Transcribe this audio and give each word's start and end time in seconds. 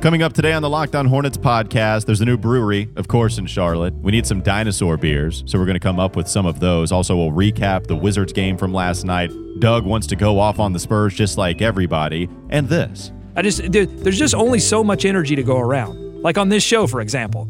Coming 0.00 0.22
up 0.22 0.32
today 0.32 0.52
on 0.52 0.62
the 0.62 0.70
Locked 0.70 0.94
On 0.94 1.06
Hornets 1.06 1.36
podcast, 1.36 2.06
there's 2.06 2.20
a 2.20 2.24
new 2.24 2.36
brewery, 2.36 2.88
of 2.94 3.08
course, 3.08 3.36
in 3.38 3.46
Charlotte. 3.46 3.92
We 3.94 4.12
need 4.12 4.26
some 4.28 4.40
dinosaur 4.42 4.96
beers, 4.96 5.42
so 5.46 5.58
we're 5.58 5.64
going 5.64 5.74
to 5.74 5.80
come 5.80 5.98
up 5.98 6.14
with 6.14 6.28
some 6.28 6.46
of 6.46 6.60
those. 6.60 6.92
Also, 6.92 7.16
we'll 7.16 7.32
recap 7.32 7.88
the 7.88 7.96
Wizards 7.96 8.32
game 8.32 8.56
from 8.56 8.72
last 8.72 9.04
night. 9.04 9.32
Doug 9.58 9.84
wants 9.84 10.06
to 10.08 10.16
go 10.16 10.38
off 10.38 10.60
on 10.60 10.72
the 10.72 10.78
Spurs 10.78 11.14
just 11.14 11.36
like 11.36 11.60
everybody. 11.62 12.28
And 12.48 12.68
this. 12.68 13.10
I 13.34 13.42
just 13.42 13.72
there, 13.72 13.86
there's 13.86 14.18
just 14.18 14.36
only 14.36 14.60
so 14.60 14.84
much 14.84 15.04
energy 15.04 15.34
to 15.34 15.42
go 15.42 15.58
around. 15.58 16.22
Like 16.22 16.38
on 16.38 16.48
this 16.48 16.62
show, 16.62 16.86
for 16.86 17.00
example. 17.00 17.48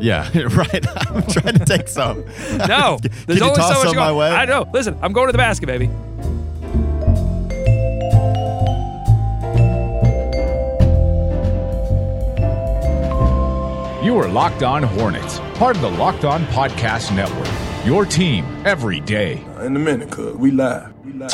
Yeah, 0.00 0.28
right. 0.48 0.86
I'm 1.12 1.22
trying 1.28 1.54
to 1.54 1.64
take 1.64 1.86
some. 1.86 2.24
No, 2.68 2.98
there's 3.26 3.40
only 3.40 3.54
so 3.54 3.84
much 3.84 3.86
my 3.86 4.08
going- 4.08 4.16
way? 4.16 4.30
I 4.30 4.46
know. 4.46 4.68
Listen, 4.74 4.98
I'm 5.00 5.12
going 5.12 5.28
to 5.28 5.32
the 5.32 5.38
basket, 5.38 5.66
baby. 5.66 5.88
You 14.04 14.18
are 14.18 14.28
Locked 14.28 14.62
On 14.62 14.82
Hornets, 14.82 15.38
part 15.54 15.76
of 15.76 15.80
the 15.80 15.88
Locked 15.88 16.26
On 16.26 16.44
Podcast 16.48 17.16
Network. 17.16 17.48
Your 17.86 18.04
team 18.04 18.44
every 18.66 19.00
day. 19.00 19.42
In 19.62 19.74
a 19.74 19.78
minute, 19.78 20.10
cuz 20.10 20.36
we 20.36 20.50
live. 20.50 20.92
We 21.06 21.14
live. 21.14 21.32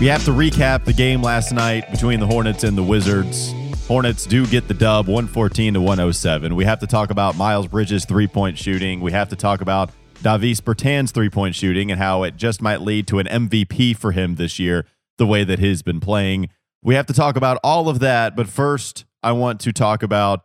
We 0.00 0.06
have 0.08 0.24
to 0.24 0.32
recap 0.32 0.84
the 0.84 0.92
game 0.92 1.22
last 1.22 1.52
night 1.52 1.88
between 1.92 2.18
the 2.18 2.26
Hornets 2.26 2.64
and 2.64 2.76
the 2.76 2.82
Wizards. 2.82 3.54
Hornets 3.86 4.26
do 4.26 4.48
get 4.48 4.66
the 4.66 4.74
dub 4.74 5.06
114 5.06 5.74
to 5.74 5.80
107. 5.80 6.56
We 6.56 6.64
have 6.64 6.80
to 6.80 6.88
talk 6.88 7.10
about 7.10 7.36
Miles 7.36 7.68
Bridges' 7.68 8.04
three 8.04 8.26
point 8.26 8.58
shooting. 8.58 9.00
We 9.00 9.12
have 9.12 9.28
to 9.28 9.36
talk 9.36 9.60
about 9.60 9.90
Davis 10.24 10.60
Bertans' 10.60 11.10
three 11.12 11.28
point 11.28 11.54
shooting 11.54 11.90
and 11.90 12.00
how 12.00 12.22
it 12.22 12.36
just 12.36 12.62
might 12.62 12.80
lead 12.80 13.06
to 13.08 13.18
an 13.18 13.26
MVP 13.26 13.96
for 13.96 14.12
him 14.12 14.36
this 14.36 14.58
year, 14.58 14.86
the 15.18 15.26
way 15.26 15.44
that 15.44 15.58
he's 15.58 15.82
been 15.82 16.00
playing. 16.00 16.48
We 16.82 16.94
have 16.94 17.06
to 17.06 17.12
talk 17.12 17.36
about 17.36 17.58
all 17.62 17.88
of 17.88 18.00
that. 18.00 18.34
But 18.34 18.48
first, 18.48 19.04
I 19.22 19.32
want 19.32 19.60
to 19.60 19.72
talk 19.72 20.02
about 20.02 20.44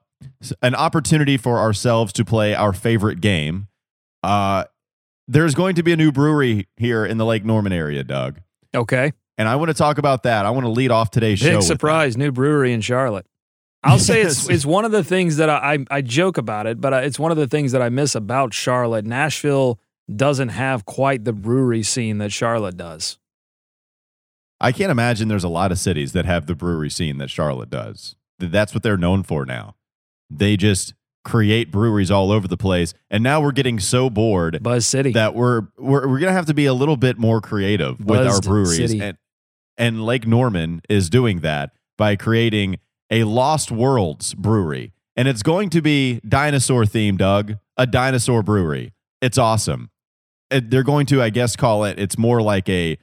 an 0.61 0.75
opportunity 0.75 1.37
for 1.37 1.57
ourselves 1.57 2.11
to 2.13 2.25
play 2.25 2.53
our 2.53 2.73
favorite 2.73 3.21
game. 3.21 3.67
Uh, 4.21 4.65
there's 5.27 5.55
going 5.55 5.75
to 5.75 5.83
be 5.83 5.93
a 5.93 5.97
new 5.97 6.11
brewery 6.11 6.67
here 6.75 7.05
in 7.05 7.17
the 7.17 7.25
Lake 7.25 7.45
Norman 7.45 7.71
area, 7.71 8.03
Doug. 8.03 8.41
Okay. 8.75 9.13
And 9.37 9.47
I 9.47 9.55
want 9.55 9.69
to 9.69 9.73
talk 9.73 9.97
about 9.97 10.23
that. 10.23 10.45
I 10.45 10.49
want 10.49 10.65
to 10.65 10.71
lead 10.71 10.91
off 10.91 11.09
today's 11.09 11.39
show. 11.39 11.53
Big 11.53 11.61
surprise, 11.61 12.17
new 12.17 12.33
brewery 12.33 12.73
in 12.73 12.81
Charlotte. 12.81 13.25
I'll 13.83 13.99
say 13.99 14.21
it's 14.23 14.49
it's 14.49 14.65
one 14.65 14.85
of 14.85 14.91
the 14.91 15.03
things 15.03 15.37
that 15.37 15.49
I, 15.49 15.73
I 15.73 15.85
I 15.97 16.01
joke 16.01 16.37
about 16.37 16.67
it, 16.67 16.81
but 16.81 16.93
uh, 16.93 16.97
it's 16.97 17.19
one 17.19 17.31
of 17.31 17.37
the 17.37 17.47
things 17.47 17.71
that 17.71 17.81
I 17.81 17.89
miss 17.89 18.15
about 18.15 18.53
Charlotte. 18.53 19.05
Nashville 19.05 19.79
doesn't 20.13 20.49
have 20.49 20.85
quite 20.85 21.23
the 21.23 21.33
brewery 21.33 21.83
scene 21.83 22.17
that 22.17 22.31
Charlotte 22.31 22.77
does. 22.77 23.17
I 24.61 24.71
can't 24.71 24.91
imagine 24.91 25.27
there's 25.27 25.43
a 25.43 25.49
lot 25.49 25.71
of 25.71 25.79
cities 25.79 26.11
that 26.13 26.25
have 26.25 26.45
the 26.45 26.55
brewery 26.55 26.89
scene 26.89 27.17
that 27.19 27.29
Charlotte 27.29 27.69
does. 27.69 28.15
That's 28.39 28.73
what 28.73 28.83
they're 28.83 28.97
known 28.97 29.23
for 29.23 29.45
now. 29.45 29.75
They 30.29 30.57
just 30.57 30.93
create 31.23 31.71
breweries 31.71 32.11
all 32.11 32.31
over 32.31 32.47
the 32.47 32.57
place. 32.57 32.93
And 33.09 33.23
now 33.23 33.41
we're 33.41 33.51
getting 33.51 33.79
so 33.79 34.09
bored 34.09 34.61
Buzz 34.61 34.85
City. 34.85 35.11
that 35.11 35.35
we're 35.35 35.67
we're, 35.77 36.07
we're 36.07 36.19
going 36.19 36.31
to 36.31 36.33
have 36.33 36.47
to 36.47 36.53
be 36.53 36.65
a 36.65 36.73
little 36.73 36.97
bit 36.97 37.17
more 37.17 37.41
creative 37.41 38.03
with 38.03 38.27
our 38.27 38.41
breweries. 38.41 38.77
City. 38.77 38.99
And, 39.01 39.17
and 39.77 40.03
Lake 40.03 40.27
Norman 40.27 40.81
is 40.89 41.09
doing 41.09 41.39
that 41.39 41.71
by 41.97 42.15
creating 42.15 42.77
a 43.11 43.23
Lost 43.23 43.71
Worlds 43.71 44.33
brewery. 44.33 44.93
And 45.15 45.27
it's 45.27 45.43
going 45.43 45.69
to 45.71 45.81
be 45.81 46.21
dinosaur 46.27 46.83
themed, 46.85 47.17
Doug, 47.17 47.55
a 47.77 47.85
dinosaur 47.85 48.41
brewery. 48.43 48.93
It's 49.21 49.37
awesome. 49.37 49.89
It- 50.49 50.69
they're 50.69 50.83
going 50.83 51.05
to, 51.07 51.21
I 51.21 51.29
guess, 51.29 51.55
call 51.55 51.83
it, 51.83 51.99
it's 51.99 52.17
more 52.17 52.41
like 52.41 52.69
a 52.69 52.97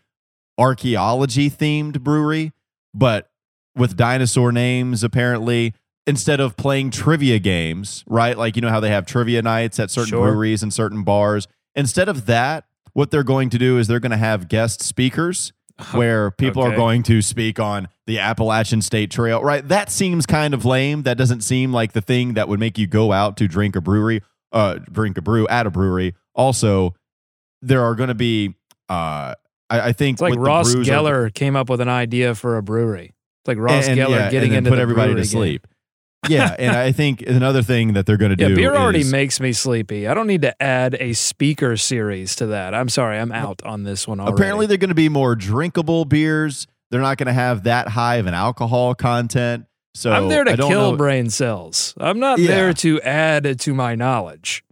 archaeology 0.59 1.51
themed 1.51 2.01
brewery, 2.01 2.53
but 2.95 3.31
with 3.75 3.97
dinosaur 3.97 4.53
names, 4.53 5.03
apparently. 5.05 5.75
Instead 6.09 6.39
of 6.39 6.57
playing 6.57 6.93
trivia 6.93 7.41
games, 7.41 8.05
right? 8.07 8.39
Like, 8.39 8.55
you 8.55 8.63
know 8.63 8.69
how 8.69 8.79
they 8.79 8.91
have 8.91 9.07
trivia 9.07 9.43
nights 9.43 9.81
at 9.81 9.91
certain 9.91 10.11
Sure. 10.11 10.29
breweries 10.29 10.63
and 10.63 10.73
certain 10.73 11.03
bars. 11.03 11.49
Instead 11.75 12.09
of 12.09 12.27
that, 12.27 12.65
what 12.93 13.11
they're 13.11 13.25
going 13.25 13.51
to 13.51 13.59
do 13.59 13.77
is 13.77 13.89
they're 13.89 13.99
going 13.99 14.13
to 14.13 14.17
have 14.17 14.49
guest 14.49 14.81
speakers 14.83 15.53
where 15.93 16.31
people 16.31 16.63
are 16.63 16.75
going 16.75 17.03
to 17.05 17.21
speak 17.23 17.61
on 17.61 17.89
the 18.07 18.19
Appalachian 18.19 18.81
State 18.83 19.11
Trail, 19.11 19.43
right? 19.43 19.67
That 19.67 19.91
seems 19.91 20.25
kind 20.27 20.55
of 20.55 20.65
lame. 20.65 21.03
That 21.03 21.19
doesn't 21.19 21.43
seem 21.43 21.73
like 21.73 21.93
the 21.93 22.01
thing 22.01 22.35
that 22.35 22.49
would 22.49 22.61
make 22.61 22.79
you 22.79 22.87
go 22.87 23.13
out 23.13 23.37
to 23.39 23.49
drink 23.49 23.77
a 23.77 23.81
brewery, 23.81 24.23
uh, 24.53 24.77
drink 24.91 25.19
a 25.19 25.23
brew 25.23 25.47
at 25.49 25.67
a 25.67 25.71
brewery. 25.71 26.15
Also, 26.35 26.95
there 27.63 27.83
are 27.83 27.95
going 27.95 28.09
to 28.09 28.15
be, 28.15 28.55
uh, 28.89 29.35
I, 29.69 29.81
I 29.89 29.93
think, 29.93 30.15
it's 30.17 30.23
like 30.23 30.39
Ross 30.39 30.73
brews 30.73 30.89
are- 30.89 30.93
Geller 30.93 31.35
came 31.35 31.57
up 31.57 31.69
with 31.69 31.81
an 31.81 31.89
idea 31.89 32.35
for 32.35 32.57
a 32.57 32.63
brewery. 32.63 33.15
It's 33.43 33.49
like 33.49 33.59
Ross 33.59 33.87
and- 33.89 33.99
Geller 33.99 34.11
yeah, 34.11 34.31
getting 34.31 34.51
and 34.51 34.59
into 34.59 34.71
put 34.71 34.77
the 34.77 34.83
everybody 34.83 35.15
to 35.15 35.25
sleep. 35.25 35.63
game. 35.67 35.73
Yeah, 36.29 36.55
and 36.59 36.75
I 36.77 36.93
think 36.93 37.23
another 37.23 37.63
thing 37.63 37.93
that 37.95 38.07
they're 38.07 38.17
going 38.17 38.37
to 38.37 38.43
Yeah, 38.43 38.49
do 38.49 38.57
beer 38.57 38.75
already 38.75 39.01
is, 39.01 39.13
makes 39.13 39.41
me 39.41 39.53
sleepy. 39.53 40.07
I 40.09 40.15
don't 40.15 40.27
need 40.27 40.43
to 40.43 40.61
add 40.63 40.97
a 41.01 41.13
speaker 41.13 41.77
series 41.77 42.37
to 42.37 42.47
that. 42.47 42.75
I'm 42.75 42.89
sorry, 42.89 43.19
I'm 43.19 43.33
out 43.33 43.63
on 43.65 43.83
this 43.85 44.07
one 44.09 44.21
already. 44.21 44.35
apparently 44.35 44.67
they're 44.67 44.77
going 44.79 44.89
to 44.91 44.95
be 44.95 45.09
more 45.09 45.35
drinkable 45.35 46.05
beers. 46.05 46.67
They're 46.91 47.01
not 47.01 47.17
going 47.19 47.27
to 47.27 47.33
have 47.33 47.65
that 47.65 47.89
high 47.89 48.17
of 48.17 48.27
an 48.27 48.35
alcohol 48.35 48.95
content. 48.95 49.67
So 49.95 50.13
I'm 50.13 50.29
there 50.29 50.45
to 50.45 50.57
kill 50.57 50.93
know- 50.93 50.97
brain 50.97 51.31
cells. 51.31 51.95
I'm 51.99 52.21
not 52.21 52.39
Yeah. 52.39 52.49
there 52.49 52.73
to 52.75 53.01
add 53.01 53.59
to 53.61 53.75
my 53.75 53.95
knowledge. 53.95 54.63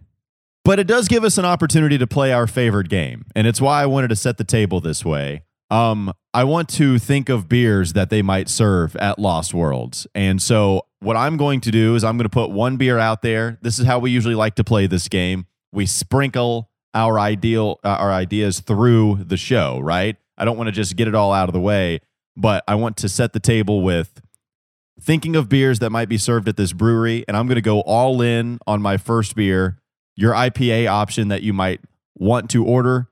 But 0.63 0.79
it 0.79 0.87
does 0.87 1.07
give 1.07 1.23
us 1.23 1.37
an 1.37 1.45
opportunity 1.45 1.97
to 1.99 2.07
play 2.07 2.31
our 2.33 2.47
favorite 2.47 2.89
game. 2.89 3.25
And 3.35 3.45
it's 3.45 3.61
why 3.61 3.83
I 3.83 3.85
wanted 3.85 4.07
to 4.09 4.15
set 4.15 4.37
the 4.37 4.43
table 4.43 4.79
this 4.81 5.03
way. 5.05 5.43
Um, 5.71 6.11
I 6.33 6.43
want 6.43 6.69
to 6.69 6.97
think 6.99 7.27
of 7.29 7.49
beers 7.49 7.93
that 7.93 8.09
they 8.09 8.21
might 8.21 8.49
serve 8.49 8.95
at 8.97 9.17
Lost 9.19 9.53
Worlds. 9.53 10.05
And 10.15 10.41
so 10.41 10.83
what 11.05 11.15
I'm 11.15 11.37
going 11.37 11.61
to 11.61 11.71
do 11.71 11.93
is 11.93 12.03
I'm 12.03 12.17
going 12.17 12.25
to 12.25 12.29
put 12.29 12.49
one 12.49 12.77
beer 12.77 12.97
out 12.97 13.21
there. 13.21 13.59
This 13.61 13.77
is 13.77 13.85
how 13.85 13.99
we 13.99 14.09
usually 14.09 14.33
like 14.33 14.55
to 14.55 14.63
play 14.63 14.87
this 14.87 15.07
game. 15.07 15.45
We 15.71 15.85
sprinkle 15.85 16.71
our 16.95 17.19
ideal 17.19 17.79
uh, 17.83 17.89
our 17.89 18.11
ideas 18.11 18.59
through 18.59 19.23
the 19.25 19.37
show, 19.37 19.79
right? 19.79 20.15
I 20.37 20.45
don't 20.45 20.57
want 20.57 20.67
to 20.67 20.71
just 20.71 20.95
get 20.95 21.07
it 21.07 21.13
all 21.13 21.31
out 21.31 21.47
of 21.47 21.53
the 21.53 21.61
way, 21.61 21.99
but 22.35 22.63
I 22.67 22.75
want 22.75 22.97
to 22.97 23.09
set 23.09 23.33
the 23.33 23.39
table 23.39 23.83
with 23.83 24.19
thinking 24.99 25.35
of 25.35 25.47
beers 25.47 25.79
that 25.79 25.91
might 25.91 26.09
be 26.09 26.17
served 26.17 26.47
at 26.47 26.57
this 26.57 26.73
brewery 26.73 27.23
and 27.27 27.37
I'm 27.37 27.47
going 27.47 27.55
to 27.55 27.61
go 27.61 27.81
all 27.81 28.21
in 28.21 28.59
on 28.65 28.81
my 28.81 28.97
first 28.97 29.35
beer 29.35 29.77
your 30.15 30.33
IPA 30.33 30.87
option 30.87 31.27
that 31.27 31.43
you 31.43 31.51
might 31.51 31.81
want 32.15 32.49
to 32.51 32.65
order. 32.65 33.09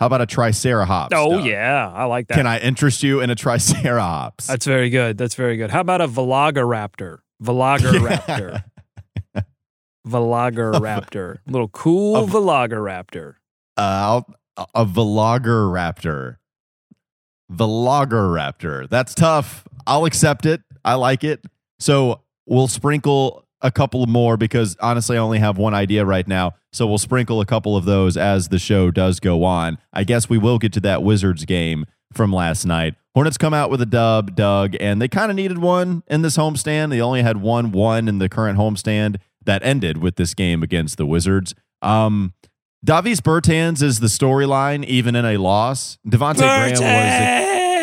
How 0.00 0.06
about 0.06 0.22
a 0.22 0.26
Tricerahops? 0.26 1.10
Oh 1.12 1.36
Doug? 1.36 1.44
yeah, 1.44 1.92
I 1.94 2.04
like 2.04 2.28
that. 2.28 2.34
Can 2.34 2.46
I 2.46 2.58
interest 2.58 3.02
you 3.02 3.20
in 3.20 3.30
a 3.30 3.36
Tricerahops? 3.36 4.46
That's 4.46 4.66
very 4.66 4.90
good. 4.90 5.16
That's 5.16 5.34
very 5.34 5.56
good. 5.56 5.70
How 5.70 5.80
about 5.80 6.00
a 6.00 6.08
Velociraptor? 6.08 7.18
Velociraptor. 7.42 8.62
Velociraptor. 10.06 11.38
little 11.46 11.68
cool 11.68 12.16
A- 12.16 12.26
Velociraptor. 12.26 13.34
uh, 13.76 13.80
I'll- 13.80 14.34
a 14.74 14.86
Vlogger 14.86 15.70
Raptor. 15.70 16.36
Vlogger 17.52 18.32
Raptor. 18.32 18.88
That's 18.88 19.14
tough. 19.14 19.64
I'll 19.86 20.06
accept 20.06 20.46
it. 20.46 20.62
I 20.82 20.94
like 20.94 21.24
it. 21.24 21.44
So 21.78 22.22
we'll 22.46 22.68
sprinkle 22.68 23.46
a 23.60 23.70
couple 23.70 24.06
more 24.06 24.38
because 24.38 24.74
honestly, 24.80 25.18
I 25.18 25.20
only 25.20 25.40
have 25.40 25.58
one 25.58 25.74
idea 25.74 26.06
right 26.06 26.26
now. 26.26 26.54
So 26.72 26.86
we'll 26.86 26.96
sprinkle 26.96 27.42
a 27.42 27.46
couple 27.46 27.76
of 27.76 27.84
those 27.84 28.16
as 28.16 28.48
the 28.48 28.58
show 28.58 28.90
does 28.90 29.20
go 29.20 29.44
on. 29.44 29.76
I 29.92 30.04
guess 30.04 30.28
we 30.30 30.38
will 30.38 30.58
get 30.58 30.72
to 30.74 30.80
that 30.80 31.02
Wizards 31.02 31.44
game 31.44 31.84
from 32.14 32.32
last 32.32 32.64
night. 32.64 32.94
Hornets 33.16 33.38
come 33.38 33.54
out 33.54 33.70
with 33.70 33.80
a 33.80 33.86
dub, 33.86 34.36
Doug, 34.36 34.76
and 34.78 35.00
they 35.00 35.08
kind 35.08 35.30
of 35.30 35.36
needed 35.36 35.56
one 35.56 36.02
in 36.06 36.20
this 36.20 36.36
homestand. 36.36 36.90
They 36.90 37.00
only 37.00 37.22
had 37.22 37.38
one 37.38 37.72
one 37.72 38.08
in 38.08 38.18
the 38.18 38.28
current 38.28 38.58
homestand 38.58 39.16
that 39.46 39.62
ended 39.62 39.96
with 39.96 40.16
this 40.16 40.34
game 40.34 40.62
against 40.62 40.98
the 40.98 41.06
Wizards. 41.06 41.54
Um, 41.80 42.34
Davis 42.84 43.22
Bertans 43.22 43.82
is 43.82 44.00
the 44.00 44.08
storyline, 44.08 44.84
even 44.84 45.16
in 45.16 45.24
a 45.24 45.38
loss. 45.38 45.96
Devonte 46.06 46.40
Graham 46.40 46.72
was. 46.72 46.80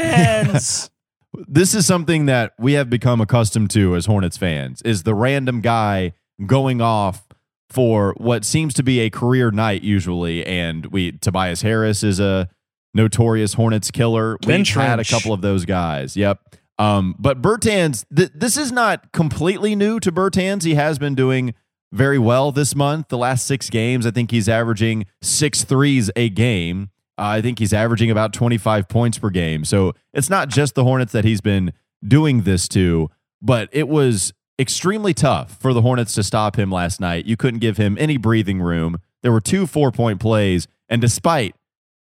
Bertans! 0.07 0.89
This 1.47 1.73
is 1.73 1.87
something 1.87 2.27
that 2.27 2.53
we 2.59 2.73
have 2.73 2.91
become 2.91 3.19
accustomed 3.19 3.71
to 3.71 3.95
as 3.95 4.05
Hornets 4.05 4.37
fans: 4.37 4.83
is 4.83 5.01
the 5.01 5.15
random 5.15 5.61
guy 5.61 6.13
going 6.45 6.79
off 6.79 7.27
for 7.71 8.13
what 8.17 8.45
seems 8.45 8.75
to 8.75 8.83
be 8.83 8.99
a 8.99 9.09
career 9.09 9.49
night 9.49 9.81
usually. 9.81 10.45
And 10.45 10.85
we 10.85 11.13
Tobias 11.13 11.63
Harris 11.63 12.03
is 12.03 12.19
a 12.19 12.49
notorious 12.93 13.53
Hornets 13.53 13.91
killer. 13.91 14.37
Ben 14.39 14.59
We've 14.59 14.67
had 14.67 14.99
a 14.99 15.03
couple 15.05 15.33
of 15.33 15.41
those 15.41 15.65
guys. 15.65 16.15
Yep. 16.15 16.39
Um, 16.79 17.15
but 17.19 17.41
Bertans, 17.41 18.05
th- 18.15 18.31
this 18.33 18.57
is 18.57 18.71
not 18.71 19.11
completely 19.11 19.75
new 19.75 19.99
to 19.99 20.11
Bertans. 20.11 20.63
He 20.63 20.75
has 20.75 20.97
been 20.97 21.15
doing 21.15 21.53
very 21.91 22.17
well 22.17 22.51
this 22.51 22.75
month. 22.75 23.09
The 23.09 23.17
last 23.17 23.45
six 23.45 23.69
games, 23.69 24.05
I 24.05 24.11
think 24.11 24.31
he's 24.31 24.49
averaging 24.49 25.05
six 25.21 25.63
threes 25.63 26.09
a 26.15 26.29
game. 26.29 26.89
Uh, 27.17 27.37
I 27.37 27.41
think 27.41 27.59
he's 27.59 27.73
averaging 27.73 28.09
about 28.09 28.33
25 28.33 28.89
points 28.89 29.19
per 29.19 29.29
game. 29.29 29.65
So 29.65 29.93
it's 30.13 30.29
not 30.29 30.49
just 30.49 30.73
the 30.73 30.83
Hornets 30.83 31.11
that 31.11 31.23
he's 31.23 31.41
been 31.41 31.73
doing 32.05 32.41
this 32.41 32.67
to, 32.69 33.09
but 33.41 33.69
it 33.71 33.87
was 33.87 34.33
extremely 34.57 35.13
tough 35.13 35.57
for 35.59 35.73
the 35.73 35.83
Hornets 35.83 36.13
to 36.15 36.23
stop 36.23 36.57
him 36.57 36.71
last 36.71 36.99
night. 36.99 37.25
You 37.25 37.37
couldn't 37.37 37.59
give 37.59 37.77
him 37.77 37.97
any 37.99 38.17
breathing 38.17 38.61
room. 38.61 38.97
There 39.21 39.31
were 39.31 39.41
two 39.41 39.67
four 39.67 39.91
point 39.91 40.19
plays, 40.19 40.67
and 40.89 40.99
despite 41.01 41.55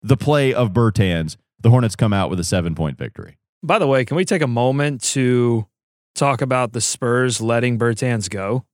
the 0.03 0.17
play 0.17 0.53
of 0.55 0.73
Bertans, 0.73 1.37
the 1.61 1.71
Hornets 1.71 1.97
come 1.97 2.13
out 2.13 2.31
with 2.31 2.39
a 2.41 2.45
seven 2.45 2.75
point 2.75 2.99
victory. 2.99 3.39
By 3.63 3.79
the 3.79 3.87
way, 3.87 4.05
can 4.05 4.17
we 4.17 4.25
take 4.25 4.43
a 4.43 4.47
moment 4.47 5.03
to 5.15 5.67
talk 6.15 6.41
about 6.41 6.73
the 6.73 6.81
Spurs 6.81 7.41
letting 7.41 7.79
Bertans 7.79 8.31
go? 8.31 8.65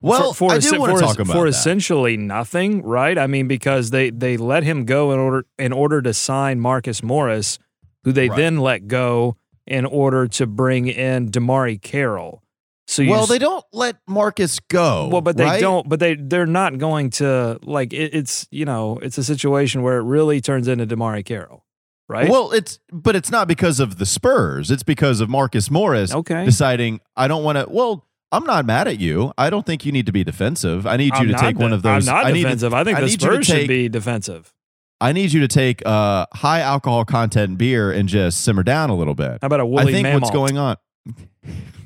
Well, 0.00 0.32
for, 0.34 0.50
for 0.50 0.52
I 0.52 0.58
do 0.58 0.78
want 0.78 0.98
to 0.98 1.00
talk 1.02 1.18
about 1.18 1.32
for 1.32 1.44
that. 1.44 1.48
essentially 1.56 2.16
nothing, 2.18 2.82
right? 2.82 3.16
I 3.16 3.26
mean, 3.26 3.48
because 3.48 3.90
they 3.90 4.10
they 4.10 4.36
let 4.36 4.62
him 4.62 4.84
go 4.84 5.12
in 5.12 5.18
order 5.18 5.46
in 5.58 5.72
order 5.72 6.02
to 6.02 6.12
sign 6.12 6.60
Marcus 6.60 7.02
Morris, 7.02 7.58
who 8.04 8.12
they 8.12 8.28
Right. 8.28 8.36
then 8.36 8.58
let 8.58 8.86
go 8.86 9.36
in 9.66 9.86
order 9.86 10.28
to 10.28 10.46
bring 10.46 10.88
in 10.88 11.30
DeMarre 11.30 11.80
Carroll. 11.80 12.42
So 12.86 13.02
you 13.02 13.10
well, 13.10 13.26
they 13.26 13.38
don't 13.38 13.64
let 13.72 13.96
Marcus 14.06 14.60
go. 14.60 15.08
well, 15.08 15.22
but 15.22 15.36
they 15.36 15.44
right? 15.44 15.60
don't. 15.60 15.88
But 15.88 16.00
they 16.00 16.16
they're 16.16 16.46
not 16.46 16.78
going 16.78 17.10
to 17.10 17.58
like 17.62 17.92
it, 17.92 18.14
it's 18.14 18.46
you 18.50 18.64
know 18.64 18.98
it's 18.98 19.16
a 19.16 19.24
situation 19.24 19.82
where 19.82 19.98
it 19.98 20.02
really 20.02 20.40
turns 20.40 20.68
into 20.68 20.86
DeMarre 20.86 21.24
Carroll, 21.24 21.64
right? 22.08 22.28
Well, 22.28 22.52
it's 22.52 22.78
but 22.92 23.16
it's 23.16 23.30
not 23.30 23.48
because 23.48 23.80
of 23.80 23.96
the 23.96 24.04
Spurs. 24.04 24.70
It's 24.70 24.82
because 24.82 25.20
of 25.20 25.30
Marcus 25.30 25.70
Morris 25.70 26.14
okay. 26.14 26.44
deciding 26.44 27.00
I 27.16 27.26
don't 27.26 27.42
want 27.42 27.56
to. 27.56 27.66
Well, 27.68 28.06
I'm 28.30 28.44
not 28.44 28.66
mad 28.66 28.86
at 28.86 29.00
you. 29.00 29.32
I 29.38 29.48
don't 29.48 29.64
think 29.64 29.86
you 29.86 29.92
need 29.92 30.06
to 30.06 30.12
be 30.12 30.22
defensive. 30.22 30.86
I 30.86 30.98
need 30.98 31.14
you 31.14 31.20
I'm 31.20 31.26
to 31.28 31.32
not 31.32 31.40
take 31.40 31.58
one 31.58 31.72
of 31.72 31.82
those. 31.82 32.06
I'm 32.06 32.14
not 32.14 32.26
I 32.26 32.32
need 32.32 32.40
to- 32.40 32.44
defensive. 32.44 32.74
I 32.74 32.84
think 32.84 32.98
I 32.98 33.00
the 33.00 33.06
need 33.06 33.12
you 33.12 33.28
to 33.28 33.34
Spurs 33.34 33.46
should 33.46 33.68
be 33.68 33.88
defensive. 33.88 34.52
I 35.00 35.12
need 35.12 35.32
you 35.32 35.40
to 35.40 35.48
take 35.48 35.84
uh, 35.86 36.26
high 36.34 36.60
alcohol 36.60 37.04
content 37.04 37.58
beer 37.58 37.90
and 37.90 38.08
just 38.08 38.42
simmer 38.42 38.62
down 38.62 38.90
a 38.90 38.94
little 38.94 39.14
bit. 39.14 39.38
How 39.40 39.46
about 39.46 39.60
a 39.60 39.66
woolly 39.66 39.88
I 39.88 39.92
think 39.92 40.02
mammal? 40.04 40.20
what's 40.20 40.30
going 40.30 40.58
on. 40.58 40.76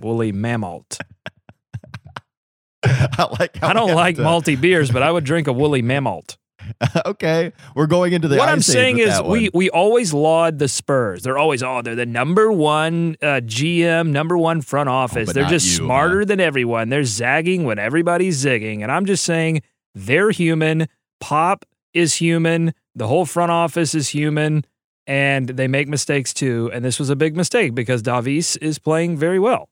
woolly 0.00 0.32
mammoth. 0.32 0.98
I 2.82 3.28
like. 3.38 3.62
I 3.62 3.72
don't 3.72 3.94
like 3.94 4.16
to- 4.16 4.22
malty 4.22 4.60
beers, 4.60 4.90
but 4.90 5.02
I 5.02 5.10
would 5.10 5.24
drink 5.24 5.48
a 5.48 5.52
woolly 5.52 5.82
mammoth. 5.82 6.36
okay, 7.06 7.52
we're 7.74 7.86
going 7.86 8.12
into 8.12 8.28
the. 8.28 8.36
what 8.36 8.48
I'm 8.48 8.60
saying 8.60 8.98
is, 8.98 9.20
we 9.22 9.50
we 9.54 9.70
always 9.70 10.12
laud 10.12 10.58
the 10.58 10.68
Spurs. 10.68 11.22
They're 11.22 11.38
always 11.38 11.62
oh, 11.62 11.82
they're 11.82 11.94
the 11.94 12.06
number 12.06 12.52
one 12.52 13.16
uh, 13.22 13.40
GM, 13.44 14.10
number 14.10 14.36
one 14.36 14.60
front 14.60 14.88
office. 14.88 15.30
Oh, 15.30 15.32
they're 15.32 15.48
just 15.48 15.66
you, 15.66 15.84
smarter 15.84 16.20
huh? 16.20 16.24
than 16.26 16.40
everyone. 16.40 16.88
They're 16.88 17.04
zagging 17.04 17.64
when 17.64 17.78
everybody's 17.78 18.44
zigging, 18.44 18.82
and 18.82 18.92
I'm 18.92 19.06
just 19.06 19.24
saying 19.24 19.62
they're 19.94 20.30
human. 20.30 20.88
Pop 21.20 21.64
is 21.94 22.14
human. 22.14 22.74
The 22.94 23.06
whole 23.06 23.26
front 23.26 23.50
office 23.50 23.94
is 23.94 24.08
human, 24.08 24.64
and 25.08 25.48
they 25.48 25.66
make 25.66 25.88
mistakes 25.88 26.32
too. 26.34 26.70
And 26.72 26.84
this 26.84 27.00
was 27.00 27.08
a 27.10 27.16
big 27.16 27.34
mistake 27.34 27.74
because 27.74 28.02
Davis 28.02 28.56
is 28.56 28.78
playing 28.78 29.16
very 29.16 29.38
well. 29.38 29.70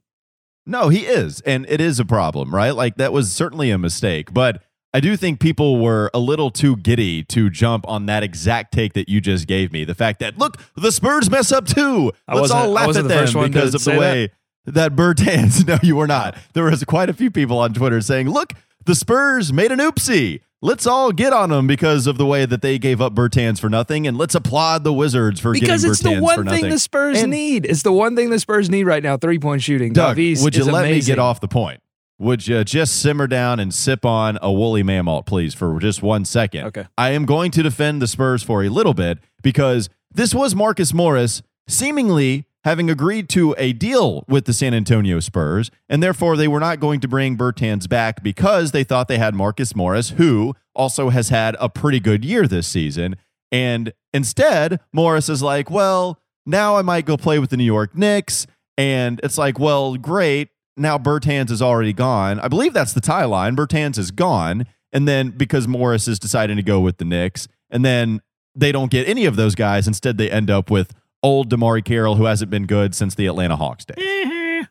No, 0.65 0.89
he 0.89 1.01
is. 1.01 1.43
And 1.43 1.67
it 1.69 1.81
is 1.81 2.01
a 2.01 2.05
problem, 2.05 2.53
right? 2.53 2.73
Like 2.75 2.97
that 2.97 3.13
was 3.13 3.31
certainly 3.31 3.71
a 3.71 3.79
mistake. 3.79 4.33
But 4.33 4.63
I 4.95 5.01
do 5.01 5.15
think 5.17 5.39
people 5.39 5.79
were 5.79 6.11
a 6.15 6.19
little 6.19 6.51
too 6.51 6.77
giddy 6.77 7.23
to 7.25 7.51
jump 7.51 7.87
on 7.87 8.07
that 8.07 8.23
exact 8.23 8.73
take 8.73 8.95
that 8.95 9.11
you 9.11 9.21
just 9.21 9.47
gave 9.47 9.71
me. 9.71 9.85
The 9.85 9.95
fact 9.95 10.21
that, 10.21 10.39
look, 10.39 10.57
the 10.75 10.91
Spurs 10.91 11.31
mess 11.31 11.53
up 11.53 11.67
too. 11.67 12.13
Let's 12.27 12.51
all 12.51 12.71
laugh 12.71 12.89
at 12.89 12.95
the 12.95 13.03
them 13.03 13.19
first 13.19 13.35
one 13.35 13.45
to 13.45 13.51
because 13.51 13.75
of 13.75 13.85
the 13.85 14.01
way 14.01 14.31
that, 14.65 14.97
Bertans. 14.97 15.65
No, 15.69 15.79
you 15.83 15.97
were 15.97 16.07
not. 16.07 16.37
There 16.55 16.65
was 16.65 16.83
quite 16.85 17.11
a 17.11 17.13
few 17.13 17.31
people 17.31 17.59
on 17.59 17.75
Twitter 17.75 18.01
saying, 18.01 18.31
look, 18.31 18.55
the 18.87 18.95
Spurs 18.95 19.53
made 19.53 19.71
an 19.71 19.81
oopsie. 19.81 20.41
Let's 20.63 20.87
all 20.87 21.13
get 21.13 21.33
on 21.35 21.51
them 21.51 21.67
because 21.67 22.07
of 22.07 22.17
the 22.17 22.25
way 22.25 22.47
that 22.47 22.63
they 22.63 22.79
gave 22.79 23.01
up 23.01 23.15
Bertans 23.15 23.61
for 23.61 23.69
nothing, 23.69 24.07
and 24.07 24.17
let's 24.17 24.35
applaud 24.35 24.85
the 24.85 24.93
Wizards 24.93 25.39
for 25.39 25.53
Because 25.53 25.83
getting 25.83 25.91
it's 25.91 26.03
Bertans 26.03 26.17
the 26.17 26.23
one 26.23 26.47
thing 26.49 26.69
the 26.71 26.79
Spurs 26.79 27.21
And- 27.23 27.31
need. 27.31 27.67
It's 27.67 27.83
the 27.83 27.93
one 27.93 28.17
thing 28.17 28.31
the 28.31 28.41
Spurs 28.41 28.71
need 28.71 28.85
right 28.85 29.03
now. 29.03 29.17
Three 29.19 29.39
point 29.39 29.63
shooting. 29.63 29.93
Doug, 29.93 30.17
would 30.17 30.57
you 30.57 30.65
let 30.65 30.85
me 30.91 31.01
get 31.03 31.19
off 31.19 31.41
the 31.41 31.49
point? 31.49 31.81
Would 32.19 32.49
you 32.49 32.65
just 32.65 32.97
simmer 33.03 33.27
down 33.27 33.61
and 33.61 33.75
sip 33.75 34.07
on 34.07 34.39
a 34.41 34.51
woolly 34.51 34.83
mammoth, 34.83 35.27
please, 35.27 35.53
for 35.53 35.79
just 35.79 36.03
one 36.03 36.25
second? 36.25 36.65
Okay. 36.69 36.87
I 36.97 37.11
am 37.11 37.27
going 37.27 37.51
to 37.51 37.63
defend 37.63 38.01
the 38.01 38.07
Spurs 38.07 38.43
for 38.43 38.65
a 38.65 38.71
little 38.71 38.95
bit 38.95 39.19
because 39.43 39.91
this 40.11 40.35
was 40.35 40.55
Marcus 40.55 40.95
Morris 40.95 41.43
seemingly 41.69 42.47
having 42.67 42.91
agreed 42.91 43.29
to 43.29 43.55
a 43.59 43.73
deal 43.73 44.25
with 44.27 44.45
the 44.45 44.53
San 44.53 44.75
Antonio 44.75 45.21
Spurs, 45.21 45.71
and 45.89 46.03
therefore 46.03 46.37
they 46.37 46.49
were 46.49 46.59
not 46.59 46.81
going 46.81 46.99
to 46.99 47.07
bring 47.07 47.39
Bertans 47.39 47.89
back 47.89 48.25
because 48.25 48.73
they 48.73 48.83
thought 48.83 49.07
they 49.07 49.19
had 49.19 49.37
Marcus 49.37 49.77
Morris, 49.77 50.11
who 50.11 50.53
also 50.75 51.11
has 51.11 51.29
had 51.29 51.57
a 51.61 51.69
pretty 51.69 52.01
good 52.01 52.25
year 52.25 52.49
this 52.49 52.67
season. 52.67 53.15
And 53.53 53.93
instead, 54.13 54.81
Morris 54.93 55.29
is 55.29 55.45
like, 55.45 55.71
well, 55.71 56.19
now 56.45 56.77
I 56.77 56.83
might 56.83 57.07
go 57.07 57.17
play 57.17 57.39
with 57.39 57.51
the 57.51 57.57
New 57.57 57.63
York 57.63 57.97
Knicks. 57.97 58.49
And 58.77 59.21
it's 59.23 59.39
like, 59.39 59.61
well, 59.61 59.97
great. 59.97 60.49
Now 60.77 60.99
Bertans 60.99 61.53
is 61.53 61.63
already 61.63 61.93
gone. 61.93 62.41
I 62.41 62.49
believe 62.49 62.73
that's 62.73 62.95
the 62.95 63.01
tie 63.01 63.27
line. 63.27 63.55
Bertans 63.55 63.97
is 63.97 64.11
gone. 64.11 64.67
And 64.93 65.07
then 65.07 65.31
because 65.31 65.69
Morris 65.69 66.09
is 66.09 66.19
deciding 66.19 66.57
to 66.57 66.65
go 66.65 66.81
with 66.81 66.99
the 66.99 67.05
Knicks, 67.05 67.47
and 67.71 67.85
then 67.85 68.23
they 68.57 68.73
don't 68.73 68.91
get 68.91 69.07
any 69.07 69.25
of 69.25 69.37
those 69.37 69.55
guys. 69.55 69.87
Instead, 69.87 70.19
they 70.19 70.31
end 70.31 70.51
up 70.51 70.69
with 70.69 70.93
old 71.27 71.51
DeMarre 71.51 71.85
Carroll, 71.85 72.15
who 72.15 72.25
hasn't 72.25 72.51
been 72.53 72.67
good 72.67 72.95
since 72.95 73.17
the 73.17 73.27
Atlanta 73.27 73.57
Hawks 73.57 73.85
days. 73.85 74.67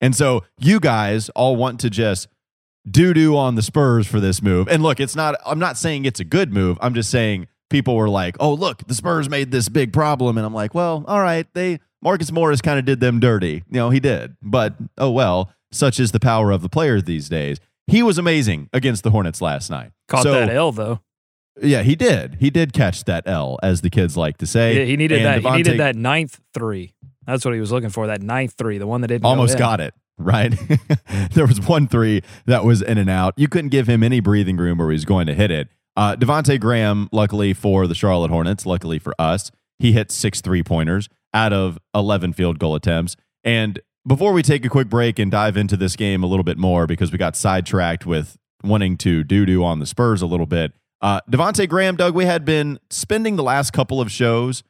And 0.00 0.16
so 0.16 0.42
you 0.58 0.80
guys 0.80 1.28
all 1.30 1.54
want 1.56 1.80
to 1.80 1.90
just 1.90 2.28
doo 2.90 3.12
doo 3.12 3.36
on 3.36 3.54
the 3.54 3.62
Spurs 3.62 4.06
for 4.06 4.20
this 4.20 4.40
move. 4.42 4.68
And 4.68 4.82
look, 4.82 5.00
it's 5.00 5.14
not, 5.14 5.36
I'm 5.44 5.58
not 5.58 5.76
saying 5.76 6.06
it's 6.06 6.20
a 6.20 6.24
good 6.24 6.52
move. 6.52 6.78
I'm 6.80 6.94
just 6.94 7.10
saying 7.10 7.46
people 7.70 7.94
were 7.94 8.08
like, 8.08 8.36
oh, 8.40 8.54
look, 8.54 8.86
the 8.86 8.94
Spurs 8.94 9.28
made 9.28 9.50
this 9.50 9.68
big 9.68 9.92
problem. 9.92 10.38
And 10.38 10.46
I'm 10.46 10.54
like, 10.54 10.74
well, 10.74 11.04
all 11.06 11.20
right. 11.20 11.46
They, 11.54 11.78
Marcus 12.02 12.32
Morris 12.32 12.60
kind 12.60 12.78
of 12.78 12.84
did 12.86 13.00
them 13.00 13.20
dirty. 13.20 13.64
You 13.68 13.78
know, 13.78 13.90
he 13.90 14.00
did. 14.00 14.36
But 14.42 14.74
oh, 14.98 15.10
well, 15.10 15.50
such 15.72 16.00
is 16.00 16.12
the 16.12 16.20
power 16.20 16.50
of 16.50 16.62
the 16.62 16.68
player 16.68 17.00
these 17.00 17.28
days. 17.28 17.58
He 17.86 18.02
was 18.02 18.16
amazing 18.18 18.70
against 18.72 19.04
the 19.04 19.10
Hornets 19.10 19.40
last 19.42 19.70
night. 19.70 19.92
Caught 20.08 20.22
So, 20.22 20.32
that 20.32 20.48
L 20.48 20.72
though. 20.72 21.00
Yeah, 21.62 21.82
he 21.82 21.94
did. 21.94 22.36
He 22.40 22.50
did 22.50 22.72
catch 22.72 23.04
that 23.04 23.24
L, 23.26 23.58
as 23.62 23.80
the 23.80 23.90
kids 23.90 24.16
like 24.16 24.38
to 24.38 24.46
say. 24.46 24.74
He, 24.84 24.90
he 24.92 24.96
needed 24.96 25.18
And 25.22 25.26
that. 25.26 25.40
He 25.40 25.46
Devonte- 25.46 25.56
needed 25.58 25.80
that 25.80 25.96
ninth 25.96 26.40
three. 26.52 26.94
That's 27.26 27.44
what 27.44 27.54
he 27.54 27.60
was 27.60 27.70
looking 27.72 27.90
for. 27.90 28.06
That 28.08 28.22
ninth 28.22 28.54
three, 28.58 28.78
the 28.78 28.86
one 28.86 29.00
that 29.02 29.08
didn't 29.08 29.22
go 29.22 29.28
almost 29.28 29.52
in. 29.54 29.58
got 29.58 29.80
it 29.80 29.94
right 30.16 30.54
there 31.32 31.44
was 31.44 31.60
one 31.66 31.88
three 31.88 32.22
that 32.46 32.64
was 32.64 32.80
in 32.82 32.98
and 32.98 33.10
out 33.10 33.34
you 33.36 33.48
couldn't 33.48 33.70
give 33.70 33.88
him 33.88 34.00
any 34.00 34.20
breathing 34.20 34.56
room 34.56 34.78
where 34.78 34.90
he 34.90 34.94
was 34.94 35.04
going 35.04 35.26
to 35.26 35.34
hit 35.34 35.50
it 35.50 35.66
uh, 35.96 36.14
devonte 36.14 36.60
graham 36.60 37.08
luckily 37.10 37.52
for 37.52 37.88
the 37.88 37.96
charlotte 37.96 38.30
hornets 38.30 38.64
luckily 38.64 38.96
for 39.00 39.12
us 39.18 39.50
he 39.80 39.90
hit 39.90 40.12
six 40.12 40.40
three 40.40 40.62
pointers 40.62 41.08
out 41.32 41.52
of 41.52 41.80
11 41.96 42.32
field 42.32 42.60
goal 42.60 42.76
attempts 42.76 43.16
and 43.42 43.80
before 44.06 44.32
we 44.32 44.40
take 44.40 44.64
a 44.64 44.68
quick 44.68 44.88
break 44.88 45.18
and 45.18 45.32
dive 45.32 45.56
into 45.56 45.76
this 45.76 45.96
game 45.96 46.22
a 46.22 46.28
little 46.28 46.44
bit 46.44 46.58
more 46.58 46.86
because 46.86 47.10
we 47.10 47.18
got 47.18 47.34
sidetracked 47.34 48.06
with 48.06 48.36
wanting 48.62 48.96
to 48.98 49.24
doo-doo 49.24 49.64
on 49.64 49.80
the 49.80 49.86
spurs 49.86 50.22
a 50.22 50.26
little 50.26 50.46
bit 50.46 50.72
uh, 51.04 51.20
devonte 51.30 51.68
graham 51.68 51.94
doug 51.94 52.14
we 52.14 52.24
had 52.24 52.44
been 52.44 52.80
spending 52.90 53.36
the 53.36 53.42
last 53.42 53.72
couple 53.72 54.00
of 54.00 54.10
shows 54.10 54.64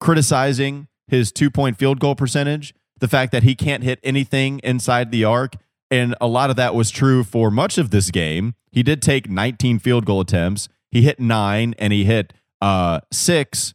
criticizing 0.00 0.88
his 1.08 1.32
two 1.32 1.50
point 1.50 1.78
field 1.78 2.00
goal 2.00 2.14
percentage, 2.14 2.74
the 2.98 3.08
fact 3.08 3.32
that 3.32 3.42
he 3.42 3.54
can't 3.54 3.82
hit 3.82 3.98
anything 4.02 4.60
inside 4.62 5.10
the 5.10 5.24
arc. 5.24 5.54
And 5.90 6.14
a 6.20 6.26
lot 6.26 6.50
of 6.50 6.56
that 6.56 6.74
was 6.74 6.90
true 6.90 7.22
for 7.22 7.50
much 7.50 7.78
of 7.78 7.90
this 7.90 8.10
game. 8.10 8.54
He 8.72 8.82
did 8.82 9.00
take 9.00 9.30
19 9.30 9.78
field 9.78 10.04
goal 10.04 10.20
attempts. 10.20 10.68
He 10.90 11.02
hit 11.02 11.20
nine 11.20 11.74
and 11.78 11.92
he 11.92 12.04
hit 12.04 12.32
uh, 12.60 13.00
six. 13.12 13.74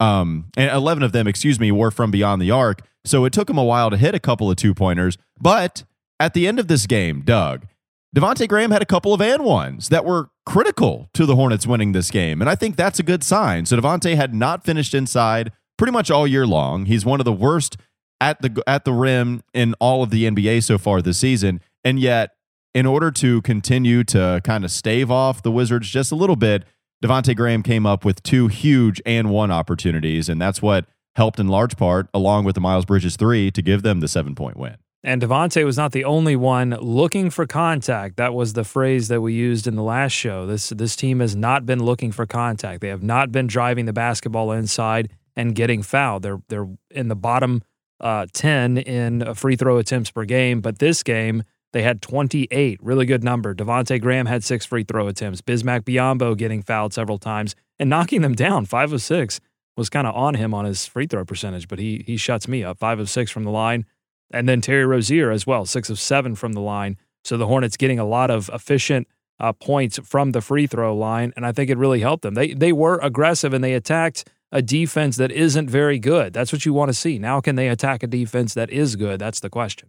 Um, 0.00 0.50
and 0.56 0.70
11 0.70 1.02
of 1.02 1.12
them, 1.12 1.28
excuse 1.28 1.60
me, 1.60 1.70
were 1.70 1.90
from 1.90 2.10
beyond 2.10 2.40
the 2.40 2.50
arc. 2.50 2.80
So 3.04 3.24
it 3.24 3.32
took 3.32 3.50
him 3.50 3.58
a 3.58 3.64
while 3.64 3.90
to 3.90 3.96
hit 3.96 4.14
a 4.14 4.20
couple 4.20 4.50
of 4.50 4.56
two 4.56 4.74
pointers. 4.74 5.18
But 5.40 5.84
at 6.18 6.34
the 6.34 6.48
end 6.48 6.58
of 6.58 6.68
this 6.68 6.86
game, 6.86 7.22
Doug, 7.22 7.66
Devonte 8.14 8.46
Graham 8.46 8.70
had 8.70 8.82
a 8.82 8.86
couple 8.86 9.14
of 9.14 9.22
and 9.22 9.42
ones 9.42 9.88
that 9.88 10.04
were 10.04 10.28
critical 10.44 11.08
to 11.14 11.24
the 11.24 11.34
Hornets 11.34 11.66
winning 11.66 11.92
this 11.92 12.10
game. 12.10 12.42
And 12.42 12.50
I 12.50 12.54
think 12.54 12.76
that's 12.76 12.98
a 12.98 13.02
good 13.02 13.24
sign. 13.24 13.64
So 13.64 13.76
Devonte 13.76 14.16
had 14.16 14.34
not 14.34 14.64
finished 14.64 14.92
inside 14.92 15.50
pretty 15.78 15.92
much 15.92 16.10
all 16.10 16.26
year 16.26 16.46
long. 16.46 16.84
He's 16.84 17.06
one 17.06 17.20
of 17.20 17.24
the 17.24 17.32
worst 17.32 17.78
at 18.20 18.40
the 18.42 18.62
at 18.66 18.84
the 18.84 18.92
rim 18.92 19.42
in 19.54 19.74
all 19.80 20.02
of 20.02 20.10
the 20.10 20.24
NBA 20.24 20.62
so 20.62 20.76
far 20.76 21.00
this 21.00 21.18
season. 21.18 21.60
And 21.84 21.98
yet, 21.98 22.32
in 22.74 22.84
order 22.84 23.10
to 23.10 23.40
continue 23.42 24.04
to 24.04 24.40
kind 24.44 24.64
of 24.64 24.70
stave 24.70 25.10
off 25.10 25.42
the 25.42 25.50
Wizards 25.50 25.88
just 25.88 26.12
a 26.12 26.14
little 26.14 26.36
bit, 26.36 26.64
Devonte 27.02 27.34
Graham 27.34 27.62
came 27.62 27.86
up 27.86 28.04
with 28.04 28.22
two 28.22 28.48
huge 28.48 29.00
and 29.06 29.30
one 29.30 29.50
opportunities. 29.50 30.28
And 30.28 30.40
that's 30.40 30.60
what 30.60 30.84
helped 31.16 31.40
in 31.40 31.48
large 31.48 31.76
part, 31.76 32.08
along 32.12 32.44
with 32.44 32.54
the 32.54 32.60
Miles 32.60 32.84
Bridges 32.84 33.16
three, 33.16 33.50
to 33.50 33.62
give 33.62 33.82
them 33.82 34.00
the 34.00 34.08
seven 34.08 34.34
point 34.34 34.58
win. 34.58 34.76
And 35.04 35.20
Devonte 35.20 35.64
was 35.64 35.76
not 35.76 35.92
the 35.92 36.04
only 36.04 36.36
one 36.36 36.70
looking 36.80 37.30
for 37.30 37.44
contact. 37.46 38.16
That 38.16 38.34
was 38.34 38.52
the 38.52 38.62
phrase 38.62 39.08
that 39.08 39.20
we 39.20 39.34
used 39.34 39.66
in 39.66 39.74
the 39.74 39.82
last 39.82 40.12
show. 40.12 40.46
This 40.46 40.68
this 40.68 40.94
team 40.94 41.20
has 41.20 41.34
not 41.34 41.66
been 41.66 41.82
looking 41.82 42.12
for 42.12 42.24
contact. 42.24 42.80
They 42.80 42.88
have 42.88 43.02
not 43.02 43.32
been 43.32 43.48
driving 43.48 43.86
the 43.86 43.92
basketball 43.92 44.52
inside 44.52 45.10
and 45.34 45.54
getting 45.54 45.82
fouled. 45.82 46.22
They're 46.22 46.40
they're 46.48 46.68
in 46.90 47.08
the 47.08 47.16
bottom 47.16 47.62
uh, 48.00 48.26
ten 48.32 48.78
in 48.78 49.22
uh, 49.22 49.34
free 49.34 49.56
throw 49.56 49.78
attempts 49.78 50.10
per 50.12 50.24
game. 50.24 50.60
But 50.60 50.78
this 50.78 51.02
game 51.02 51.42
they 51.72 51.82
had 51.82 52.02
28, 52.02 52.78
really 52.82 53.06
good 53.06 53.24
number. 53.24 53.54
Devonte 53.54 54.00
Graham 54.00 54.26
had 54.26 54.44
six 54.44 54.66
free 54.66 54.84
throw 54.84 55.08
attempts. 55.08 55.40
Bismack 55.40 55.80
Biyombo 55.80 56.36
getting 56.36 56.62
fouled 56.62 56.92
several 56.92 57.18
times 57.18 57.56
and 57.78 57.88
knocking 57.88 58.20
them 58.20 58.34
down. 58.34 58.66
Five 58.66 58.92
of 58.92 59.00
six 59.02 59.40
was 59.76 59.88
kind 59.88 60.06
of 60.06 60.14
on 60.14 60.34
him 60.34 60.52
on 60.52 60.66
his 60.66 60.86
free 60.86 61.06
throw 61.06 61.24
percentage, 61.24 61.66
but 61.66 61.78
he 61.78 62.04
he 62.06 62.16
shuts 62.16 62.46
me 62.46 62.62
up. 62.62 62.78
Five 62.78 63.00
of 63.00 63.10
six 63.10 63.30
from 63.30 63.44
the 63.44 63.50
line. 63.50 63.86
And 64.32 64.48
then 64.48 64.60
Terry 64.60 64.84
Rozier 64.84 65.30
as 65.30 65.46
well, 65.46 65.66
six 65.66 65.90
of 65.90 65.98
seven 65.98 66.34
from 66.34 66.52
the 66.52 66.60
line. 66.60 66.96
So 67.24 67.36
the 67.36 67.46
Hornets 67.46 67.76
getting 67.76 67.98
a 67.98 68.04
lot 68.04 68.30
of 68.30 68.50
efficient 68.52 69.06
uh, 69.38 69.52
points 69.52 69.98
from 70.04 70.32
the 70.32 70.40
free 70.40 70.66
throw 70.66 70.96
line, 70.96 71.32
and 71.36 71.44
I 71.44 71.52
think 71.52 71.70
it 71.70 71.76
really 71.76 72.00
helped 72.00 72.22
them. 72.22 72.34
They 72.34 72.54
they 72.54 72.72
were 72.72 72.98
aggressive 73.02 73.52
and 73.52 73.62
they 73.62 73.74
attacked 73.74 74.28
a 74.52 74.62
defense 74.62 75.16
that 75.16 75.32
isn't 75.32 75.68
very 75.68 75.98
good. 75.98 76.32
That's 76.32 76.52
what 76.52 76.66
you 76.66 76.72
want 76.72 76.90
to 76.90 76.94
see. 76.94 77.18
Now, 77.18 77.40
can 77.40 77.56
they 77.56 77.68
attack 77.68 78.02
a 78.02 78.06
defense 78.06 78.54
that 78.54 78.70
is 78.70 78.96
good? 78.96 79.18
That's 79.18 79.40
the 79.40 79.50
question. 79.50 79.88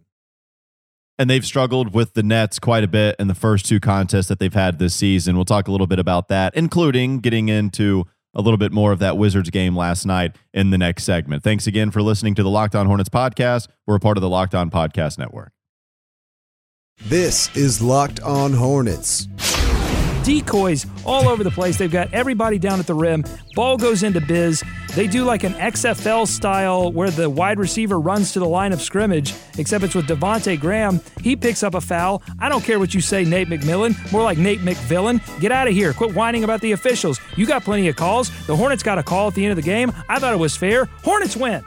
And 1.18 1.30
they've 1.30 1.44
struggled 1.44 1.94
with 1.94 2.14
the 2.14 2.24
Nets 2.24 2.58
quite 2.58 2.82
a 2.82 2.88
bit 2.88 3.14
in 3.20 3.28
the 3.28 3.36
first 3.36 3.66
two 3.66 3.78
contests 3.78 4.26
that 4.28 4.40
they've 4.40 4.52
had 4.52 4.80
this 4.80 4.94
season. 4.94 5.36
We'll 5.36 5.44
talk 5.44 5.68
a 5.68 5.70
little 5.70 5.86
bit 5.86 6.00
about 6.00 6.28
that, 6.28 6.56
including 6.56 7.20
getting 7.20 7.48
into 7.48 8.06
a 8.34 8.40
little 8.40 8.58
bit 8.58 8.72
more 8.72 8.92
of 8.92 8.98
that 8.98 9.16
Wizards 9.16 9.50
game 9.50 9.76
last 9.76 10.06
night 10.06 10.36
in 10.52 10.70
the 10.70 10.78
next 10.78 11.04
segment. 11.04 11.42
Thanks 11.42 11.66
again 11.66 11.90
for 11.90 12.02
listening 12.02 12.34
to 12.36 12.42
the 12.42 12.50
Locked 12.50 12.74
On 12.74 12.86
Hornets 12.86 13.08
podcast. 13.08 13.68
We're 13.86 13.96
a 13.96 14.00
part 14.00 14.16
of 14.16 14.22
the 14.22 14.28
Locked 14.28 14.54
On 14.54 14.70
Podcast 14.70 15.18
Network. 15.18 15.52
This 17.02 17.54
is 17.56 17.82
Locked 17.82 18.20
On 18.20 18.52
Hornets 18.52 19.28
decoys 20.24 20.86
all 21.04 21.28
over 21.28 21.44
the 21.44 21.50
place. 21.50 21.78
They've 21.78 21.90
got 21.90 22.12
everybody 22.12 22.58
down 22.58 22.80
at 22.80 22.86
the 22.86 22.94
rim. 22.94 23.24
Ball 23.54 23.76
goes 23.76 24.02
into 24.02 24.20
biz. 24.20 24.64
They 24.94 25.06
do 25.06 25.24
like 25.24 25.44
an 25.44 25.54
XFL 25.54 26.26
style 26.26 26.90
where 26.92 27.10
the 27.10 27.28
wide 27.28 27.58
receiver 27.58 28.00
runs 28.00 28.32
to 28.32 28.38
the 28.40 28.48
line 28.48 28.72
of 28.72 28.80
scrimmage, 28.80 29.34
except 29.58 29.84
it's 29.84 29.94
with 29.94 30.06
Devonte 30.06 30.58
Graham. 30.58 31.00
He 31.20 31.36
picks 31.36 31.62
up 31.62 31.74
a 31.74 31.80
foul. 31.80 32.22
I 32.40 32.48
don't 32.48 32.64
care 32.64 32.78
what 32.78 32.94
you 32.94 33.00
say, 33.00 33.24
Nate 33.24 33.48
McMillan. 33.48 33.94
More 34.12 34.22
like 34.22 34.38
Nate 34.38 34.60
McVillain. 34.60 35.20
Get 35.40 35.52
out 35.52 35.68
of 35.68 35.74
here. 35.74 35.92
Quit 35.92 36.14
whining 36.14 36.44
about 36.44 36.60
the 36.60 36.72
officials. 36.72 37.20
You 37.36 37.46
got 37.46 37.64
plenty 37.64 37.88
of 37.88 37.96
calls. 37.96 38.30
The 38.46 38.56
Hornets 38.56 38.82
got 38.82 38.98
a 38.98 39.02
call 39.02 39.28
at 39.28 39.34
the 39.34 39.44
end 39.44 39.50
of 39.50 39.56
the 39.56 39.62
game. 39.62 39.92
I 40.08 40.18
thought 40.18 40.32
it 40.32 40.38
was 40.38 40.56
fair. 40.56 40.86
Hornets 41.02 41.36
win. 41.36 41.64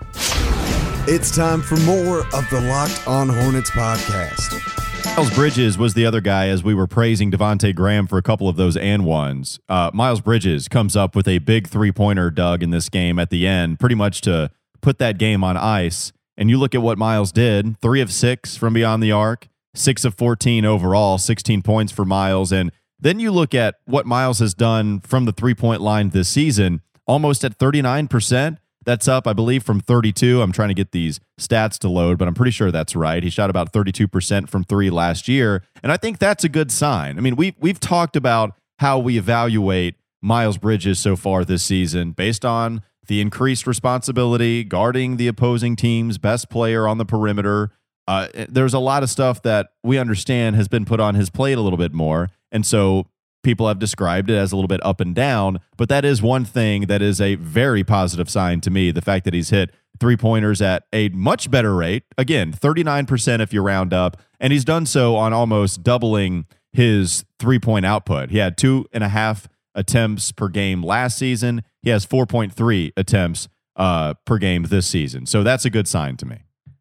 It's 1.10 1.34
time 1.34 1.62
for 1.62 1.78
more 1.82 2.20
of 2.20 2.50
the 2.50 2.62
Locked 2.62 3.08
On 3.08 3.30
Hornets 3.30 3.72
podcast. 3.72 4.87
Miles 5.18 5.34
Bridges 5.34 5.80
was 5.80 5.96
the 5.96 6.06
other 6.06 6.22
guy 6.22 6.48
as 6.48 6.64
we 6.64 6.76
were 6.76 6.86
praising 6.86 7.32
Devonte 7.32 7.74
Graham 7.74 8.06
for 8.06 8.20
a 8.20 8.22
couple 8.22 8.48
of 8.48 8.56
those 8.56 8.78
and 8.78 9.04
ones. 9.04 9.60
Uh, 9.68 9.90
Miles 9.92 10.22
Bridges 10.22 10.68
comes 10.68 10.96
up 10.96 11.16
with 11.16 11.28
a 11.28 11.40
big 11.40 11.68
three 11.68 11.92
pointer, 11.92 12.30
Doug, 12.30 12.62
in 12.62 12.70
this 12.70 12.88
game 12.88 13.18
at 13.18 13.32
the 13.32 13.48
end, 13.48 13.80
pretty 13.80 13.96
much 13.96 14.22
to 14.22 14.52
put 14.80 15.00
that 15.00 15.18
game 15.18 15.44
on 15.44 15.58
ice. 15.58 16.14
And 16.38 16.52
you 16.52 16.60
look 16.60 16.76
at 16.76 16.84
what 16.84 17.00
Miles 17.00 17.32
did 17.32 17.82
three 17.82 18.00
of 18.00 18.14
six 18.14 18.58
from 18.58 18.76
beyond 18.76 19.02
the 19.02 19.12
arc, 19.12 19.48
six 19.74 20.06
of 20.06 20.14
14 20.14 20.66
overall, 20.66 21.18
16 21.18 21.64
points 21.64 21.92
for 21.92 22.06
Miles. 22.06 22.52
And 22.52 22.72
then 23.00 23.20
you 23.20 23.32
look 23.32 23.56
at 23.56 23.78
what 23.86 24.06
Miles 24.06 24.38
has 24.38 24.54
done 24.54 25.00
from 25.00 25.26
the 25.26 25.32
three 25.32 25.56
point 25.56 25.82
line 25.82 26.10
this 26.10 26.30
season, 26.30 26.82
almost 27.08 27.44
at 27.44 27.58
39%. 27.58 28.60
That's 28.88 29.10
up, 29.10 29.28
I 29.28 29.34
believe, 29.34 29.64
from 29.64 29.82
32. 29.82 30.42
I'm 30.42 30.54
trying 30.54 30.70
to 30.70 30.74
get 30.74 30.94
these 30.94 31.20
stats 31.38 31.78
to 31.80 31.90
load, 31.90 32.18
but 32.18 32.26
I'm 32.26 32.34
pretty 32.34 32.52
sure 32.52 32.72
that's 32.72 32.96
right. 32.96 33.22
He 33.22 33.30
shot 33.30 33.50
about 33.50 33.74
32% 33.74 34.48
from 34.48 34.64
three 34.64 34.90
last 34.90 35.28
year. 35.28 35.62
And 35.84 35.92
I 35.92 35.98
think 35.98 36.20
that's 36.20 36.46
a 36.46 36.50
good 36.50 36.72
sign. 36.72 37.18
I 37.18 37.22
mean, 37.22 37.36
we, 37.36 37.54
we've 37.60 37.82
talked 37.82 38.16
about 38.16 38.54
how 38.80 38.98
we 38.98 39.18
evaluate 39.18 39.96
Miles 40.22 40.58
Bridges 40.58 41.00
so 41.00 41.18
far 41.18 41.44
this 41.44 41.66
season 41.66 42.12
based 42.12 42.46
on 42.46 42.82
the 43.08 43.20
increased 43.20 43.68
responsibility, 43.68 44.64
guarding 44.64 45.18
the 45.18 45.28
opposing 45.28 45.76
team's 45.76 46.18
best 46.18 46.50
player 46.50 46.88
on 46.88 46.98
the 46.98 47.06
perimeter. 47.06 47.72
Uh, 48.08 48.30
there's 48.48 48.74
a 48.74 48.80
lot 48.80 49.04
of 49.04 49.10
stuff 49.10 49.42
that 49.42 49.68
we 49.84 49.98
understand 49.98 50.56
has 50.56 50.70
been 50.70 50.86
put 50.86 51.02
on 51.02 51.14
his 51.14 51.30
plate 51.30 51.58
a 51.58 51.62
little 51.62 51.78
bit 51.78 51.94
more. 51.94 52.30
And 52.54 52.66
so 52.66 53.08
people 53.48 53.70
have 53.70 53.80
described 53.80 54.30
it 54.30 54.36
as 54.36 54.52
a 54.52 54.58
little 54.58 54.68
bit 54.68 54.86
up 54.86 55.00
and 55.00 55.16
down, 55.16 55.62
but 55.78 55.88
that 55.88 56.04
is 56.04 56.22
one 56.22 56.44
thing 56.44 56.88
that 56.88 57.02
is 57.02 57.22
a 57.22 57.36
very 57.36 57.82
positive 57.82 58.30
sign 58.30 58.60
to 58.60 58.70
me. 58.70 58.92
The 58.92 59.02
fact 59.02 59.24
that 59.24 59.34
he's 59.34 59.52
hit 59.52 59.74
three 60.02 60.18
pointers 60.18 60.62
at 60.62 60.84
a 60.92 61.08
much 61.10 61.50
better 61.50 61.74
rate. 61.74 62.04
Again, 62.18 62.52
39% 62.52 63.40
if 63.40 63.54
you 63.54 63.62
round 63.62 63.94
up. 63.94 64.18
And 64.38 64.52
he's 64.52 64.66
done 64.66 64.86
so 64.86 65.16
on 65.16 65.32
almost 65.32 65.82
doubling 65.82 66.46
his 66.74 67.24
three 67.40 67.58
point 67.58 67.86
output. 67.86 68.32
He 68.32 68.38
had 68.40 68.58
two 68.58 68.86
and 68.92 69.02
a 69.02 69.08
half 69.08 69.48
attempts 69.74 70.34
per 70.34 70.50
game 70.50 70.84
last 70.84 71.18
season. 71.18 71.64
He 71.82 71.90
has 71.90 72.06
4.3 72.06 72.92
attempts 72.98 73.48
uh, 73.78 74.16
per 74.26 74.38
game 74.40 74.64
this 74.64 74.88
season. 74.88 75.26
So 75.26 75.42
that's 75.42 75.64
a 75.64 75.70
good 75.70 75.88
sign 75.88 76.18
to 76.18 76.26
me. 76.26 76.40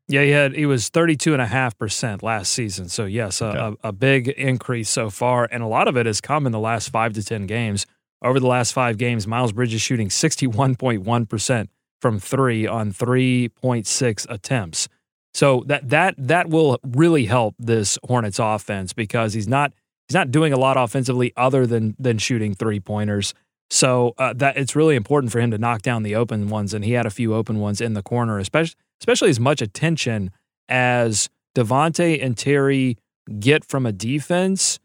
Yeah, 0.08 0.22
he 0.22 0.30
had 0.30 0.54
he 0.54 0.66
was 0.66 0.88
thirty 0.88 1.16
two 1.16 1.32
and 1.32 1.42
a 1.42 1.46
half 1.46 1.76
percent 1.76 2.22
last 2.22 2.52
season. 2.52 2.88
So 2.88 3.06
yes, 3.06 3.40
a, 3.40 3.46
okay. 3.46 3.76
a, 3.82 3.88
a, 3.88 3.92
big 3.92 4.28
increase 4.28 4.88
so 4.88 5.10
far, 5.10 5.48
and 5.50 5.62
a 5.62 5.66
lot 5.66 5.88
of 5.88 5.96
it 5.96 6.06
has 6.06 6.20
come 6.20 6.46
in 6.46 6.52
the 6.52 6.60
last 6.60 6.90
five 6.90 7.12
to 7.14 7.24
ten 7.24 7.46
games. 7.46 7.86
Over 8.22 8.38
the 8.40 8.46
last 8.46 8.72
five 8.72 8.98
games, 8.98 9.26
Miles 9.26 9.52
Bridges 9.52 9.82
shooting 9.82 10.08
sixty 10.10 10.46
one 10.46 10.76
point 10.76 11.02
one 11.02 11.26
percent 11.26 11.70
from 12.00 12.20
three 12.20 12.66
on 12.66 12.92
three 12.92 13.48
point 13.48 13.86
six 13.86 14.26
attempts. 14.30 14.88
So 15.34 15.64
that 15.66 15.88
that 15.90 16.14
that 16.18 16.48
will 16.48 16.78
really 16.84 17.26
help 17.26 17.56
this 17.58 17.98
Hornets 18.04 18.38
offense 18.38 18.92
because 18.92 19.34
he's 19.34 19.48
not 19.48 19.72
he's 20.08 20.14
not 20.14 20.30
doing 20.30 20.52
a 20.52 20.56
lot 20.56 20.76
offensively 20.76 21.32
other 21.36 21.66
than 21.66 21.96
than 21.98 22.18
shooting 22.18 22.54
three 22.54 22.78
pointers. 22.78 23.34
So 23.70 24.14
uh, 24.18 24.32
that 24.34 24.56
it's 24.56 24.76
really 24.76 24.94
important 24.94 25.32
for 25.32 25.40
him 25.40 25.50
to 25.50 25.58
knock 25.58 25.82
down 25.82 26.04
the 26.04 26.14
open 26.14 26.48
ones, 26.48 26.72
and 26.72 26.84
he 26.84 26.92
had 26.92 27.06
a 27.06 27.10
few 27.10 27.34
open 27.34 27.58
ones 27.58 27.80
in 27.80 27.94
the 27.94 28.02
corner, 28.02 28.38
especially 28.38 28.76
especially 29.00 29.30
as 29.30 29.40
much 29.40 29.60
attention 29.60 30.30
as 30.68 31.28
Devonte 31.54 32.22
and 32.22 32.36
Terry 32.36 32.98
get 33.38 33.64
from 33.64 33.86
a 33.86 33.92
defense. 33.92 34.78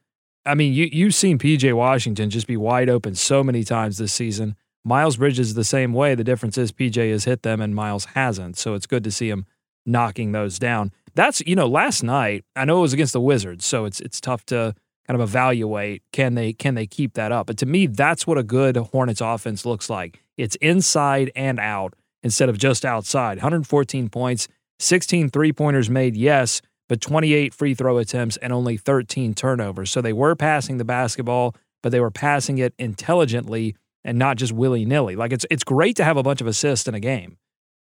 I 0.45 0.55
mean, 0.55 0.73
you 0.73 0.89
you've 0.91 1.15
seen 1.15 1.37
PJ 1.37 1.73
Washington 1.73 2.29
just 2.29 2.47
be 2.47 2.57
wide 2.57 2.89
open 2.89 3.15
so 3.15 3.43
many 3.43 3.63
times 3.63 3.97
this 3.97 4.13
season. 4.13 4.55
Miles 4.83 5.17
Bridges 5.17 5.53
the 5.53 5.63
same 5.63 5.93
way. 5.93 6.15
The 6.15 6.23
difference 6.23 6.57
is 6.57 6.71
PJ 6.71 7.11
has 7.11 7.25
hit 7.25 7.43
them 7.43 7.61
and 7.61 7.75
Miles 7.75 8.05
hasn't. 8.05 8.57
So 8.57 8.73
it's 8.73 8.87
good 8.87 9.03
to 9.03 9.11
see 9.11 9.29
him 9.29 9.45
knocking 9.85 10.31
those 10.31 10.57
down. 10.57 10.91
That's 11.13 11.41
you 11.41 11.55
know, 11.55 11.67
last 11.67 12.03
night, 12.03 12.45
I 12.55 12.65
know 12.65 12.79
it 12.79 12.81
was 12.81 12.93
against 12.93 13.13
the 13.13 13.21
Wizards, 13.21 13.65
so 13.65 13.85
it's 13.85 13.99
it's 13.99 14.19
tough 14.19 14.45
to 14.47 14.73
kind 15.07 15.19
of 15.19 15.27
evaluate 15.27 16.03
can 16.11 16.35
they 16.35 16.53
can 16.53 16.75
they 16.75 16.87
keep 16.87 17.13
that 17.13 17.31
up. 17.31 17.47
But 17.47 17.57
to 17.57 17.65
me, 17.65 17.85
that's 17.87 18.25
what 18.25 18.37
a 18.37 18.43
good 18.43 18.77
Hornets 18.77 19.21
offense 19.21 19.65
looks 19.65 19.89
like. 19.89 20.23
It's 20.37 20.55
inside 20.55 21.31
and 21.35 21.59
out 21.59 21.93
instead 22.23 22.49
of 22.49 22.57
just 22.57 22.85
outside. 22.85 23.37
114 23.37 24.09
points, 24.09 24.47
16 24.79 25.29
three 25.29 25.53
pointers 25.53 25.89
made, 25.89 26.15
yes, 26.15 26.61
but 26.89 27.01
28 27.01 27.53
free 27.53 27.73
throw 27.73 27.97
attempts 27.97 28.37
and 28.37 28.51
only 28.51 28.77
13 28.77 29.33
turnovers. 29.33 29.91
So 29.91 30.01
they 30.01 30.13
were 30.13 30.35
passing 30.35 30.77
the 30.77 30.85
basketball, 30.85 31.55
but 31.81 31.91
they 31.91 31.99
were 31.99 32.11
passing 32.11 32.57
it 32.57 32.73
intelligently 32.77 33.75
and 34.03 34.17
not 34.17 34.37
just 34.37 34.51
willy 34.51 34.85
nilly. 34.85 35.15
Like 35.15 35.31
it's 35.31 35.45
it's 35.49 35.63
great 35.63 35.95
to 35.97 36.03
have 36.03 36.17
a 36.17 36.23
bunch 36.23 36.41
of 36.41 36.47
assists 36.47 36.87
in 36.87 36.95
a 36.95 36.99
game, 36.99 37.37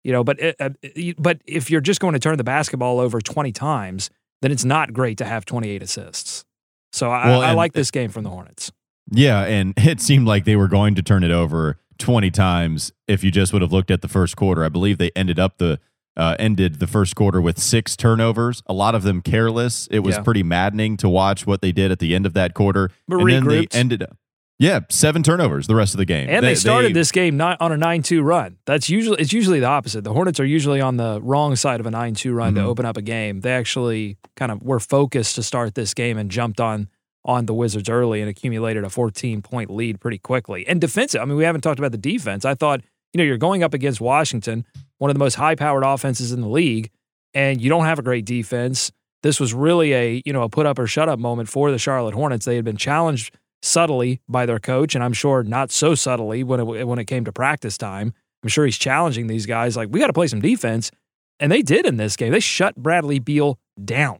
you 0.04 0.12
know. 0.12 0.24
But 0.24 0.40
it, 0.40 0.56
uh, 0.60 0.70
but 1.18 1.42
if 1.46 1.70
you're 1.70 1.82
just 1.82 2.00
going 2.00 2.14
to 2.14 2.20
turn 2.20 2.38
the 2.38 2.44
basketball 2.44 3.00
over 3.00 3.22
20 3.22 3.52
times, 3.52 4.10
then 4.42 4.52
it's 4.52 4.66
not 4.66 4.94
great 4.94 5.18
to 5.20 5.26
have 5.26 5.46
28 5.46 5.82
assists. 5.82 6.46
So 6.92 7.10
I, 7.10 7.28
well, 7.28 7.42
I 7.42 7.52
like 7.52 7.74
this 7.74 7.92
game 7.92 8.10
from 8.10 8.24
the 8.24 8.30
Hornets. 8.30 8.72
Yeah, 9.12 9.44
and 9.44 9.74
it 9.78 10.02
seemed 10.02 10.28
like 10.28 10.46
they 10.46 10.56
were 10.56 10.68
going 10.68 10.96
to 10.96 11.02
turn 11.02 11.24
it 11.24 11.32
over 11.32 11.78
20 11.98 12.32
times 12.32 12.92
if 13.08 13.24
you 13.24 13.32
just 13.32 13.54
would 13.54 13.62
have 13.62 13.72
looked 13.72 13.92
at 13.92 14.02
the 14.02 14.08
first 14.08 14.36
quarter. 14.36 14.64
I 14.64 14.70
believe 14.70 14.98
they 14.98 15.12
ended 15.16 15.40
up 15.40 15.58
the 15.58 15.80
uh, 16.16 16.36
ended 16.40 16.80
the 16.80 16.88
first 16.88 17.16
quarter 17.16 17.40
with 17.40 17.60
six 17.60 17.96
turnovers, 17.96 18.64
a 18.66 18.74
lot 18.74 18.96
of 18.96 19.04
them 19.04 19.22
careless. 19.22 19.88
It 19.92 20.00
was 20.00 20.16
yeah. 20.16 20.24
pretty 20.24 20.42
maddening 20.42 20.98
to 20.98 21.10
watch 21.10 21.46
what 21.46 21.62
they 21.62 21.72
did 21.72 21.92
at 21.92 22.00
the 22.00 22.16
end 22.16 22.26
of 22.26 22.34
that 22.34 22.56
quarter. 22.56 22.90
But 23.08 23.20
and 23.20 23.30
then 23.30 23.48
they 23.48 23.68
ended 23.72 24.02
up 24.02 24.18
yeah, 24.60 24.80
seven 24.90 25.22
turnovers 25.22 25.68
the 25.68 25.76
rest 25.76 25.94
of 25.94 26.00
the 26.00 26.06
game. 26.06 26.30
And 26.30 26.44
they, 26.44 26.50
they 26.50 26.56
started 26.56 26.90
they, 26.90 26.94
this 26.94 27.12
game 27.12 27.38
not 27.38 27.62
on 27.62 27.72
a 27.72 27.76
9-2 27.76 28.24
run. 28.24 28.58
That's 28.66 28.90
usually 28.90 29.22
it's 29.22 29.32
usually 29.32 29.60
the 29.60 29.68
opposite. 29.68 30.04
The 30.04 30.14
Hornets 30.14 30.40
are 30.40 30.46
usually 30.46 30.82
on 30.82 30.98
the 30.98 31.22
wrong 31.22 31.56
side 31.56 31.80
of 31.80 31.86
a 31.86 31.92
9-2 31.92 32.34
run 32.34 32.54
mm-hmm. 32.54 32.64
to 32.64 32.68
open 32.68 32.86
up 32.86 32.98
a 32.98 33.02
game. 33.02 33.42
They 33.42 33.54
actually 33.54 34.18
kind 34.36 34.52
of 34.52 34.64
were 34.64 34.80
focused 34.80 35.36
to 35.36 35.44
start 35.44 35.76
this 35.76 35.94
game 35.94 36.18
and 36.18 36.32
jumped 36.32 36.60
on 36.60 36.90
on 37.28 37.46
the 37.46 37.54
Wizards 37.54 37.90
early 37.90 38.22
and 38.22 38.30
accumulated 38.30 38.84
a 38.84 38.90
14 38.90 39.42
point 39.42 39.70
lead 39.70 40.00
pretty 40.00 40.18
quickly. 40.18 40.66
And 40.66 40.82
defensive, 40.82 41.22
I 41.22 41.26
mean, 41.26 41.38
we 41.38 41.44
haven't 41.44 41.62
talked 41.62 41.78
about 41.78 41.92
the 41.92 41.98
defense. 41.98 42.46
I 42.46 42.56
thought, 42.56 42.82
you 43.14 43.18
know, 43.18 43.24
you're 43.24 43.38
going 43.38 43.64
up 43.64 43.74
against 43.74 44.02
Washington, 44.02 44.66
one 44.98 45.12
of 45.12 45.16
the 45.16 45.20
most 45.20 45.36
high 45.36 45.56
powered 45.56 45.84
offenses 45.84 46.32
in 46.32 46.42
the 46.42 46.48
league, 46.48 46.90
and 47.34 47.62
you 47.62 47.70
don't 47.70 47.86
have 47.86 48.00
a 48.00 48.04
great 48.04 48.26
defense. 48.26 48.92
This 49.24 49.40
was 49.40 49.54
really 49.54 49.94
a, 49.94 50.22
you 50.26 50.32
know, 50.32 50.44
a 50.44 50.50
put 50.50 50.66
up 50.66 50.80
or 50.80 50.88
shut 50.88 51.10
up 51.10 51.20
moment 51.20 51.50
for 51.50 51.70
the 51.70 51.78
Charlotte 51.78 52.14
Hornets. 52.14 52.46
They 52.46 52.56
had 52.56 52.66
been 52.66 52.78
challenged 52.78 53.36
subtly 53.62 54.22
by 54.30 54.46
their 54.46 54.60
coach, 54.60 54.96
and 54.96 55.04
I'm 55.04 55.14
sure 55.14 55.44
not 55.44 55.72
so 55.72 55.96
subtly 55.96 56.44
when 56.44 56.60
it, 56.60 56.88
when 56.88 57.00
it 57.00 57.06
came 57.06 57.26
to 57.26 57.34
practice 57.34 57.78
time. 57.78 58.14
I'm 58.44 58.50
sure 58.50 58.66
he's 58.66 58.78
challenging 58.78 59.28
these 59.28 59.46
guys 59.46 59.76
like, 59.76 59.90
we 59.92 60.00
got 60.00 60.08
to 60.08 60.14
play 60.14 60.28
some 60.28 60.42
defense. 60.42 60.92
And 61.40 61.52
they 61.52 61.62
did 61.62 61.86
in 61.86 61.98
this 61.98 62.16
game. 62.16 62.32
They 62.32 62.40
shut 62.40 62.76
Bradley 62.76 63.20
Beal 63.20 63.60
down. 63.84 64.20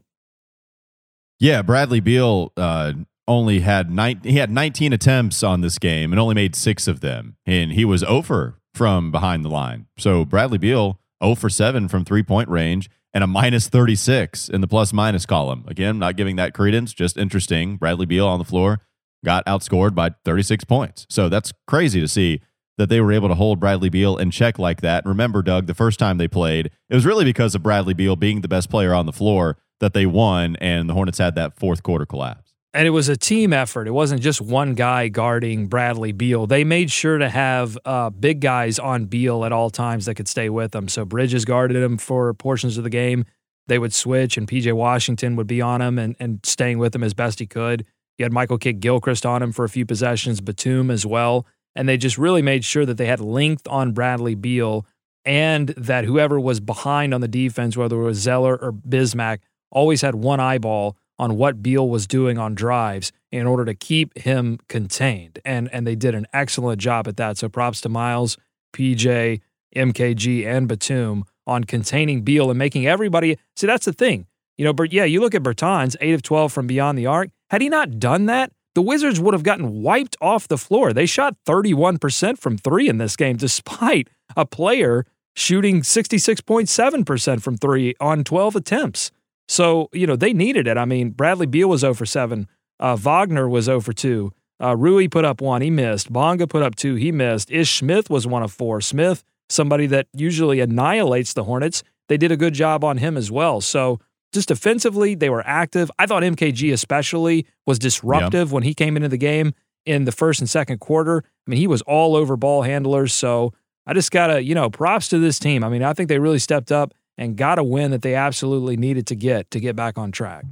Yeah, 1.40 1.62
Bradley 1.62 2.00
Beal 2.00 2.52
uh, 2.56 2.94
only 3.26 3.60
had 3.60 3.90
nine. 3.90 4.20
He 4.24 4.38
had 4.38 4.50
19 4.50 4.92
attempts 4.92 5.42
on 5.42 5.60
this 5.60 5.78
game 5.78 6.12
and 6.12 6.18
only 6.18 6.34
made 6.34 6.56
six 6.56 6.88
of 6.88 7.00
them, 7.00 7.36
and 7.46 7.72
he 7.72 7.84
was 7.84 8.02
over 8.04 8.60
from 8.74 9.10
behind 9.10 9.44
the 9.44 9.48
line. 9.48 9.86
So 9.98 10.24
Bradley 10.24 10.58
Beal 10.58 11.00
0 11.22 11.34
for 11.34 11.48
7 11.48 11.88
from 11.88 12.04
three 12.04 12.22
point 12.22 12.48
range 12.48 12.90
and 13.14 13.24
a 13.24 13.26
minus 13.26 13.68
36 13.68 14.48
in 14.48 14.60
the 14.60 14.68
plus 14.68 14.92
minus 14.92 15.26
column. 15.26 15.64
Again, 15.68 15.98
not 15.98 16.16
giving 16.16 16.36
that 16.36 16.54
credence, 16.54 16.92
just 16.92 17.16
interesting. 17.16 17.76
Bradley 17.76 18.06
Beal 18.06 18.26
on 18.26 18.38
the 18.38 18.44
floor 18.44 18.80
got 19.24 19.44
outscored 19.46 19.94
by 19.94 20.10
36 20.24 20.64
points. 20.64 21.06
So 21.10 21.28
that's 21.28 21.52
crazy 21.66 22.00
to 22.00 22.08
see 22.08 22.40
that 22.76 22.88
they 22.88 23.00
were 23.00 23.12
able 23.12 23.28
to 23.28 23.34
hold 23.34 23.58
Bradley 23.58 23.88
Beal 23.88 24.16
in 24.16 24.30
check 24.30 24.58
like 24.58 24.80
that. 24.82 25.04
Remember, 25.04 25.42
Doug, 25.42 25.66
the 25.66 25.74
first 25.74 25.98
time 25.98 26.18
they 26.18 26.28
played, 26.28 26.70
it 26.88 26.94
was 26.94 27.04
really 27.04 27.24
because 27.24 27.54
of 27.56 27.62
Bradley 27.62 27.94
Beal 27.94 28.14
being 28.14 28.40
the 28.40 28.48
best 28.48 28.70
player 28.70 28.94
on 28.94 29.06
the 29.06 29.12
floor 29.12 29.56
that 29.80 29.94
they 29.94 30.06
won, 30.06 30.56
and 30.56 30.88
the 30.88 30.94
Hornets 30.94 31.18
had 31.18 31.34
that 31.36 31.58
fourth 31.58 31.82
quarter 31.82 32.06
collapse. 32.06 32.52
And 32.74 32.86
it 32.86 32.90
was 32.90 33.08
a 33.08 33.16
team 33.16 33.52
effort. 33.52 33.88
It 33.88 33.92
wasn't 33.92 34.20
just 34.20 34.40
one 34.40 34.74
guy 34.74 35.08
guarding 35.08 35.68
Bradley 35.68 36.12
Beal. 36.12 36.46
They 36.46 36.64
made 36.64 36.90
sure 36.90 37.16
to 37.18 37.28
have 37.28 37.78
uh, 37.84 38.10
big 38.10 38.40
guys 38.40 38.78
on 38.78 39.06
Beal 39.06 39.44
at 39.44 39.52
all 39.52 39.70
times 39.70 40.04
that 40.04 40.16
could 40.16 40.28
stay 40.28 40.50
with 40.50 40.74
him. 40.74 40.86
So 40.88 41.04
Bridges 41.04 41.44
guarded 41.44 41.82
him 41.82 41.96
for 41.96 42.32
portions 42.34 42.76
of 42.76 42.84
the 42.84 42.90
game. 42.90 43.24
They 43.68 43.78
would 43.78 43.94
switch, 43.94 44.36
and 44.36 44.46
PJ 44.46 44.72
Washington 44.74 45.36
would 45.36 45.46
be 45.46 45.60
on 45.60 45.80
him 45.80 45.98
and, 45.98 46.14
and 46.20 46.40
staying 46.44 46.78
with 46.78 46.94
him 46.94 47.02
as 47.02 47.14
best 47.14 47.38
he 47.38 47.46
could. 47.46 47.86
You 48.18 48.24
had 48.24 48.32
Michael 48.32 48.58
Kidd 48.58 48.80
Gilchrist 48.80 49.24
on 49.24 49.42
him 49.42 49.52
for 49.52 49.64
a 49.64 49.68
few 49.68 49.86
possessions, 49.86 50.40
Batum 50.40 50.90
as 50.90 51.06
well. 51.06 51.46
And 51.74 51.88
they 51.88 51.96
just 51.96 52.18
really 52.18 52.42
made 52.42 52.64
sure 52.64 52.84
that 52.84 52.96
they 52.96 53.06
had 53.06 53.20
length 53.20 53.66
on 53.68 53.92
Bradley 53.92 54.34
Beal 54.34 54.84
and 55.24 55.68
that 55.70 56.04
whoever 56.04 56.40
was 56.40 56.58
behind 56.58 57.14
on 57.14 57.20
the 57.20 57.28
defense, 57.28 57.76
whether 57.76 58.00
it 58.00 58.04
was 58.04 58.18
Zeller 58.18 58.56
or 58.56 58.72
Bismack, 58.72 59.38
always 59.70 60.02
had 60.02 60.14
one 60.14 60.40
eyeball 60.40 60.96
on 61.18 61.36
what 61.36 61.62
Beal 61.62 61.88
was 61.88 62.06
doing 62.06 62.38
on 62.38 62.54
drives 62.54 63.12
in 63.32 63.46
order 63.46 63.64
to 63.64 63.74
keep 63.74 64.16
him 64.18 64.58
contained. 64.68 65.38
And 65.44 65.68
and 65.72 65.86
they 65.86 65.96
did 65.96 66.14
an 66.14 66.26
excellent 66.32 66.80
job 66.80 67.08
at 67.08 67.16
that. 67.16 67.38
So 67.38 67.48
props 67.48 67.80
to 67.82 67.88
Miles, 67.88 68.36
PJ, 68.72 69.40
MKG, 69.74 70.46
and 70.46 70.68
Batum 70.68 71.24
on 71.46 71.64
containing 71.64 72.22
Beal 72.22 72.50
and 72.50 72.58
making 72.58 72.86
everybody 72.86 73.38
see 73.56 73.66
that's 73.66 73.86
the 73.86 73.92
thing. 73.92 74.26
You 74.56 74.64
know, 74.64 74.72
but 74.72 74.92
yeah, 74.92 75.04
you 75.04 75.20
look 75.20 75.34
at 75.34 75.42
Bertans, 75.42 75.96
8 76.00 76.14
of 76.14 76.22
12 76.22 76.52
from 76.52 76.66
beyond 76.66 76.98
the 76.98 77.06
arc. 77.06 77.30
Had 77.50 77.62
he 77.62 77.68
not 77.68 78.00
done 78.00 78.26
that, 78.26 78.52
the 78.74 78.82
Wizards 78.82 79.20
would 79.20 79.34
have 79.34 79.44
gotten 79.44 79.82
wiped 79.82 80.16
off 80.20 80.48
the 80.48 80.58
floor. 80.58 80.92
They 80.92 81.06
shot 81.06 81.36
31% 81.46 82.38
from 82.38 82.58
three 82.58 82.88
in 82.88 82.98
this 82.98 83.16
game, 83.16 83.36
despite 83.36 84.08
a 84.36 84.44
player 84.44 85.06
shooting 85.34 85.82
66.7% 85.82 87.42
from 87.42 87.56
three 87.56 87.94
on 88.00 88.24
12 88.24 88.56
attempts. 88.56 89.10
So, 89.48 89.88
you 89.92 90.06
know, 90.06 90.16
they 90.16 90.32
needed 90.32 90.66
it. 90.66 90.76
I 90.76 90.84
mean, 90.84 91.10
Bradley 91.10 91.46
Beal 91.46 91.68
was 91.68 91.80
0 91.80 91.94
for 91.94 92.06
7. 92.06 92.46
Uh, 92.78 92.96
Wagner 92.96 93.48
was 93.48 93.64
0 93.64 93.80
for 93.80 93.92
2. 93.92 94.32
Uh, 94.60 94.76
Rui 94.76 95.08
put 95.08 95.24
up 95.24 95.40
one, 95.40 95.62
he 95.62 95.70
missed. 95.70 96.12
Bonga 96.12 96.46
put 96.46 96.62
up 96.62 96.74
two, 96.74 96.96
he 96.96 97.12
missed. 97.12 97.50
Ish 97.50 97.78
Smith 97.78 98.10
was 98.10 98.26
one 98.26 98.42
of 98.42 98.52
four. 98.52 98.80
Smith, 98.80 99.24
somebody 99.48 99.86
that 99.86 100.08
usually 100.12 100.60
annihilates 100.60 101.32
the 101.32 101.44
Hornets, 101.44 101.82
they 102.08 102.16
did 102.16 102.32
a 102.32 102.36
good 102.36 102.54
job 102.54 102.82
on 102.82 102.98
him 102.98 103.16
as 103.16 103.30
well. 103.30 103.60
So, 103.60 104.00
just 104.32 104.48
defensively, 104.48 105.14
they 105.14 105.30
were 105.30 105.46
active. 105.46 105.90
I 105.98 106.06
thought 106.06 106.22
MKG 106.22 106.72
especially 106.72 107.46
was 107.66 107.78
disruptive 107.78 108.52
when 108.52 108.62
he 108.62 108.74
came 108.74 108.96
into 108.96 109.08
the 109.08 109.16
game 109.16 109.54
in 109.86 110.04
the 110.04 110.12
first 110.12 110.40
and 110.40 110.50
second 110.50 110.80
quarter. 110.80 111.24
I 111.24 111.50
mean, 111.50 111.58
he 111.58 111.66
was 111.66 111.80
all 111.82 112.14
over 112.14 112.36
ball 112.36 112.60
handlers. 112.62 113.14
So 113.14 113.54
I 113.86 113.94
just 113.94 114.10
got 114.10 114.26
to, 114.26 114.42
you 114.42 114.54
know, 114.54 114.68
props 114.68 115.08
to 115.08 115.18
this 115.18 115.38
team. 115.38 115.64
I 115.64 115.70
mean, 115.70 115.82
I 115.82 115.94
think 115.94 116.10
they 116.10 116.18
really 116.18 116.38
stepped 116.38 116.70
up 116.70 116.92
and 117.18 117.36
got 117.36 117.58
a 117.58 117.64
win 117.64 117.90
that 117.90 118.02
they 118.02 118.14
absolutely 118.14 118.76
needed 118.76 119.06
to 119.08 119.14
get 119.14 119.50
to 119.50 119.60
get 119.60 119.76
back 119.76 119.98
on 119.98 120.12
track. 120.12 120.44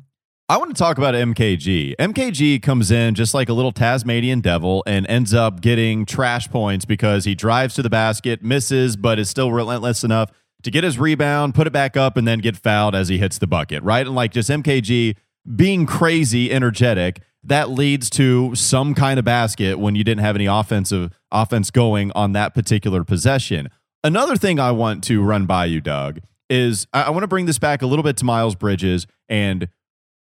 I 0.49 0.59
want 0.59 0.71
to 0.71 0.79
talk 0.79 0.97
about 0.99 1.15
MKG. 1.15 1.97
MKG 1.97 2.63
comes 2.63 2.93
in 2.93 3.15
just 3.15 3.35
like 3.35 3.49
a 3.49 3.53
little 3.53 3.73
Tasmanian 3.73 4.41
devil 4.41 4.85
and 4.87 5.05
ends 5.09 5.35
up 5.35 5.61
getting 5.61 6.07
trash 6.07 6.49
points 6.49 6.85
because 6.85 7.25
he 7.25 7.35
drives 7.35 7.75
to 7.75 7.83
the 7.83 7.91
basket, 7.91 8.45
misses, 8.45 8.97
but 8.97 9.19
is 9.19 9.29
still 9.29 9.51
relentless 9.51 10.05
enough 10.05 10.31
to 10.63 10.71
get 10.71 10.85
his 10.85 10.99
rebound, 11.01 11.55
put 11.55 11.67
it 11.67 11.73
back 11.73 11.97
up, 11.97 12.17
and 12.17 12.29
then 12.29 12.39
get 12.39 12.57
fouled 12.57 12.95
as 12.95 13.09
he 13.09 13.19
hits 13.19 13.39
the 13.39 13.47
bucket, 13.49 13.83
right? 13.83 14.07
And 14.07 14.15
like 14.15 14.33
just 14.33 14.49
MKG 14.49 15.17
being 15.57 15.85
crazy 15.85 16.53
energetic, 16.53 17.23
that 17.43 17.71
leads 17.71 18.11
to 18.11 18.55
some 18.55 18.95
kind 18.95 19.19
of 19.19 19.25
basket 19.25 19.79
when 19.79 19.97
you 19.97 20.05
didn't 20.05 20.23
have 20.23 20.37
any 20.37 20.47
offensive 20.47 21.17
offense 21.33 21.71
going 21.71 22.13
on 22.13 22.33
that 22.33 22.55
particular 22.55 23.03
possession. 23.03 23.69
Another 24.05 24.37
thing 24.37 24.61
I 24.61 24.71
want 24.71 25.03
to 25.05 25.23
run 25.23 25.47
by 25.47 25.67
you, 25.67 25.81
Doug, 25.81 26.21
is 26.49 26.87
I, 26.93 27.03
I 27.03 27.11
want 27.11 27.23
to 27.25 27.29
bring 27.29 27.47
this 27.47 27.59
back 27.59 27.83
a 27.83 27.87
little 27.87 28.03
bit 28.03 28.17
to 28.19 28.25
Miles 28.25 28.55
Bridges 28.55 29.07
and 29.29 29.69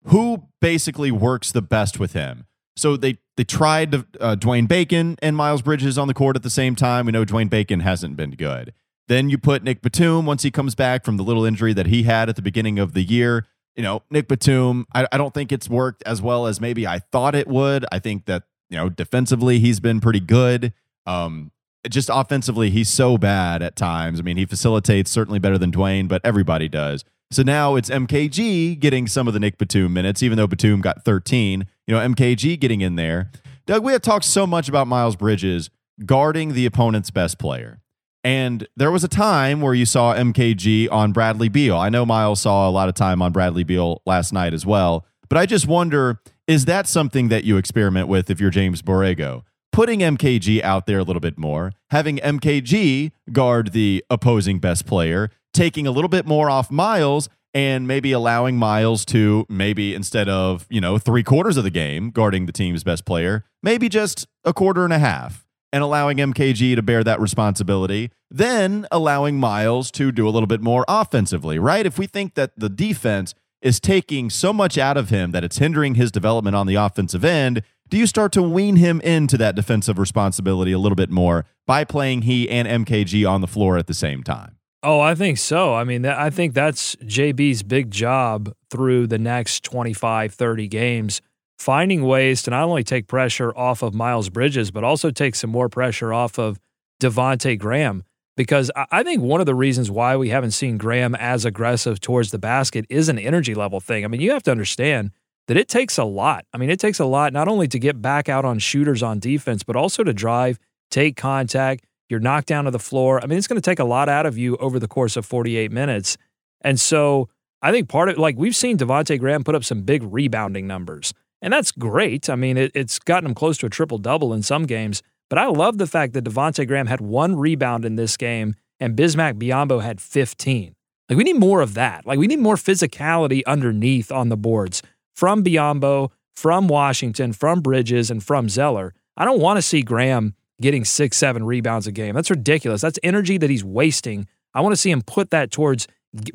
who 0.06 0.48
basically 0.60 1.10
works 1.10 1.52
the 1.52 1.62
best 1.62 1.98
with 1.98 2.12
him. 2.12 2.46
So 2.76 2.96
they 2.96 3.18
they 3.36 3.44
tried 3.44 3.92
to, 3.92 4.06
uh, 4.20 4.36
Dwayne 4.36 4.68
Bacon 4.68 5.16
and 5.22 5.36
Miles 5.36 5.62
Bridges 5.62 5.96
on 5.96 6.08
the 6.08 6.14
court 6.14 6.36
at 6.36 6.42
the 6.42 6.50
same 6.50 6.74
time. 6.74 7.06
We 7.06 7.12
know 7.12 7.24
Dwayne 7.24 7.48
Bacon 7.48 7.80
hasn't 7.80 8.16
been 8.16 8.32
good. 8.32 8.72
Then 9.08 9.30
you 9.30 9.38
put 9.38 9.62
Nick 9.62 9.82
Batum 9.82 10.26
once 10.26 10.42
he 10.42 10.50
comes 10.50 10.74
back 10.74 11.04
from 11.04 11.16
the 11.16 11.22
little 11.22 11.44
injury 11.44 11.72
that 11.72 11.86
he 11.86 12.04
had 12.04 12.28
at 12.28 12.36
the 12.36 12.42
beginning 12.42 12.78
of 12.78 12.92
the 12.92 13.02
year. 13.02 13.46
You 13.74 13.82
know, 13.82 14.02
Nick 14.10 14.28
Batum, 14.28 14.86
I, 14.94 15.06
I 15.10 15.18
don't 15.18 15.34
think 15.34 15.50
it's 15.50 15.68
worked 15.68 16.02
as 16.04 16.20
well 16.20 16.46
as 16.46 16.60
maybe 16.60 16.86
I 16.86 16.98
thought 16.98 17.34
it 17.34 17.48
would. 17.48 17.84
I 17.90 17.98
think 17.98 18.26
that, 18.26 18.44
you 18.68 18.76
know, 18.76 18.88
defensively, 18.88 19.58
he's 19.58 19.80
been 19.80 20.00
pretty 20.00 20.20
good. 20.20 20.72
Um, 21.06 21.52
just 21.88 22.10
offensively, 22.12 22.70
he's 22.70 22.88
so 22.88 23.18
bad 23.18 23.62
at 23.62 23.76
times. 23.76 24.20
I 24.20 24.22
mean, 24.22 24.36
he 24.36 24.46
facilitates 24.46 25.10
certainly 25.10 25.38
better 25.38 25.58
than 25.58 25.72
Dwayne, 25.72 26.08
but 26.08 26.20
everybody 26.24 26.68
does. 26.68 27.04
So 27.30 27.42
now 27.42 27.76
it's 27.76 27.88
MKG 27.88 28.78
getting 28.78 29.06
some 29.06 29.26
of 29.26 29.34
the 29.34 29.40
Nick 29.40 29.58
Batum 29.58 29.92
minutes, 29.92 30.22
even 30.22 30.36
though 30.36 30.46
Batum 30.46 30.80
got 30.80 31.04
13. 31.04 31.66
You 31.86 31.94
know, 31.94 32.00
MKG 32.00 32.60
getting 32.60 32.82
in 32.82 32.96
there. 32.96 33.30
Doug, 33.66 33.82
we 33.82 33.92
have 33.92 34.02
talked 34.02 34.24
so 34.24 34.46
much 34.46 34.68
about 34.68 34.86
Miles 34.86 35.16
Bridges 35.16 35.70
guarding 36.04 36.52
the 36.52 36.66
opponent's 36.66 37.10
best 37.10 37.38
player. 37.38 37.80
And 38.24 38.68
there 38.76 38.90
was 38.90 39.02
a 39.02 39.08
time 39.08 39.60
where 39.60 39.74
you 39.74 39.86
saw 39.86 40.14
MKG 40.14 40.90
on 40.92 41.12
Bradley 41.12 41.48
Beal. 41.48 41.76
I 41.76 41.88
know 41.88 42.06
Miles 42.06 42.40
saw 42.42 42.68
a 42.68 42.70
lot 42.70 42.88
of 42.88 42.94
time 42.94 43.20
on 43.20 43.32
Bradley 43.32 43.64
Beal 43.64 44.02
last 44.06 44.32
night 44.32 44.54
as 44.54 44.64
well. 44.64 45.06
But 45.28 45.38
I 45.38 45.46
just 45.46 45.66
wonder 45.66 46.20
is 46.46 46.66
that 46.66 46.86
something 46.86 47.28
that 47.28 47.44
you 47.44 47.56
experiment 47.56 48.08
with 48.08 48.28
if 48.28 48.40
you're 48.40 48.50
James 48.50 48.82
Borrego? 48.82 49.44
Putting 49.72 50.00
MKG 50.00 50.62
out 50.62 50.86
there 50.86 50.98
a 50.98 51.02
little 51.02 51.20
bit 51.20 51.38
more, 51.38 51.72
having 51.90 52.18
MKG 52.18 53.12
guard 53.32 53.72
the 53.72 54.04
opposing 54.10 54.58
best 54.58 54.84
player, 54.84 55.30
taking 55.54 55.86
a 55.86 55.90
little 55.90 56.10
bit 56.10 56.26
more 56.26 56.50
off 56.50 56.70
Miles, 56.70 57.30
and 57.54 57.88
maybe 57.88 58.12
allowing 58.12 58.58
Miles 58.58 59.04
to 59.06 59.46
maybe 59.48 59.94
instead 59.94 60.28
of, 60.28 60.66
you 60.70 60.80
know, 60.80 60.98
three 60.98 61.22
quarters 61.22 61.56
of 61.56 61.64
the 61.64 61.70
game 61.70 62.10
guarding 62.10 62.46
the 62.46 62.52
team's 62.52 62.84
best 62.84 63.04
player, 63.04 63.44
maybe 63.62 63.88
just 63.88 64.26
a 64.44 64.52
quarter 64.52 64.84
and 64.84 64.92
a 64.92 64.98
half 64.98 65.46
and 65.72 65.82
allowing 65.82 66.18
MKG 66.18 66.76
to 66.76 66.82
bear 66.82 67.02
that 67.02 67.18
responsibility, 67.18 68.10
then 68.30 68.86
allowing 68.90 69.40
Miles 69.40 69.90
to 69.92 70.12
do 70.12 70.28
a 70.28 70.30
little 70.30 70.46
bit 70.46 70.60
more 70.60 70.84
offensively, 70.86 71.58
right? 71.58 71.86
If 71.86 71.98
we 71.98 72.06
think 72.06 72.34
that 72.34 72.52
the 72.58 72.68
defense 72.68 73.34
is 73.62 73.80
taking 73.80 74.28
so 74.28 74.52
much 74.52 74.76
out 74.76 74.96
of 74.96 75.08
him 75.08 75.30
that 75.30 75.44
it's 75.44 75.58
hindering 75.58 75.94
his 75.94 76.10
development 76.10 76.56
on 76.56 76.66
the 76.66 76.74
offensive 76.74 77.24
end, 77.24 77.62
do 77.92 77.98
you 77.98 78.06
start 78.06 78.32
to 78.32 78.42
wean 78.42 78.76
him 78.76 79.02
into 79.02 79.36
that 79.36 79.54
defensive 79.54 79.98
responsibility 79.98 80.72
a 80.72 80.78
little 80.78 80.96
bit 80.96 81.10
more 81.10 81.44
by 81.66 81.84
playing 81.84 82.22
he 82.22 82.48
and 82.48 82.66
MKG 82.86 83.28
on 83.28 83.42
the 83.42 83.46
floor 83.46 83.76
at 83.76 83.86
the 83.86 83.92
same 83.92 84.22
time? 84.22 84.56
Oh, 84.82 84.98
I 84.98 85.14
think 85.14 85.36
so. 85.36 85.74
I 85.74 85.84
mean, 85.84 86.06
I 86.06 86.30
think 86.30 86.54
that's 86.54 86.96
JB's 86.96 87.62
big 87.62 87.90
job 87.90 88.54
through 88.70 89.08
the 89.08 89.18
next 89.18 89.62
25, 89.64 90.32
30 90.32 90.68
games 90.68 91.20
finding 91.58 92.02
ways 92.02 92.42
to 92.44 92.50
not 92.50 92.64
only 92.64 92.82
take 92.82 93.08
pressure 93.08 93.54
off 93.54 93.82
of 93.82 93.92
Miles 93.92 94.30
Bridges, 94.30 94.70
but 94.70 94.84
also 94.84 95.10
take 95.10 95.34
some 95.34 95.50
more 95.50 95.68
pressure 95.68 96.14
off 96.14 96.38
of 96.38 96.58
Devonte 96.98 97.58
Graham. 97.58 98.04
Because 98.38 98.70
I 98.90 99.02
think 99.02 99.20
one 99.20 99.40
of 99.40 99.46
the 99.46 99.54
reasons 99.54 99.90
why 99.90 100.16
we 100.16 100.30
haven't 100.30 100.52
seen 100.52 100.78
Graham 100.78 101.14
as 101.14 101.44
aggressive 101.44 102.00
towards 102.00 102.30
the 102.30 102.38
basket 102.38 102.86
is 102.88 103.10
an 103.10 103.18
energy 103.18 103.54
level 103.54 103.80
thing. 103.80 104.02
I 104.02 104.08
mean, 104.08 104.22
you 104.22 104.30
have 104.32 104.42
to 104.44 104.50
understand 104.50 105.10
that 105.48 105.56
it 105.56 105.68
takes 105.68 105.98
a 105.98 106.04
lot. 106.04 106.44
I 106.52 106.58
mean, 106.58 106.70
it 106.70 106.80
takes 106.80 107.00
a 107.00 107.04
lot 107.04 107.32
not 107.32 107.48
only 107.48 107.68
to 107.68 107.78
get 107.78 108.00
back 108.00 108.28
out 108.28 108.44
on 108.44 108.58
shooters 108.58 109.02
on 109.02 109.18
defense, 109.18 109.62
but 109.62 109.76
also 109.76 110.04
to 110.04 110.12
drive, 110.12 110.58
take 110.90 111.16
contact. 111.16 111.84
You're 112.08 112.20
knocked 112.20 112.48
down 112.48 112.64
to 112.64 112.70
the 112.70 112.78
floor. 112.78 113.22
I 113.22 113.26
mean, 113.26 113.38
it's 113.38 113.46
going 113.46 113.60
to 113.60 113.70
take 113.70 113.78
a 113.78 113.84
lot 113.84 114.08
out 114.08 114.26
of 114.26 114.36
you 114.36 114.56
over 114.58 114.78
the 114.78 114.88
course 114.88 115.16
of 115.16 115.24
48 115.26 115.72
minutes. 115.72 116.16
And 116.60 116.78
so 116.78 117.28
I 117.60 117.72
think 117.72 117.88
part 117.88 118.08
of 118.08 118.18
like 118.18 118.36
we've 118.36 118.56
seen 118.56 118.76
Devonte 118.76 119.18
Graham 119.18 119.44
put 119.44 119.54
up 119.54 119.64
some 119.64 119.82
big 119.82 120.02
rebounding 120.04 120.66
numbers. 120.66 121.14
And 121.40 121.52
that's 121.52 121.72
great. 121.72 122.30
I 122.30 122.36
mean, 122.36 122.56
it, 122.56 122.70
it's 122.74 122.98
gotten 122.98 123.28
him 123.28 123.34
close 123.34 123.58
to 123.58 123.66
a 123.66 123.70
triple 123.70 123.98
double 123.98 124.32
in 124.32 124.42
some 124.42 124.64
games. 124.64 125.02
But 125.28 125.38
I 125.38 125.46
love 125.46 125.78
the 125.78 125.86
fact 125.86 126.12
that 126.12 126.24
Devonte 126.24 126.66
Graham 126.68 126.86
had 126.86 127.00
one 127.00 127.36
rebound 127.36 127.84
in 127.84 127.96
this 127.96 128.16
game 128.16 128.54
and 128.78 128.96
Bismack 128.96 129.34
Biyombo 129.34 129.82
had 129.82 130.00
15. 130.00 130.74
Like, 131.08 131.16
we 131.16 131.24
need 131.24 131.38
more 131.38 131.60
of 131.60 131.74
that. 131.74 132.06
Like, 132.06 132.18
we 132.18 132.26
need 132.26 132.38
more 132.38 132.56
physicality 132.56 133.42
underneath 133.46 134.12
on 134.12 134.28
the 134.28 134.36
boards 134.36 134.82
from 135.14 135.44
Biyombo, 135.44 136.10
from 136.32 136.68
Washington, 136.68 137.32
from 137.32 137.60
Bridges, 137.60 138.10
and 138.10 138.22
from 138.22 138.48
Zeller. 138.48 138.94
I 139.16 139.24
don't 139.24 139.40
want 139.40 139.58
to 139.58 139.62
see 139.62 139.82
Graham 139.82 140.34
getting 140.60 140.84
six, 140.84 141.16
seven 141.16 141.44
rebounds 141.44 141.86
a 141.86 141.92
game. 141.92 142.14
That's 142.14 142.30
ridiculous. 142.30 142.80
That's 142.80 142.98
energy 143.02 143.38
that 143.38 143.50
he's 143.50 143.64
wasting. 143.64 144.26
I 144.54 144.60
want 144.60 144.72
to 144.72 144.80
see 144.80 144.90
him 144.90 145.02
put 145.02 145.30
that 145.30 145.50
towards 145.50 145.88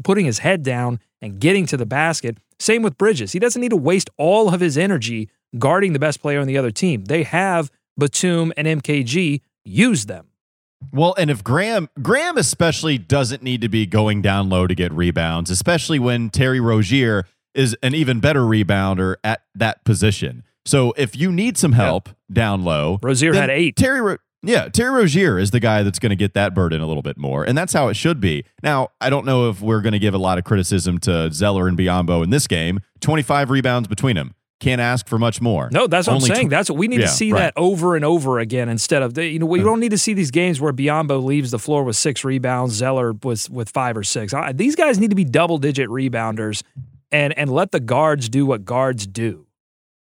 putting 0.03 0.25
his 0.25 0.39
head 0.39 0.63
down 0.63 0.99
and 1.21 1.39
getting 1.39 1.65
to 1.67 1.77
the 1.77 1.85
basket 1.85 2.37
same 2.59 2.81
with 2.81 2.97
Bridges. 2.97 3.31
He 3.31 3.39
doesn't 3.39 3.61
need 3.61 3.69
to 3.69 3.77
waste 3.77 4.09
all 4.17 4.53
of 4.53 4.59
his 4.59 4.77
energy 4.77 5.29
guarding 5.57 5.93
the 5.93 5.99
best 5.99 6.21
player 6.21 6.39
on 6.39 6.47
the 6.47 6.57
other 6.57 6.71
team. 6.71 7.05
They 7.05 7.23
have 7.23 7.71
Batum 7.97 8.51
and 8.57 8.67
MKG. 8.67 9.41
Use 9.63 10.05
them. 10.05 10.27
Well, 10.91 11.15
and 11.17 11.29
if 11.31 11.43
Graham 11.43 11.89
Graham 12.01 12.37
especially 12.37 12.97
doesn't 12.97 13.41
need 13.41 13.61
to 13.61 13.69
be 13.69 13.85
going 13.85 14.21
down 14.21 14.49
low 14.49 14.67
to 14.67 14.75
get 14.75 14.91
rebounds, 14.93 15.49
especially 15.49 15.97
when 15.97 16.29
Terry 16.29 16.59
Rozier 16.59 17.25
is 17.57 17.75
an 17.83 17.95
even 17.95 18.19
better 18.19 18.41
rebounder 18.41 19.15
at 19.23 19.41
that 19.55 19.83
position. 19.83 20.43
So 20.65 20.93
if 20.97 21.15
you 21.15 21.31
need 21.31 21.57
some 21.57 21.73
help 21.73 22.09
down 22.31 22.63
low, 22.63 22.99
Rozier 23.01 23.33
had 23.33 23.49
eight. 23.49 23.75
Terry 23.75 24.17
yeah, 24.43 24.69
Terry 24.69 24.91
Rozier 24.91 25.39
is 25.39 25.51
the 25.51 25.59
guy 25.59 25.81
that's 25.81 25.97
going 25.97 26.11
to 26.11 26.15
get 26.15 26.33
that 26.35 26.53
burden 26.53 26.79
a 26.79 26.85
little 26.85 27.01
bit 27.01 27.17
more, 27.17 27.43
and 27.43 27.57
that's 27.57 27.73
how 27.73 27.87
it 27.87 27.95
should 27.95 28.21
be. 28.21 28.45
Now, 28.61 28.89
I 29.01 29.09
don't 29.09 29.25
know 29.25 29.49
if 29.49 29.61
we're 29.61 29.81
going 29.81 29.93
to 29.93 29.99
give 29.99 30.13
a 30.13 30.19
lot 30.19 30.37
of 30.37 30.43
criticism 30.43 30.99
to 30.99 31.31
Zeller 31.31 31.67
and 31.67 31.77
Biyombo 31.77 32.23
in 32.23 32.29
this 32.29 32.47
game. 32.47 32.79
Twenty-five 33.01 33.49
rebounds 33.49 33.87
between 33.87 34.15
them. 34.15 34.35
can't 34.59 34.81
ask 34.81 35.07
for 35.07 35.19
much 35.19 35.41
more. 35.41 35.69
No, 35.71 35.87
that's 35.87 36.07
what 36.07 36.15
Only 36.15 36.29
I'm 36.29 36.35
saying. 36.35 36.47
tw- 36.47 36.51
that's 36.51 36.69
what 36.69 36.77
we 36.77 36.87
need 36.87 36.99
Yeah, 36.99 37.07
to 37.07 37.11
see 37.11 37.31
right. 37.31 37.39
that 37.39 37.53
over 37.55 37.95
and 37.95 38.03
over 38.03 38.39
again 38.39 38.69
instead 38.69 39.01
of 39.03 39.13
the, 39.13 39.25
you 39.25 39.39
know 39.39 39.45
we 39.45 39.59
uh-huh. 39.59 39.69
don't 39.69 39.79
need 39.79 39.91
to 39.91 39.97
see 39.97 40.13
these 40.13 40.31
games 40.31 40.59
where 40.59 40.73
Biyombo 40.73 41.23
leaves 41.23 41.51
the 41.51 41.59
floor 41.59 41.83
with 41.83 41.95
six 41.95 42.23
rebounds, 42.23 42.73
Zeller 42.75 43.13
was 43.23 43.49
with 43.49 43.69
five 43.69 43.95
or 43.97 44.03
six. 44.03 44.33
I, 44.33 44.51
these 44.53 44.75
guys 44.75 44.99
need 44.99 45.09
to 45.09 45.15
be 45.15 45.25
double 45.25 45.57
digit 45.57 45.89
rebounders 45.89 46.63
and 47.11 47.37
and 47.37 47.51
let 47.51 47.71
the 47.71 47.79
guards 47.79 48.29
do 48.29 48.45
what 48.45 48.65
guards 48.65 49.07
do. 49.07 49.47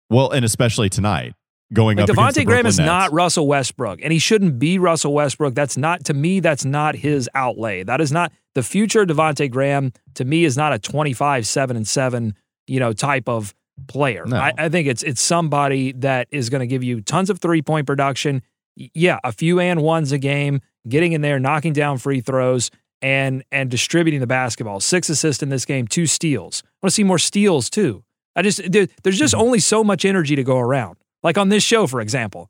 Well, 0.09 0.31
and 0.31 0.43
especially 0.43 0.89
tonight, 0.89 1.33
going 1.73 1.97
Like 1.97 2.09
up 2.09 2.15
Devonte 2.15 2.45
Graham 2.45 2.65
is 2.65 2.77
Nets. 2.77 2.85
not 2.85 3.13
Russell 3.13 3.47
Westbrook, 3.47 3.99
and 4.03 4.11
he 4.11 4.19
shouldn't 4.19 4.59
be 4.59 4.77
Russell 4.77 5.13
Westbrook. 5.13 5.55
That's 5.55 5.77
not 5.77 6.03
to 6.05 6.13
me. 6.13 6.39
That's 6.39 6.65
not 6.65 6.95
his 6.95 7.29
outlay. 7.33 7.83
That 7.83 8.01
is 8.01 8.11
not 8.11 8.31
the 8.55 8.63
future. 8.63 9.05
Devonte 9.05 9.49
Graham 9.49 9.93
to 10.15 10.25
me 10.25 10.43
is 10.43 10.57
not 10.57 10.73
a 10.73 10.79
twenty-five 10.79 11.47
seven 11.47 11.77
and 11.77 11.87
seven 11.87 12.35
you 12.67 12.79
know 12.79 12.93
type 12.93 13.29
of 13.29 13.53
player. 13.87 14.25
No. 14.25 14.37
I, 14.37 14.53
I 14.57 14.69
think 14.69 14.87
it's 14.87 15.01
it's 15.03 15.21
somebody 15.21 15.93
that 15.93 16.27
is 16.31 16.49
going 16.49 16.59
to 16.59 16.67
give 16.67 16.83
you 16.83 17.01
tons 17.01 17.29
of 17.29 17.39
three 17.39 17.61
point 17.61 17.87
production. 17.87 18.43
Yeah, 18.75 19.19
a 19.23 19.31
few 19.31 19.59
and 19.59 19.81
ones 19.81 20.11
a 20.11 20.17
game, 20.17 20.61
getting 20.87 21.13
in 21.13 21.21
there, 21.21 21.39
knocking 21.39 21.73
down 21.73 21.97
free 21.97 22.21
throws. 22.21 22.71
And 23.01 23.43
and 23.51 23.71
distributing 23.71 24.19
the 24.19 24.27
basketball. 24.27 24.79
Six 24.79 25.09
assists 25.09 25.41
in 25.41 25.49
this 25.49 25.65
game, 25.65 25.87
two 25.87 26.05
steals. 26.05 26.61
I 26.65 26.69
want 26.85 26.91
to 26.91 26.95
see 26.95 27.03
more 27.03 27.17
steals 27.17 27.69
too. 27.69 28.03
I 28.35 28.43
just 28.43 28.71
there, 28.71 28.87
there's 29.03 29.17
just 29.17 29.33
Mm-hmm. 29.33 29.41
only 29.43 29.59
so 29.59 29.83
much 29.83 30.05
energy 30.05 30.35
to 30.35 30.43
go 30.43 30.59
around. 30.59 30.97
Like 31.23 31.37
on 31.37 31.49
this 31.49 31.63
show, 31.63 31.87
for 31.87 31.99
example. 32.01 32.49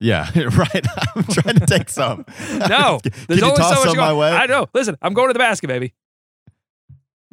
Yeah, 0.00 0.30
right. 0.36 0.86
I'm 1.16 1.24
trying 1.24 1.56
to 1.56 1.66
take 1.66 1.88
some. 1.88 2.24
No, 2.68 3.00
there's 3.28 3.42
only 3.42 3.56
so 3.62 3.84
much 3.84 3.94
going-? 3.96 4.32
I 4.32 4.46
know. 4.46 4.66
Listen, 4.72 4.96
I'm 5.02 5.12
going 5.14 5.28
to 5.28 5.32
the 5.32 5.38
basket, 5.40 5.66
baby. 5.66 5.92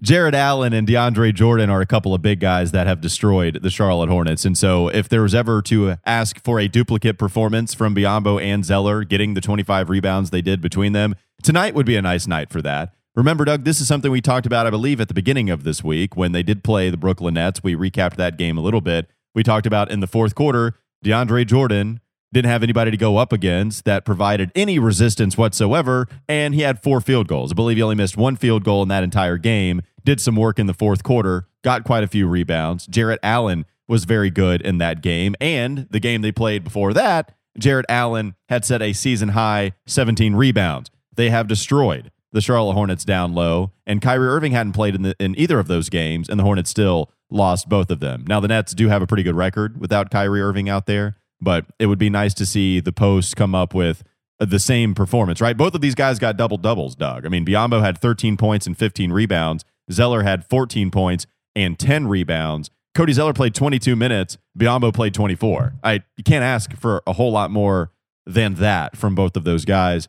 Jarrett 0.06 0.36
Allen 0.36 0.72
and 0.72 0.88
DeAndre 0.88 1.34
Jordan 1.34 1.72
are 1.72 1.82
a 1.82 1.86
couple 1.88 2.13
of 2.13 2.22
big 2.22 2.39
guys 2.39 2.72
that 2.74 2.86
have 2.86 3.02
destroyed 3.02 3.63
the 3.63 3.72
Charlotte 3.72 4.08
Hornets. 4.08 4.46
And 4.46 4.56
so, 4.56 4.88
if 4.88 5.10
there 5.10 5.24
was 5.24 5.34
ever 5.34 5.63
to 5.63 5.96
ask 6.06 6.39
for 6.44 6.60
a 6.60 6.68
duplicate 6.68 7.18
performance 7.18 7.74
from 7.74 7.96
Biyombo 7.96 8.39
and 8.39 8.63
Zeller, 8.63 9.04
getting 9.04 9.34
the 9.34 9.41
25 9.41 9.89
rebounds 9.89 10.30
they 10.30 10.44
did 10.44 10.62
between 10.62 10.94
them, 10.94 11.15
tonight 11.41 11.74
would 11.74 11.88
be 11.88 11.96
a 11.96 12.04
nice 12.04 12.28
night 12.28 12.52
for 12.52 12.62
that. 12.62 12.94
Remember, 13.15 13.46
Doug, 13.46 13.63
this 13.63 13.82
is 13.82 13.88
something 13.88 14.12
we 14.12 14.22
talked 14.22 14.46
about, 14.46 14.68
I 14.68 14.70
believe, 14.70 15.02
at 15.02 15.08
the 15.08 15.15
beginning 15.15 15.50
of 15.50 15.63
this 15.63 15.84
week 15.84 16.15
when 16.15 16.34
they 16.34 16.44
did 16.44 16.63
play 16.63 16.91
the 16.91 16.98
Brooklyn 16.98 17.34
Nets. 17.34 17.63
We 17.63 17.76
recapped 17.76 18.18
that 18.18 18.38
game 18.38 18.60
a 18.60 18.62
little 18.62 18.82
bit. 18.82 19.08
We 19.34 19.41
talked 19.41 19.65
about 19.65 19.89
in 19.89 20.02
the 20.02 20.08
fourth 20.08 20.36
quarter, 20.36 20.76
DeAndre 21.04 21.48
Jordan 21.48 22.00
didn't 22.32 22.52
have 22.52 22.63
anybody 22.63 22.91
to 22.91 22.98
go 22.98 23.18
up 23.18 23.32
against 23.32 23.86
that 23.86 24.04
provided 24.06 24.52
any 24.54 24.78
resistance 24.78 25.38
whatsoever, 25.38 26.08
and 26.28 26.54
he 26.54 26.62
had 26.62 26.84
four 26.84 27.00
field 27.00 27.28
goals. 27.28 27.54
I 27.54 27.56
believe 27.56 27.78
he 27.78 27.84
only 27.84 27.96
missed 27.96 28.18
one 28.18 28.36
field 28.36 28.63
goal 28.63 28.84
in 28.84 28.89
that 28.89 29.04
entire 29.04 29.38
game, 29.38 29.82
did 30.06 30.22
some 30.22 30.36
work 30.36 30.60
in 30.60 30.68
the 30.68 30.74
fourth 30.74 31.04
quarter, 31.04 31.48
got 31.63 31.84
quite 31.84 32.04
a 32.04 32.08
few 32.08 32.28
rebounds. 32.28 32.88
Jarrett 32.88 33.20
Allen 33.22 33.65
was 33.88 34.06
very 34.06 34.30
good 34.30 34.62
in 34.62 34.78
that 34.78 35.02
game, 35.02 35.36
and 35.41 35.88
the 35.91 36.00
game 36.00 36.22
they 36.22 36.32
played 36.32 36.63
before 36.63 36.94
that, 36.94 37.34
Jarrett 37.58 37.86
Allen 37.89 38.36
had 38.50 38.65
set 38.65 38.82
a 38.82 38.94
season 38.94 39.30
high 39.30 39.74
17 39.86 40.36
rebounds. 40.36 40.89
They 41.15 41.30
have 41.30 41.48
destroyed 41.48 42.12
the 42.32 42.41
Charlotte 42.41 42.74
Hornets 42.74 43.06
down 43.06 43.34
low, 43.34 43.72
and 43.86 44.02
Kyrie 44.02 44.28
Irving 44.28 44.52
hadn't 44.52 44.74
played 44.74 44.96
in, 44.96 45.04
the, 45.04 45.15
in 45.20 45.38
either 45.39 45.60
of 45.60 45.68
those 45.68 45.89
games, 45.89 46.30
and 46.30 46.39
the 46.39 46.44
Hornets 46.44 46.70
still 46.70 47.12
lost 47.30 47.70
both 47.70 47.89
of 47.89 48.00
them. 48.00 48.26
Now, 48.28 48.39
the 48.39 48.48
Nets 48.48 48.74
do 48.74 48.89
have 48.89 49.02
a 49.02 49.08
pretty 49.08 49.24
good 49.24 49.36
record 49.36 49.80
without 49.80 50.12
Kyrie 50.12 50.41
Irving 50.41 50.70
out 50.70 50.86
there, 50.86 51.15
but 51.39 51.65
it 51.80 51.88
would 51.88 52.00
be 52.00 52.10
nice 52.10 52.34
to 52.36 52.46
see 52.46 52.80
the 52.80 52.91
Post 52.91 53.36
come 53.36 53.56
up 53.56 53.74
with 53.74 54.04
the 54.39 54.60
same 54.60 54.94
performance, 54.94 55.39
right? 55.39 55.56
Both 55.56 55.76
of 55.76 55.82
these 55.82 55.96
guys 55.96 56.20
got 56.20 56.38
double 56.38 56.58
doubles, 56.58 56.96
Doug. 56.96 57.26
I 57.26 57.30
mean, 57.30 57.46
Biyombo 57.46 57.82
had 57.82 57.98
13 57.98 58.36
points 58.38 58.68
and 58.68 58.78
15 58.78 59.13
rebounds. 59.13 59.63
Zeller 59.91 60.24
had 60.24 60.45
14 60.45 60.91
points 60.91 61.28
and 61.56 61.78
10 61.78 62.08
rebounds. 62.08 62.69
Cody 62.93 63.13
Zeller 63.13 63.34
played 63.34 63.54
22 63.54 63.95
minutes. 63.95 64.38
Biyombo 64.58 64.93
played 64.93 65.13
24. 65.13 65.74
I 65.84 66.04
you 66.17 66.24
can't 66.24 66.43
ask 66.43 66.76
for 66.78 67.04
a 67.06 67.13
whole 67.13 67.32
lot 67.32 67.52
more 67.52 67.91
than 68.26 68.56
that 68.56 68.98
from 68.98 69.15
both 69.15 69.36
of 69.36 69.43
those 69.43 69.65
guys. 69.65 70.08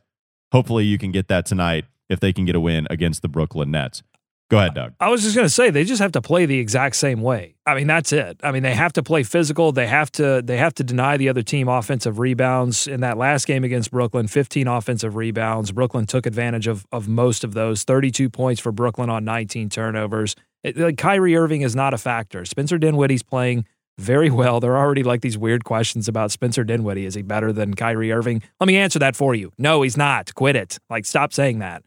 Hopefully, 0.52 0.84
you 0.84 0.96
can 0.96 1.10
get 1.10 1.28
that 1.28 1.46
tonight 1.46 1.84
if 2.08 2.20
they 2.20 2.32
can 2.32 2.44
get 2.44 2.54
a 2.54 2.60
win 2.60 2.86
against 2.88 3.22
the 3.22 3.28
Brooklyn 3.28 3.70
Nets. 3.70 4.02
Go 4.48 4.58
ahead, 4.58 4.74
Doug. 4.74 4.94
I 5.00 5.08
was 5.08 5.22
just 5.22 5.34
going 5.34 5.44
to 5.44 5.52
say 5.52 5.70
they 5.70 5.82
just 5.82 6.00
have 6.00 6.12
to 6.12 6.22
play 6.22 6.46
the 6.46 6.58
exact 6.58 6.94
same 6.94 7.20
way. 7.20 7.56
I 7.66 7.74
mean, 7.74 7.88
that's 7.88 8.12
it. 8.12 8.38
I 8.44 8.52
mean, 8.52 8.62
they 8.62 8.74
have 8.74 8.92
to 8.92 9.02
play 9.02 9.24
physical. 9.24 9.72
They 9.72 9.88
have 9.88 10.12
to 10.12 10.40
they 10.44 10.56
have 10.56 10.72
to 10.74 10.84
deny 10.84 11.16
the 11.16 11.28
other 11.28 11.42
team 11.42 11.66
offensive 11.66 12.20
rebounds. 12.20 12.86
In 12.86 13.00
that 13.00 13.18
last 13.18 13.46
game 13.48 13.64
against 13.64 13.90
Brooklyn, 13.90 14.28
15 14.28 14.68
offensive 14.68 15.16
rebounds. 15.16 15.72
Brooklyn 15.72 16.06
took 16.06 16.26
advantage 16.26 16.68
of 16.68 16.86
of 16.92 17.08
most 17.08 17.42
of 17.42 17.54
those. 17.54 17.82
32 17.82 18.30
points 18.30 18.60
for 18.60 18.70
Brooklyn 18.70 19.10
on 19.10 19.24
19 19.24 19.68
turnovers. 19.68 20.36
It, 20.62 20.76
like 20.76 20.96
Kyrie 20.96 21.36
Irving 21.36 21.62
is 21.62 21.74
not 21.74 21.92
a 21.92 21.98
factor. 21.98 22.44
Spencer 22.44 22.78
Dinwiddie's 22.78 23.24
playing 23.24 23.66
very 23.98 24.30
well. 24.30 24.60
There 24.60 24.76
are 24.76 24.84
already 24.84 25.02
like 25.02 25.22
these 25.22 25.36
weird 25.36 25.64
questions 25.64 26.06
about 26.06 26.30
Spencer 26.30 26.62
Dinwiddie. 26.62 27.06
Is 27.06 27.16
he 27.16 27.22
better 27.22 27.52
than 27.52 27.74
Kyrie 27.74 28.12
Irving? 28.12 28.42
Let 28.60 28.68
me 28.68 28.76
answer 28.76 29.00
that 29.00 29.16
for 29.16 29.34
you. 29.34 29.52
No, 29.58 29.82
he's 29.82 29.96
not. 29.96 30.34
Quit 30.34 30.54
it. 30.54 30.78
Like 30.88 31.04
stop 31.04 31.32
saying 31.32 31.58
that. 31.58 31.82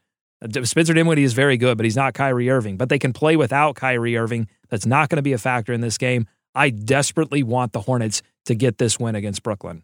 Spencer 0.64 0.94
Dinwiddie 0.94 1.24
is 1.24 1.34
very 1.34 1.58
good, 1.58 1.78
but 1.78 1.84
he's 1.84 1.98
not 1.98 2.14
Kyrie 2.14 2.50
Irving. 2.50 2.78
But 2.78 2.90
they 2.90 3.00
can 3.00 3.12
play 3.12 3.36
without 3.36 3.76
Kyrie 3.76 4.18
Irving. 4.18 4.48
That's 4.70 4.86
not 4.86 5.10
going 5.10 5.18
to 5.18 5.22
be 5.22 5.34
a 5.34 5.38
factor 5.38 5.74
in 5.74 5.82
this 5.82 5.98
game. 5.98 6.28
I 6.56 6.70
desperately 6.70 7.44
want 7.44 7.74
the 7.74 7.82
Hornets 7.82 8.22
to 8.46 8.56
get 8.56 8.78
this 8.78 9.00
win 9.00 9.16
against 9.16 9.44
Brooklyn. 9.44 9.84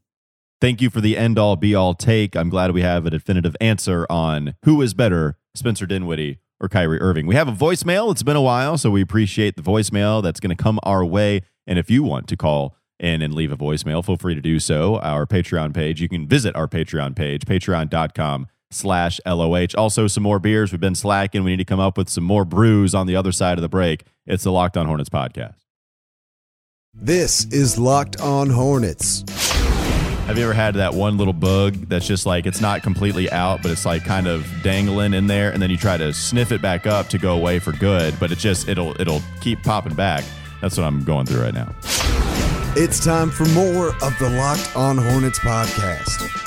Thank 0.61 0.81
you 0.81 0.89
for 0.89 1.01
the 1.01 1.17
end 1.17 1.37
all 1.37 1.57
be 1.57 1.75
all 1.75 1.93
take. 1.93 2.35
I'm 2.35 2.49
glad 2.49 2.71
we 2.71 2.81
have 2.81 3.05
a 3.05 3.09
definitive 3.09 3.55
answer 3.59 4.07
on 4.09 4.55
who 4.63 4.81
is 4.81 4.93
better, 4.93 5.37
Spencer 5.53 5.85
Dinwiddie 5.85 6.39
or 6.61 6.69
Kyrie 6.69 7.01
Irving. 7.01 7.27
We 7.27 7.35
have 7.35 7.49
a 7.49 7.51
voicemail. 7.51 8.11
It's 8.11 8.23
been 8.23 8.37
a 8.37 8.41
while, 8.41 8.77
so 8.77 8.89
we 8.89 9.01
appreciate 9.01 9.57
the 9.57 9.61
voicemail 9.61 10.23
that's 10.23 10.39
going 10.39 10.55
to 10.55 10.63
come 10.63 10.79
our 10.83 11.03
way. 11.03 11.41
And 11.67 11.77
if 11.77 11.91
you 11.91 12.03
want 12.03 12.27
to 12.29 12.37
call 12.37 12.77
in 12.97 13.21
and 13.21 13.33
leave 13.33 13.51
a 13.51 13.57
voicemail, 13.57 14.03
feel 14.03 14.15
free 14.15 14.35
to 14.35 14.41
do 14.41 14.59
so. 14.59 14.97
Our 14.99 15.25
Patreon 15.25 15.73
page, 15.73 16.01
you 16.01 16.07
can 16.07 16.27
visit 16.27 16.55
our 16.55 16.67
Patreon 16.67 17.15
page, 17.15 17.41
patreon.com 17.41 18.47
slash 18.75 19.19
LOH. 19.25 19.67
Also, 19.77 20.07
some 20.07 20.23
more 20.23 20.39
beers. 20.39 20.71
We've 20.71 20.81
been 20.81 20.95
slacking. 20.95 21.43
We 21.43 21.51
need 21.51 21.57
to 21.57 21.65
come 21.65 21.79
up 21.79 21.97
with 21.97 22.09
some 22.09 22.23
more 22.23 22.45
brews 22.45 22.93
on 22.93 23.07
the 23.07 23.15
other 23.15 23.31
side 23.31 23.57
of 23.57 23.61
the 23.61 23.69
break. 23.69 24.03
It's 24.25 24.43
the 24.43 24.51
Locked 24.51 24.77
on 24.77 24.85
Hornets 24.85 25.09
podcast. 25.09 25.55
This 26.93 27.45
is 27.51 27.77
Locked 27.77 28.21
On 28.21 28.49
Hornets. 28.49 29.23
Have 30.27 30.37
you 30.37 30.45
ever 30.45 30.53
had 30.53 30.75
that 30.75 30.93
one 30.93 31.17
little 31.17 31.33
bug 31.33 31.73
that's 31.87 32.07
just 32.07 32.25
like 32.25 32.45
it's 32.45 32.61
not 32.61 32.81
completely 32.81 33.29
out, 33.31 33.61
but 33.61 33.69
it's 33.69 33.85
like 33.85 34.03
kind 34.03 34.27
of 34.27 34.47
dangling 34.63 35.13
in 35.13 35.27
there, 35.27 35.51
and 35.51 35.61
then 35.61 35.69
you 35.69 35.77
try 35.77 35.97
to 35.97 36.13
sniff 36.13 36.51
it 36.51 36.61
back 36.61 36.87
up 36.87 37.09
to 37.09 37.17
go 37.17 37.37
away 37.37 37.59
for 37.59 37.73
good, 37.73 38.19
but 38.19 38.31
it 38.31 38.37
just 38.39 38.67
it'll 38.67 38.99
it'll 38.99 39.21
keep 39.41 39.61
popping 39.61 39.93
back. 39.93 40.23
That's 40.61 40.77
what 40.77 40.85
I'm 40.85 41.03
going 41.03 41.25
through 41.27 41.43
right 41.43 41.53
now. 41.53 41.75
It's 42.77 43.03
time 43.03 43.29
for 43.29 43.45
more 43.49 43.89
of 43.89 44.17
the 44.17 44.29
Locked 44.29 44.75
On 44.75 44.97
Hornets 44.97 45.39
podcast. 45.39 46.44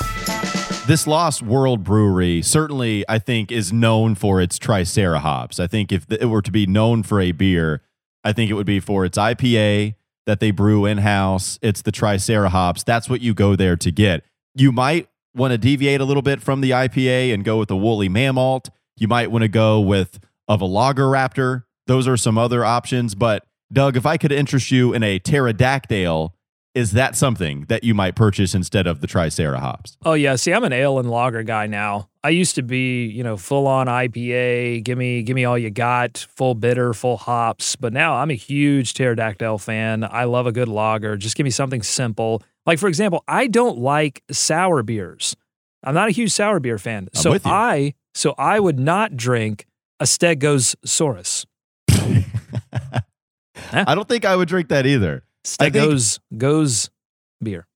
This 0.89 1.05
Lost 1.05 1.43
World 1.43 1.83
Brewery 1.83 2.41
certainly, 2.41 3.05
I 3.07 3.19
think, 3.19 3.51
is 3.51 3.71
known 3.71 4.15
for 4.15 4.41
its 4.41 4.57
Tricera 4.57 5.19
hops. 5.19 5.59
I 5.59 5.67
think 5.67 5.91
if 5.91 6.07
it 6.09 6.25
were 6.25 6.41
to 6.41 6.49
be 6.49 6.65
known 6.65 7.03
for 7.03 7.21
a 7.21 7.31
beer, 7.31 7.83
I 8.23 8.33
think 8.33 8.49
it 8.49 8.55
would 8.55 8.65
be 8.65 8.79
for 8.79 9.05
its 9.05 9.15
IPA 9.15 9.93
that 10.25 10.39
they 10.39 10.49
brew 10.49 10.87
in 10.87 10.97
house. 10.97 11.59
It's 11.61 11.83
the 11.83 11.91
Tricera 11.91 12.47
hops. 12.47 12.81
That's 12.81 13.07
what 13.07 13.21
you 13.21 13.35
go 13.35 13.55
there 13.55 13.75
to 13.75 13.91
get. 13.91 14.23
You 14.55 14.71
might 14.71 15.07
want 15.35 15.51
to 15.51 15.59
deviate 15.59 16.01
a 16.01 16.05
little 16.05 16.23
bit 16.23 16.41
from 16.41 16.61
the 16.61 16.71
IPA 16.71 17.35
and 17.35 17.43
go 17.43 17.59
with 17.59 17.67
the 17.67 17.77
Woolly 17.77 18.09
Mamalt. 18.09 18.69
You 18.97 19.07
might 19.07 19.29
want 19.29 19.43
to 19.43 19.47
go 19.47 19.79
with 19.79 20.19
of 20.47 20.59
a 20.59 20.65
Lager 20.65 21.05
Raptor. 21.05 21.65
Those 21.85 22.07
are 22.07 22.17
some 22.17 22.39
other 22.39 22.65
options. 22.65 23.13
But 23.13 23.45
Doug, 23.71 23.95
if 23.95 24.07
I 24.07 24.17
could 24.17 24.31
interest 24.31 24.71
you 24.71 24.91
in 24.95 25.03
a 25.03 25.19
pterodactyl, 25.19 26.33
is 26.79 26.91
that 26.91 27.17
something 27.17 27.65
that 27.67 27.83
you 27.83 27.93
might 27.93 28.15
purchase 28.15 28.55
instead 28.55 28.87
of 28.87 29.01
the 29.01 29.07
Tricera 29.07 29.59
hops? 29.59 29.97
Oh 30.05 30.13
yeah, 30.13 30.37
see, 30.37 30.53
I'm 30.53 30.63
an 30.63 30.71
ale 30.71 30.97
and 30.97 31.11
lager 31.11 31.43
guy 31.43 31.67
now. 31.67 32.09
I 32.23 32.29
used 32.29 32.55
to 32.55 32.63
be, 32.63 33.05
you 33.05 33.21
know, 33.21 33.35
full 33.35 33.67
on 33.67 33.87
IPA. 33.87 34.83
Give 34.83 34.97
me, 34.97 35.21
give 35.21 35.35
me 35.35 35.43
all 35.43 35.57
you 35.57 35.69
got, 35.69 36.17
full 36.17 36.55
bitter, 36.55 36.93
full 36.93 37.17
hops. 37.17 37.75
But 37.75 37.91
now 37.91 38.15
I'm 38.15 38.31
a 38.31 38.35
huge 38.35 38.93
pterodactyl 38.93 39.57
fan. 39.57 40.05
I 40.09 40.23
love 40.23 40.47
a 40.47 40.53
good 40.53 40.69
lager. 40.69 41.17
Just 41.17 41.35
give 41.35 41.43
me 41.43 41.51
something 41.51 41.81
simple. 41.81 42.41
Like 42.65 42.79
for 42.79 42.87
example, 42.87 43.25
I 43.27 43.47
don't 43.47 43.77
like 43.79 44.23
sour 44.31 44.81
beers. 44.81 45.35
I'm 45.83 45.93
not 45.93 46.07
a 46.07 46.11
huge 46.11 46.31
sour 46.31 46.61
beer 46.61 46.77
fan. 46.77 47.09
I'm 47.13 47.21
so. 47.21 47.37
I, 47.43 47.93
so 48.13 48.35
I 48.37 48.59
would 48.61 48.79
not 48.79 49.17
drink 49.17 49.65
a 49.99 50.05
Stegosaurus. 50.05 51.45
I 53.71 53.95
don't 53.95 54.07
think 54.07 54.23
I 54.23 54.37
would 54.37 54.47
drink 54.47 54.69
that 54.69 54.85
either. 54.85 55.23
Think- 55.57 55.75
Stegos 55.75 56.19
goes 56.37 56.89
beer. 57.41 57.67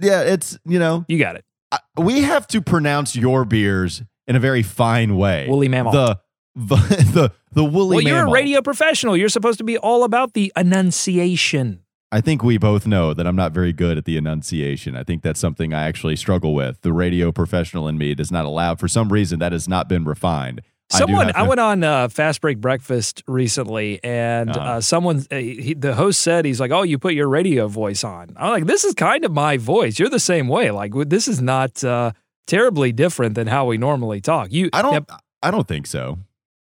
Yeah, 0.00 0.22
it's, 0.22 0.58
you 0.64 0.78
know, 0.78 1.04
You 1.08 1.18
got 1.18 1.36
it. 1.36 1.44
I- 1.72 1.78
we 2.00 2.22
have 2.22 2.46
to 2.48 2.60
pronounce 2.62 3.16
your 3.16 3.44
beers 3.44 4.02
in 4.26 4.36
a 4.36 4.40
very 4.40 4.62
fine 4.62 5.16
way. 5.16 5.46
Woolly 5.48 5.68
mammal. 5.68 5.92
The 5.92 6.20
the 6.54 6.76
the, 7.12 7.32
the 7.52 7.64
woolly 7.64 7.96
well, 7.96 8.04
you're 8.04 8.26
a 8.26 8.30
radio 8.30 8.62
professional. 8.62 9.16
You're 9.16 9.28
supposed 9.28 9.58
to 9.58 9.64
be 9.64 9.76
all 9.78 10.04
about 10.04 10.34
the 10.34 10.52
enunciation. 10.56 11.80
I 12.10 12.20
think 12.22 12.42
we 12.42 12.56
both 12.56 12.86
know 12.86 13.12
that 13.12 13.26
I'm 13.26 13.36
not 13.36 13.52
very 13.52 13.72
good 13.72 13.98
at 13.98 14.06
the 14.06 14.16
enunciation. 14.16 14.96
I 14.96 15.04
think 15.04 15.22
that's 15.22 15.38
something 15.38 15.74
I 15.74 15.82
actually 15.86 16.16
struggle 16.16 16.54
with. 16.54 16.80
The 16.80 16.92
radio 16.92 17.30
professional 17.32 17.86
in 17.86 17.98
me 17.98 18.14
does 18.14 18.32
not 18.32 18.46
allow, 18.46 18.76
for 18.76 18.88
some 18.88 19.10
reason, 19.12 19.38
that 19.40 19.52
has 19.52 19.68
not 19.68 19.88
been 19.90 20.04
refined. 20.04 20.62
I 20.90 20.98
Someone, 21.00 21.26
have 21.26 21.36
I, 21.36 21.42
went 21.42 21.60
on 21.60 21.84
uh, 21.84 22.08
Fast 22.08 22.40
Break 22.40 22.58
Breakfast 22.58 23.22
recently, 23.26 24.00
and 24.02 24.48
Uh-huh. 24.50 24.60
uh, 24.76 24.80
someone, 24.80 25.24
uh, 25.30 25.36
he, 25.36 25.74
the 25.74 25.94
host 25.94 26.20
said, 26.20 26.46
he's 26.46 26.60
like, 26.60 26.70
"Oh, 26.70 26.82
you 26.82 26.98
put 26.98 27.12
your 27.12 27.28
radio 27.28 27.68
voice 27.68 28.04
on." 28.04 28.30
I'm 28.36 28.50
like, 28.50 28.64
"This 28.66 28.84
is 28.84 28.94
kind 28.94 29.24
of 29.26 29.32
my 29.32 29.58
voice. 29.58 29.98
You're 29.98 30.08
the 30.08 30.18
same 30.18 30.48
way. 30.48 30.70
Like, 30.70 30.92
this 31.08 31.28
is 31.28 31.42
not 31.42 31.84
uh, 31.84 32.12
terribly 32.46 32.92
different 32.92 33.34
than 33.34 33.48
how 33.48 33.66
we 33.66 33.76
normally 33.76 34.22
talk." 34.22 34.50
You, 34.50 34.70
I 34.72 34.80
don't. 34.80 35.06
I 35.42 35.50
don't 35.50 35.68
think 35.68 35.86
so. 35.86 36.18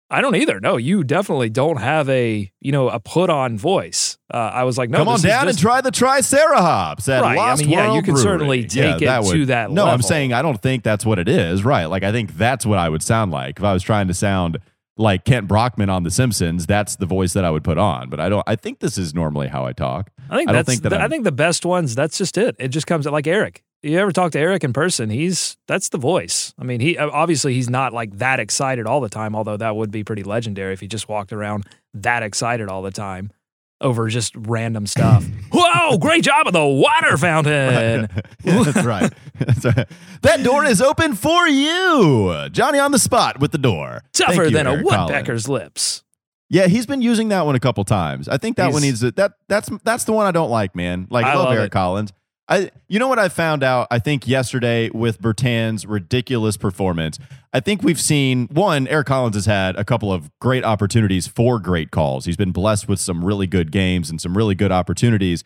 I 0.09 0.21
don't 0.21 0.35
either. 0.35 0.59
No, 0.61 0.77
you 0.77 1.03
definitely 1.03 1.49
don't 1.49 1.77
have 1.77 2.07
a, 2.09 2.51
you 2.61 2.71
know, 2.71 2.87
a 2.89 2.99
put 2.99 3.29
on 3.29 3.57
voice. 3.57 4.17
Uh, 4.33 4.37
I 4.37 4.63
was 4.63 4.77
like, 4.77 4.89
no, 4.89 4.99
Come 4.99 5.09
on 5.09 5.19
down 5.21 5.49
and 5.49 5.57
try 5.57 5.81
the 5.81 5.91
Triceratops 5.91 7.09
at 7.09 7.21
Right, 7.21 7.33
I 7.37 7.49
Lost 7.49 7.61
mean, 7.63 7.71
yeah, 7.71 7.93
you 7.93 8.01
can 8.01 8.13
Brewery. 8.13 8.23
certainly 8.23 8.61
take 8.63 8.75
Yeah, 8.75 8.95
it 8.95 9.23
that 9.23 9.31
to 9.33 9.45
that 9.47 9.71
No, 9.71 9.85
I'm 9.85 10.01
saying 10.01 10.31
I 10.33 10.41
don't 10.41 10.61
think 10.61 10.83
that's 10.83 11.05
what 11.05 11.19
it 11.19 11.27
is. 11.27 11.65
Right? 11.65 11.85
Like 11.85 12.03
I 12.03 12.11
think 12.11 12.37
that's 12.37 12.65
what 12.65 12.77
I 12.79 12.87
would 12.89 13.03
sound 13.03 13.31
like 13.31 13.59
if 13.59 13.65
I 13.65 13.73
was 13.73 13.83
trying 13.83 14.07
to 14.07 14.13
sound 14.13 14.59
like 14.97 15.25
Kent 15.25 15.47
Brockman 15.47 15.89
on 15.89 16.03
The 16.03 16.11
Simpsons. 16.11 16.65
That's 16.65 16.95
the 16.95 17.05
voice 17.05 17.33
that 17.33 17.45
I 17.45 17.51
would 17.51 17.63
put 17.63 17.77
on. 17.77 18.09
But 18.09 18.19
I 18.19 18.29
don't. 18.29 18.43
I 18.47 18.55
think 18.55 18.79
this 18.79 18.97
is 18.97 19.13
normally 19.13 19.47
how 19.47 19.65
I 19.65 19.73
talk. 19.73 20.09
I 20.29 20.37
think 20.37 20.49
I 20.49 20.53
don't 20.53 20.65
think 20.65 20.81
that 20.83 20.89
the, 20.89 21.01
I 21.01 21.07
think 21.07 21.23
the 21.23 21.31
best 21.31 21.65
ones. 21.65 21.95
That's 21.95 22.17
just 22.17 22.37
it. 22.37 22.55
It 22.59 22.69
just 22.69 22.87
comes 22.87 23.05
like 23.05 23.27
Eric. 23.27 23.63
You 23.83 23.99
ever 23.99 24.11
talk 24.11 24.31
to 24.31 24.39
Eric 24.39 24.63
in 24.63 24.73
person? 24.73 25.09
He's 25.09 25.55
that's 25.67 25.89
the 25.89 25.97
voice. 25.97 26.53
I 26.57 26.63
mean, 26.63 26.79
he 26.79 26.97
obviously 26.97 27.53
he's 27.53 27.69
not 27.69 27.93
like 27.93 28.17
that 28.17 28.39
excited 28.39 28.87
all 28.87 29.01
the 29.01 29.09
time. 29.09 29.35
Although 29.35 29.57
that 29.57 29.75
would 29.75 29.91
be 29.91 30.03
pretty 30.03 30.23
legendary 30.23 30.73
if 30.73 30.79
he 30.79 30.87
just 30.87 31.07
walked 31.07 31.31
around 31.31 31.65
that 31.93 32.23
excited 32.23 32.69
all 32.69 32.81
the 32.81 32.91
time 32.91 33.31
over 33.79 34.07
just 34.07 34.35
random 34.35 34.87
stuff. 34.87 35.25
Whoa! 35.53 35.97
Great 35.97 36.23
job 36.23 36.47
of 36.47 36.53
the 36.53 36.65
water 36.65 37.17
fountain. 37.17 38.09
that's 38.43 38.83
right. 38.83 39.13
That's 39.39 39.65
right. 39.65 39.87
That 40.21 40.43
door 40.43 40.65
is 40.65 40.81
open 40.81 41.15
for 41.15 41.47
you, 41.47 42.49
Johnny 42.51 42.79
on 42.79 42.91
the 42.91 42.99
spot 42.99 43.39
with 43.39 43.51
the 43.51 43.57
door. 43.57 44.03
Tougher 44.13 44.45
you, 44.45 44.49
than 44.51 44.67
a 44.67 44.73
Eric 44.73 44.87
Collins. 44.87 45.11
woodpecker's 45.11 45.47
lips. 45.47 46.03
Yeah, 46.49 46.67
he's 46.67 46.85
been 46.85 47.01
using 47.01 47.27
that 47.29 47.45
one 47.45 47.55
a 47.55 47.59
couple 47.59 47.83
times. 47.83 48.29
I 48.29 48.37
think 48.37 48.55
that 48.57 48.71
one 48.71 48.81
He's- 48.81 48.83
needs 48.83 48.99
to, 49.01 49.11
that. 49.11 49.33
That's 49.49 49.69
that's 49.83 50.05
the 50.05 50.13
one 50.13 50.25
I 50.25 50.31
don't 50.31 50.49
like, 50.49 50.75
man. 50.75 51.07
Like 51.09 51.25
I, 51.25 51.31
I 51.31 51.35
love, 51.35 51.45
love 51.45 51.53
Eric 51.55 51.67
it. 51.67 51.71
Collins. 51.71 52.13
I 52.49 52.71
you 52.87 52.99
know 52.99 53.09
what 53.09 53.19
I 53.19 53.27
found 53.27 53.61
out? 53.63 53.87
I 53.91 53.99
think 53.99 54.25
yesterday 54.27 54.89
with 54.93 55.19
Bertans' 55.21 55.85
ridiculous 55.87 56.55
performance. 56.55 57.19
I 57.51 57.59
think 57.59 57.83
we've 57.83 57.99
seen 57.99 58.47
one. 58.47 58.87
Eric 58.87 59.07
Collins 59.07 59.35
has 59.35 59.45
had 59.45 59.75
a 59.75 59.83
couple 59.83 60.13
of 60.13 60.29
great 60.39 60.63
opportunities 60.63 61.27
for 61.27 61.59
great 61.59 61.91
calls. 61.91 62.23
He's 62.25 62.37
been 62.37 62.51
blessed 62.53 62.87
with 62.87 62.99
some 63.01 63.25
really 63.25 63.47
good 63.47 63.71
games 63.71 64.09
and 64.09 64.21
some 64.21 64.37
really 64.37 64.55
good 64.55 64.71
opportunities. 64.71 65.43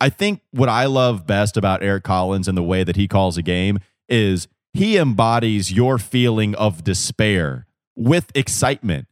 I 0.00 0.08
think 0.08 0.40
what 0.52 0.68
I 0.70 0.86
love 0.86 1.26
best 1.26 1.56
about 1.56 1.82
Eric 1.82 2.04
Collins 2.04 2.48
and 2.48 2.56
the 2.56 2.62
way 2.62 2.84
that 2.84 2.96
he 2.96 3.08
calls 3.08 3.36
a 3.36 3.42
game 3.42 3.80
is 4.08 4.46
he 4.72 4.96
embodies 4.96 5.72
your 5.72 5.98
feeling 5.98 6.54
of 6.54 6.84
despair 6.84 7.66
with 7.96 8.30
excitement 8.34 9.07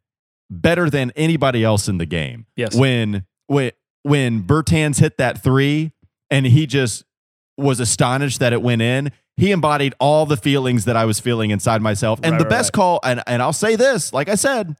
better 0.50 0.88
than 0.90 1.12
anybody 1.16 1.64
else 1.64 1.88
in 1.88 1.98
the 1.98 2.06
game. 2.06 2.46
Yes. 2.56 2.74
When 2.74 3.26
when 3.46 3.72
when 4.02 4.42
Bertans 4.44 5.00
hit 5.00 5.18
that 5.18 5.42
three 5.42 5.92
and 6.30 6.46
he 6.46 6.66
just 6.66 7.04
was 7.56 7.80
astonished 7.80 8.40
that 8.40 8.52
it 8.52 8.62
went 8.62 8.82
in, 8.82 9.10
he 9.36 9.50
embodied 9.50 9.94
all 9.98 10.26
the 10.26 10.36
feelings 10.36 10.84
that 10.84 10.96
I 10.96 11.04
was 11.04 11.20
feeling 11.20 11.50
inside 11.50 11.82
myself. 11.82 12.20
And 12.22 12.32
Right, 12.32 12.38
the 12.38 12.44
right, 12.44 12.50
best 12.50 12.68
right. 12.68 12.72
call, 12.74 13.00
and, 13.02 13.22
and 13.26 13.42
I'll 13.42 13.52
say 13.52 13.76
this, 13.76 14.12
like 14.12 14.28
I 14.28 14.34
said, 14.34 14.76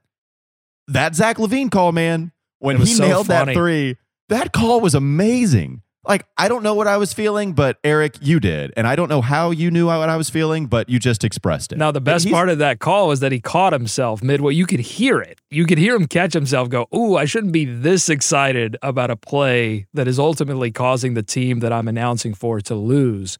that 0.87 1.15
Zach 1.15 1.37
LaVine 1.37 1.69
call, 1.71 1.91
man, 1.91 2.31
when 2.59 2.77
he 2.77 2.85
so 2.85 3.07
nailed 3.07 3.27
funny. 3.27 3.53
that 3.53 3.59
three, 3.59 3.97
that 4.29 4.53
call 4.53 4.79
was 4.81 4.95
amazing. 4.95 5.81
Like, 6.07 6.25
I 6.37 6.47
don't 6.47 6.63
know 6.63 6.73
what 6.73 6.87
I 6.87 6.95
was 6.97 7.11
feeling, 7.11 7.51
but 7.51 7.77
Eric, 7.83 8.17
you 8.21 8.39
did. 8.39 8.73
And 8.77 8.87
I 8.87 8.95
don't 8.95 9.09
know 9.09 9.21
how 9.21 9.51
you 9.51 9.69
knew 9.69 9.87
what 9.87 10.07
I 10.07 10.15
was 10.15 10.29
feeling, 10.29 10.67
but 10.67 10.87
you 10.87 10.99
just 10.99 11.23
expressed 11.23 11.73
it. 11.73 11.77
Now 11.77 11.91
the 11.91 11.99
best 11.99 12.29
part 12.29 12.47
of 12.47 12.59
that 12.59 12.79
call 12.79 13.09
was 13.09 13.19
that 13.19 13.31
he 13.33 13.41
caught 13.41 13.73
himself 13.73 14.23
midway. 14.23 14.53
You 14.53 14.65
could 14.65 14.79
hear 14.79 15.19
it. 15.19 15.41
You 15.51 15.65
could 15.65 15.77
hear 15.77 15.95
him 15.95 16.07
catch 16.07 16.33
himself 16.33 16.69
go, 16.69 16.87
"Ooh, 16.95 17.17
I 17.17 17.25
shouldn't 17.25 17.51
be 17.51 17.65
this 17.65 18.07
excited 18.07 18.77
about 18.81 19.11
a 19.11 19.17
play 19.17 19.85
that 19.93 20.07
is 20.07 20.17
ultimately 20.17 20.71
causing 20.71 21.13
the 21.13 21.23
team 21.23 21.59
that 21.59 21.73
I'm 21.73 21.87
announcing 21.87 22.33
for 22.33 22.61
to 22.61 22.75
lose." 22.75 23.37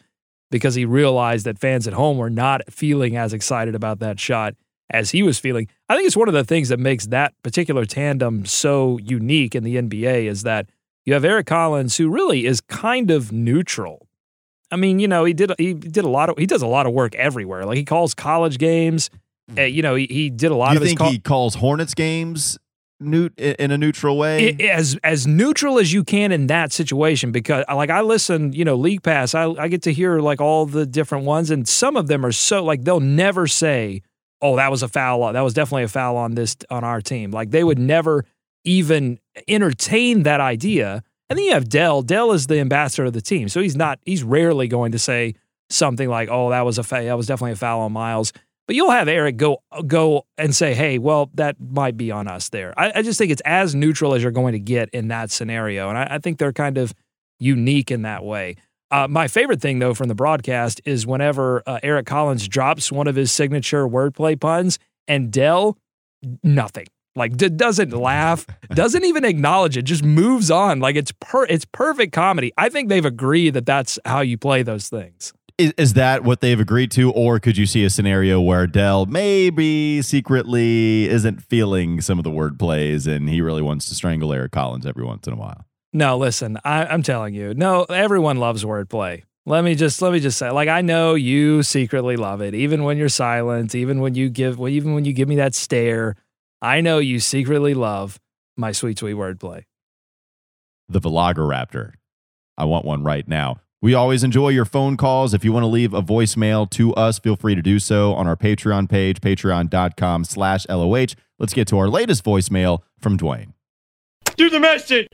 Because 0.51 0.75
he 0.75 0.86
realized 0.86 1.45
that 1.45 1.60
fans 1.60 1.88
at 1.88 1.93
home 1.93 2.17
were 2.17 2.30
not 2.30 2.62
feeling 2.71 3.15
as 3.15 3.34
excited 3.34 3.75
about 3.75 3.99
that 3.99 4.19
shot 4.19 4.56
as 4.89 5.12
he 5.12 5.21
was 5.21 5.39
feeling. 5.39 5.67
I 5.89 5.95
think 5.95 6.08
it's 6.08 6.15
one 6.15 6.30
of 6.30 6.34
the 6.34 6.45
things 6.45 6.69
that 6.69 6.80
makes 6.80 7.08
that 7.08 7.34
particular 7.43 7.86
tandem 7.86 8.45
so 8.45 8.97
unique 9.03 9.56
in 9.56 9.63
the 9.63 9.77
NBA 9.77 10.25
is 10.27 10.43
that 10.43 10.69
you 11.08 11.13
have 11.13 11.26
Eric 11.26 11.48
Collins 11.48 11.98
who 11.98 12.08
really 12.10 12.46
is 12.46 12.62
kind 12.62 13.10
of 13.10 13.32
neutral. 13.32 14.08
I 14.70 14.76
mean, 14.76 15.00
you 15.00 15.08
know, 15.08 15.24
he 15.26 15.34
did 15.34 15.52
he 15.58 15.74
did 15.74 16.04
a 16.06 16.10
lot 16.10 16.30
of 16.30 16.38
he 16.38 16.46
does 16.46 16.62
a 16.62 16.67
lot 16.67 16.86
of 16.86 16.93
work 16.93 17.15
everywhere. 17.15 17.65
Like 17.65 17.78
he 17.78 17.86
calls 17.86 18.13
college 18.13 18.60
games. 18.60 19.10
Uh, 19.58 19.62
you 19.62 19.82
know, 19.82 19.96
he, 19.96 20.06
he 20.08 20.30
did 20.30 20.52
a 20.52 20.56
lot 20.56 20.72
you 20.72 20.76
of 20.78 20.82
his 20.82 20.89
think 20.89 21.00
call- 21.00 21.10
he 21.12 21.20
calls 21.20 21.56
Hornets 21.56 21.93
games 21.93 22.58
neut- 23.02 23.32
in 23.39 23.72
a 23.72 23.78
neutral 23.78 24.17
way? 24.17 24.58
I- 24.60 24.63
as 24.65 24.98
as 25.06 25.26
neutral 25.26 25.80
as 25.80 25.93
you 25.93 26.04
can 26.04 26.34
in 26.34 26.48
that 26.48 26.74
situation 26.74 27.32
because 27.32 27.63
like 27.74 27.89
I 27.89 28.02
listen, 28.02 28.52
you 28.52 28.65
know, 28.65 28.76
League 28.76 29.04
Pass, 29.04 29.34
I 29.34 29.46
I 29.52 29.70
get 29.70 29.84
to 29.84 29.93
hear 29.93 30.20
like 30.20 30.41
all 30.41 30.65
the 30.65 30.86
different 30.86 31.24
ones 31.24 31.50
and 31.50 31.65
some 31.65 31.96
of 31.96 32.08
them 32.08 32.26
are 32.26 32.34
so 32.34 32.62
like 32.65 32.84
they'll 32.84 33.00
never 33.00 33.48
say, 33.48 34.02
"Oh, 34.41 34.58
that 34.58 34.70
was 34.70 34.84
a 34.84 34.89
foul. 34.89 35.32
That 35.32 35.39
was 35.39 35.54
definitely 35.54 35.84
a 35.84 35.88
foul 35.88 36.17
on 36.17 36.36
this 36.36 36.58
on 36.70 36.84
our 36.84 37.00
team." 37.00 37.32
Like 37.32 37.52
they 37.52 37.63
would 37.63 37.80
never 37.80 38.26
even 38.65 39.17
entertain 39.47 40.23
that 40.23 40.41
idea. 40.41 41.04
And 41.30 41.38
then 41.38 41.45
you 41.45 41.54
have 41.54 41.67
Dell. 41.67 42.02
Dell 42.02 42.32
is 42.32 42.47
the 42.47 42.60
ambassador 42.60 43.06
of 43.06 43.13
the 43.13 43.21
team. 43.21 43.50
So 43.50 43.62
he's 43.62 43.76
not 43.76 44.00
he's 44.06 44.23
rarely 44.23 44.67
going 44.67 44.91
to 44.93 45.00
say 45.00 45.36
something 45.69 46.10
like, 46.10 46.30
"Oh, 46.32 46.50
that 46.52 46.65
was 46.65 46.78
a 46.78 46.84
foul. 46.84 47.04
That 47.04 47.17
was 47.17 47.28
definitely 47.28 47.54
a 47.54 47.58
foul 47.58 47.82
on 47.82 47.91
Miles." 47.91 48.34
But 48.65 48.76
you'll 48.76 48.91
have 48.91 49.08
Eric 49.08 49.38
go 49.38 49.62
go 49.86 50.26
and 50.38 50.56
say, 50.56 50.73
"Hey, 50.73 50.97
well, 50.97 51.30
that 51.34 51.58
might 51.60 51.97
be 51.97 52.12
on 52.12 52.28
us 52.28 52.50
there." 52.50 52.73
I, 52.78 52.91
I 52.95 53.02
just 53.02 53.17
think 53.17 53.32
it's 53.32 53.41
as 53.45 53.76
neutral 53.76 54.13
as 54.13 54.23
you're 54.23 54.32
going 54.32 54.54
to 54.54 54.60
get 54.60 54.89
in 54.89 55.10
that 55.10 55.32
scenario, 55.32 55.89
and 55.89 55.97
I, 55.97 56.08
I 56.12 56.19
think 56.19 56.38
they're 56.38 56.54
kind 56.54 56.78
of 56.78 56.93
unique 57.39 57.91
in 57.91 58.04
that 58.04 58.23
way. 58.23 58.56
Uh, 58.89 59.08
my 59.08 59.28
favorite 59.28 59.62
thing, 59.62 59.80
though, 59.80 59.93
from 59.93 60.08
the 60.08 60.15
broadcast 60.15 60.80
is 60.86 61.06
whenever 61.06 61.62
uh, 61.67 61.80
Eric 61.84 62.06
Collins 62.06 62.47
drops 62.47 62.89
one 62.89 63.08
of 63.08 63.15
his 63.15 63.32
signature 63.32 63.88
wordplay 63.88 64.39
puns, 64.39 64.80
and 65.08 65.32
Dell, 65.32 65.78
nothing. 66.41 66.88
Like 67.17 67.36
d- 67.36 67.49
doesn't 67.49 67.91
laugh, 67.91 68.45
doesn't 68.69 69.03
even 69.03 69.25
acknowledge 69.25 69.75
it, 69.75 69.82
just 69.82 70.03
moves 70.03 70.49
on. 70.51 70.80
Like 70.80 70.95
it's 70.95 71.12
per 71.19 71.45
it's 71.45 71.65
perfect 71.65 72.13
comedy. 72.13 72.53
I 72.58 72.69
think 72.69 72.89
they've 72.89 73.03
agreed 73.03 73.56
that 73.56 73.65
that's 73.65 73.99
how 74.06 74.21
you 74.21 74.38
play 74.38 74.63
those 74.63 74.88
things. 74.88 75.34
is, 75.58 75.73
is 75.77 75.93
that 75.93 76.23
what 76.23 76.41
they've 76.41 76.60
agreed 76.60 76.91
to, 76.91 77.12
or 77.12 77.39
could 77.39 77.58
you 77.58 77.65
see 77.65 77.84
a 77.84 77.89
scenario 77.89 78.39
where 78.39 78.67
Dell 78.67 79.06
maybe 79.08 80.01
secretly 80.03 81.10
isn't 81.10 81.41
feeling 81.41 81.99
some 82.01 82.19
of 82.19 82.23
the 82.23 82.30
word 82.32 82.60
plays 82.60 83.08
and 83.08 83.27
he 83.27 83.41
really 83.41 83.62
wants 83.63 83.88
to 83.89 83.95
strangle 83.95 84.32
Eric 84.32 84.51
Collins 84.51 84.86
every 84.86 85.03
once 85.03 85.25
in 85.27 85.34
a 85.34 85.38
while? 85.38 85.65
No, 85.93 86.17
listen, 86.17 86.60
I, 86.63 86.86
I'm 86.86 87.01
telling 87.01 87.34
you, 87.34 87.53
no, 87.56 87.84
everyone 87.86 88.38
loves 88.38 88.63
wordplay. 88.63 89.23
Let 89.47 89.63
me 89.63 89.75
just 89.75 90.01
let 90.01 90.12
me 90.12 90.19
just 90.19 90.38
say, 90.38 90.51
like 90.51 90.67
I 90.67 90.82
know 90.82 91.15
you 91.15 91.63
secretly 91.63 92.17
love 92.17 92.41
it, 92.41 92.53
even 92.53 92.84
when 92.84 92.97
you're 92.97 93.08
silent, 93.08 93.73
even 93.73 94.01
when 94.01 94.13
you 94.13 94.30
give, 94.30 94.60
well, 94.60 94.69
even 94.69 94.93
when 94.93 95.06
you 95.06 95.13
give 95.13 95.30
me 95.30 95.38
that 95.38 95.56
stare. 95.56 96.15
I 96.62 96.82
know 96.82 96.98
you 96.98 97.20
secretly 97.20 97.74
love 97.76 98.20
my 98.56 98.72
sweet, 98.72 98.98
sweet 98.98 99.15
wordplay. 99.15 99.63
The 100.89 101.00
Velociraptor. 101.00 101.93
I 102.58 102.65
want 102.65 102.86
one 102.86 103.04
right 103.04 103.28
now. 103.28 103.58
We 103.80 103.93
always 103.93 104.24
enjoy 104.24 104.50
your 104.50 104.65
phone 104.65 104.98
calls. 104.98 105.36
If 105.36 105.46
you 105.46 105.54
want 105.54 105.63
to 105.63 105.67
leave 105.67 105.93
a 105.93 106.02
voicemail 106.02 106.67
to 106.72 106.96
us, 106.96 107.20
feel 107.20 107.36
free 107.36 107.54
to 107.54 107.62
do 107.62 107.78
so 107.78 108.15
on 108.15 108.28
our 108.28 108.36
Patreon 108.36 108.89
page, 108.89 109.22
patreon.com 109.22 110.24
slash 110.24 110.67
LOH. 110.67 111.13
Let's 111.38 111.54
get 111.54 111.67
to 111.67 111.78
our 111.78 111.88
latest 111.88 112.24
voicemail 112.24 112.80
from 113.00 113.20
Dwayne. 113.20 113.54
Do 114.36 114.50
the 114.50 114.60
message. 114.60 115.08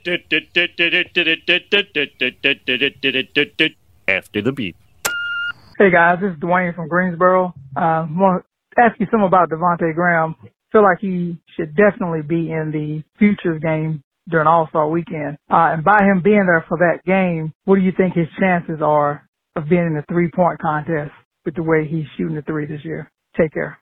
After 4.08 4.42
the 4.42 4.52
beep. 4.54 4.78
Hey 5.78 5.92
guys, 5.92 6.20
this 6.22 6.32
is 6.32 6.40
Dwayne 6.40 6.74
from 6.74 6.88
Greensboro. 6.88 7.54
Uh, 7.76 7.80
I 7.80 8.08
want 8.10 8.46
to 8.76 8.82
ask 8.82 8.98
you 9.00 9.08
something 9.12 9.28
about 9.28 9.50
Devonte 9.50 9.94
Graham. 9.94 10.36
Feel 10.74 10.84
like 10.84 10.98
he 11.00 11.38
should 11.56 11.76
definitely 11.78 12.24
be 12.24 12.52
in 12.52 12.72
the 12.74 13.04
futures 13.18 13.62
game 13.62 14.04
during 14.30 14.48
All 14.48 14.68
Star 14.70 14.90
Weekend. 14.90 15.38
Uh, 15.50 15.72
and 15.78 15.84
by 15.84 16.00
him 16.04 16.22
being 16.22 16.46
there 16.46 16.66
for 16.68 16.78
that 16.80 17.06
game, 17.06 17.54
what 17.64 17.76
do 17.76 17.82
you 17.82 17.94
think 17.96 18.16
his 18.16 18.28
chances 18.40 18.82
are 18.82 19.24
of 19.56 19.70
being 19.70 19.86
in 19.86 19.94
the 19.94 20.04
three 20.10 20.30
point 20.34 20.60
contest 20.60 21.12
with 21.46 21.56
the 21.56 21.64
way 21.64 21.88
he's 21.88 22.06
shooting 22.18 22.36
the 22.36 22.42
three 22.42 22.66
this 22.66 22.84
year? 22.84 23.10
Take 23.40 23.54
care. 23.54 23.78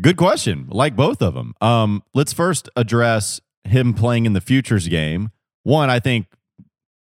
Good 0.00 0.16
question. 0.16 0.68
Like 0.70 0.94
both 0.94 1.20
of 1.20 1.34
them. 1.34 1.54
Um, 1.60 2.02
let's 2.14 2.32
first 2.32 2.68
address 2.76 3.40
him 3.64 3.94
playing 3.94 4.26
in 4.26 4.32
the 4.32 4.40
futures 4.40 4.88
game. 4.88 5.30
One, 5.64 5.90
I 5.90 6.00
think 6.00 6.26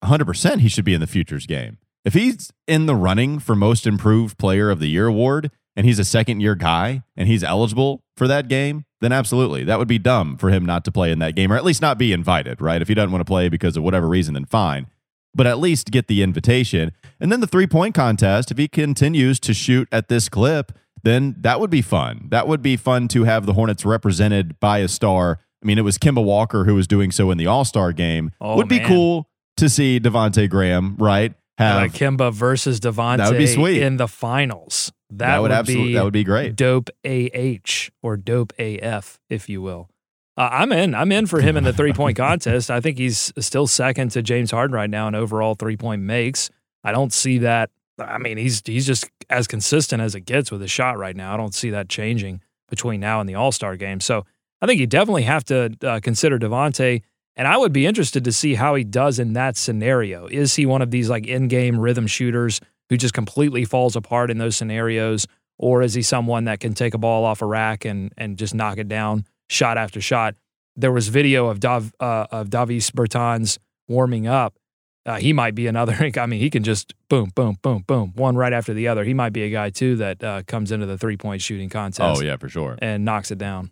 100% 0.03 0.59
he 0.59 0.69
should 0.69 0.85
be 0.85 0.93
in 0.93 1.01
the 1.01 1.07
futures 1.07 1.45
game. 1.45 1.77
If 2.03 2.13
he's 2.13 2.51
in 2.67 2.85
the 2.85 2.95
running 2.95 3.39
for 3.39 3.55
most 3.55 3.87
improved 3.87 4.37
player 4.37 4.69
of 4.69 4.79
the 4.79 4.87
year 4.87 5.07
award 5.07 5.51
and 5.75 5.85
he's 5.85 5.99
a 5.99 6.05
second 6.05 6.39
year 6.41 6.55
guy 6.55 7.03
and 7.17 7.27
he's 7.27 7.43
eligible 7.43 8.03
for 8.17 8.27
that 8.27 8.47
game, 8.47 8.85
then 9.01 9.11
absolutely. 9.11 9.63
That 9.63 9.77
would 9.79 9.87
be 9.87 9.99
dumb 9.99 10.37
for 10.37 10.49
him 10.49 10.65
not 10.65 10.85
to 10.85 10.91
play 10.91 11.11
in 11.11 11.19
that 11.19 11.35
game 11.35 11.51
or 11.51 11.55
at 11.57 11.65
least 11.65 11.81
not 11.81 11.97
be 11.97 12.13
invited, 12.13 12.61
right? 12.61 12.81
If 12.81 12.87
he 12.87 12.93
doesn't 12.93 13.11
want 13.11 13.21
to 13.21 13.25
play 13.25 13.49
because 13.49 13.75
of 13.77 13.83
whatever 13.83 14.07
reason, 14.07 14.33
then 14.33 14.45
fine. 14.45 14.87
But 15.33 15.47
at 15.47 15.59
least 15.59 15.91
get 15.91 16.07
the 16.07 16.23
invitation. 16.23 16.91
And 17.19 17.31
then 17.31 17.41
the 17.41 17.47
three 17.47 17.67
point 17.67 17.93
contest, 17.93 18.51
if 18.51 18.57
he 18.57 18.67
continues 18.69 19.39
to 19.41 19.53
shoot 19.53 19.87
at 19.91 20.07
this 20.07 20.29
clip, 20.29 20.71
then 21.03 21.35
that 21.39 21.59
would 21.59 21.69
be 21.69 21.81
fun. 21.81 22.27
That 22.31 22.47
would 22.47 22.61
be 22.61 22.77
fun 22.77 23.07
to 23.09 23.25
have 23.25 23.45
the 23.45 23.53
Hornets 23.53 23.85
represented 23.85 24.59
by 24.59 24.79
a 24.79 24.87
star. 24.87 25.39
I 25.61 25.65
mean, 25.65 25.77
it 25.77 25.81
was 25.83 25.97
Kemba 25.97 26.23
Walker 26.23 26.63
who 26.63 26.73
was 26.75 26.87
doing 26.87 27.11
so 27.11 27.31
in 27.31 27.37
the 27.37 27.47
All 27.47 27.65
Star 27.65 27.91
game. 27.91 28.31
Oh, 28.39 28.55
would 28.55 28.69
be 28.69 28.79
man. 28.79 28.87
cool 28.87 29.29
to 29.57 29.67
see 29.69 29.99
Devonte 29.99 30.49
Graham, 30.49 30.95
right? 30.97 31.33
Have 31.57 31.81
Like 31.81 31.93
Kemba 31.93 32.33
versus 32.33 32.79
Devonte 32.79 33.17
That 33.17 33.29
would 33.29 33.37
be 33.37 33.47
sweet. 33.47 33.81
in 33.81 33.97
the 33.97 34.07
finals. 34.07 34.91
That, 35.17 35.27
that 35.27 35.37
would, 35.37 35.49
would 35.49 35.51
absolutely 35.51 35.87
be 35.89 35.93
that 35.93 36.03
would 36.03 36.13
be 36.13 36.23
great. 36.23 36.55
dope 36.55 36.89
AH 37.05 37.89
or 38.01 38.17
dope 38.17 38.53
AF, 38.59 39.19
if 39.29 39.49
you 39.49 39.61
will. 39.61 39.89
Uh, 40.37 40.49
I'm 40.51 40.71
in. 40.71 40.93
I'm 40.93 41.11
in 41.11 41.27
for 41.27 41.41
him 41.41 41.55
in 41.57 41.63
the 41.63 41.73
three 41.73 41.93
point 41.93 42.17
contest. 42.17 42.69
I 42.69 42.81
think 42.81 42.97
he's 42.97 43.31
still 43.39 43.67
second 43.67 44.11
to 44.11 44.21
James 44.21 44.51
Harden 44.51 44.75
right 44.75 44.89
now 44.89 45.07
in 45.07 45.15
overall 45.15 45.55
three 45.55 45.77
point 45.77 46.01
makes. 46.01 46.49
I 46.83 46.91
don't 46.91 47.13
see 47.13 47.39
that. 47.39 47.71
I 47.97 48.17
mean, 48.17 48.37
he's 48.37 48.61
he's 48.65 48.85
just 48.85 49.09
as 49.29 49.47
consistent 49.47 50.01
as 50.01 50.15
it 50.15 50.21
gets 50.21 50.51
with 50.51 50.61
his 50.61 50.71
shot 50.71 50.97
right 50.97 51.15
now. 51.15 51.33
I 51.33 51.37
don't 51.37 51.55
see 51.55 51.69
that 51.71 51.89
changing 51.89 52.41
between 52.69 52.99
now 52.99 53.19
and 53.19 53.29
the 53.29 53.35
All 53.35 53.51
Star 53.51 53.77
game. 53.77 53.99
So 53.99 54.25
I 54.61 54.65
think 54.65 54.79
you 54.79 54.87
definitely 54.87 55.23
have 55.23 55.43
to 55.45 55.75
uh, 55.83 55.99
consider 56.01 56.37
Devonte. 56.37 57.01
And 57.37 57.47
I 57.49 57.57
would 57.57 57.73
be 57.73 57.85
interested 57.85 58.23
to 58.23 58.31
see 58.31 58.55
how 58.55 58.75
he 58.75 58.85
does 58.85 59.19
in 59.19 59.33
that 59.33 59.57
scenario. 59.57 60.25
Is 60.27 60.55
he 60.55 60.65
one 60.65 60.81
of 60.81 60.91
these 60.91 61.09
like 61.09 61.27
in 61.27 61.49
game 61.49 61.77
rhythm 61.77 62.07
shooters 62.07 62.61
who 62.89 62.97
just 62.97 63.13
completely 63.13 63.65
falls 63.65 63.95
apart 63.95 64.29
in 64.31 64.37
those 64.37 64.55
scenarios? 64.55 65.27
Or 65.57 65.81
is 65.81 65.93
he 65.93 66.01
someone 66.01 66.45
that 66.45 66.59
can 66.59 66.73
take 66.73 66.93
a 66.93 66.97
ball 66.97 67.23
off 67.23 67.41
a 67.41 67.45
rack 67.45 67.85
and, 67.85 68.11
and 68.17 68.37
just 68.37 68.53
knock 68.53 68.77
it 68.77 68.87
down 68.87 69.25
shot 69.49 69.77
after 69.77 70.01
shot? 70.01 70.35
There 70.75 70.91
was 70.91 71.07
video 71.07 71.47
of 71.47 71.61
Dav, 71.61 71.93
uh, 71.99 72.27
of 72.31 72.49
Davis 72.49 72.91
Bertans 72.91 73.57
warming 73.87 74.27
up. 74.27 74.57
Uh, 75.05 75.15
he 75.17 75.31
might 75.33 75.55
be 75.55 75.67
another. 75.67 76.11
I 76.17 76.25
mean, 76.25 76.39
he 76.41 76.49
can 76.49 76.63
just 76.63 76.93
boom, 77.07 77.31
boom, 77.35 77.57
boom, 77.61 77.83
boom, 77.87 78.11
one 78.15 78.35
right 78.35 78.51
after 78.51 78.73
the 78.73 78.87
other. 78.87 79.03
He 79.05 79.13
might 79.13 79.31
be 79.31 79.43
a 79.43 79.49
guy 79.49 79.69
too 79.69 79.95
that 79.97 80.23
uh, 80.23 80.41
comes 80.47 80.71
into 80.71 80.85
the 80.85 80.97
three 80.97 81.15
point 81.15 81.41
shooting 81.41 81.69
contest 81.69 82.19
Oh 82.19 82.21
yeah, 82.23 82.35
for 82.37 82.49
sure. 82.49 82.77
and 82.81 83.05
knocks 83.05 83.31
it 83.31 83.37
down. 83.37 83.71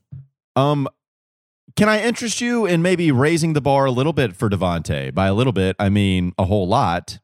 Um, 0.55 0.87
can 1.75 1.89
I 1.89 2.01
interest 2.01 2.39
you 2.39 2.65
in 2.67 2.81
maybe 2.83 3.11
raising 3.11 3.53
the 3.53 3.61
bar 3.61 3.85
a 3.85 3.91
little 3.91 4.13
bit 4.13 4.35
for 4.35 4.47
Devonte? 4.49 5.13
By 5.13 5.25
a 5.27 5.33
little 5.33 5.53
bit, 5.53 5.75
I 5.79 5.89
mean 5.89 6.33
a 6.37 6.45
whole 6.45 6.67
lot. 6.67 7.19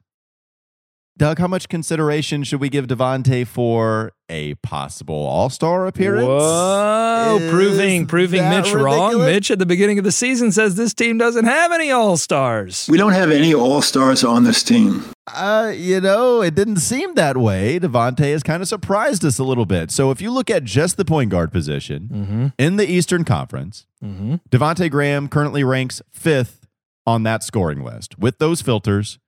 Doug, 1.18 1.38
how 1.38 1.46
much 1.48 1.68
consideration 1.68 2.44
should 2.44 2.60
we 2.62 2.70
give 2.70 2.86
Devonte 2.86 3.46
for 3.46 4.12
a 4.30 4.54
possible 4.56 5.14
All 5.14 5.50
Star 5.50 5.86
appearance? 5.86 6.24
Whoa, 6.26 7.38
Is 7.40 7.50
proving 7.50 8.06
proving 8.06 8.40
that 8.40 8.64
Mitch 8.64 8.72
wrong. 8.72 9.18
Mitch 9.18 9.50
at 9.50 9.58
the 9.58 9.66
beginning 9.66 9.98
of 9.98 10.04
the 10.04 10.12
season 10.12 10.50
says 10.50 10.76
this 10.76 10.94
team 10.94 11.18
doesn't 11.18 11.44
have 11.44 11.72
any 11.72 11.90
all 11.90 12.16
stars. 12.16 12.86
We 12.90 12.96
don't 12.96 13.12
have 13.12 13.30
any 13.30 13.52
all 13.52 13.82
stars 13.82 14.24
on 14.24 14.44
this 14.44 14.62
team. 14.62 15.04
Uh, 15.32 15.72
you 15.76 16.00
know, 16.00 16.40
it 16.42 16.54
didn't 16.54 16.78
seem 16.78 17.14
that 17.16 17.36
way. 17.36 17.78
Devonte 17.78 18.32
has 18.32 18.42
kind 18.42 18.62
of 18.62 18.68
surprised 18.68 19.22
us 19.24 19.38
a 19.38 19.44
little 19.44 19.66
bit. 19.66 19.90
So 19.90 20.10
if 20.10 20.22
you 20.22 20.30
look 20.30 20.48
at 20.48 20.64
just 20.64 20.96
the 20.96 21.04
point 21.04 21.30
guard 21.30 21.52
position 21.52 22.08
Mm-hmm. 22.10 22.46
in 22.58 22.76
the 22.76 22.90
Eastern 22.90 23.24
Conference, 23.24 23.84
Mm-hmm. 24.02 24.36
Devonte 24.50 24.90
Graham 24.90 25.28
currently 25.28 25.62
ranks 25.62 26.00
fifth 26.10 26.66
on 27.06 27.24
that 27.24 27.42
scoring 27.42 27.84
list. 27.84 28.18
With 28.18 28.38
those 28.38 28.62
filters, 28.62 29.18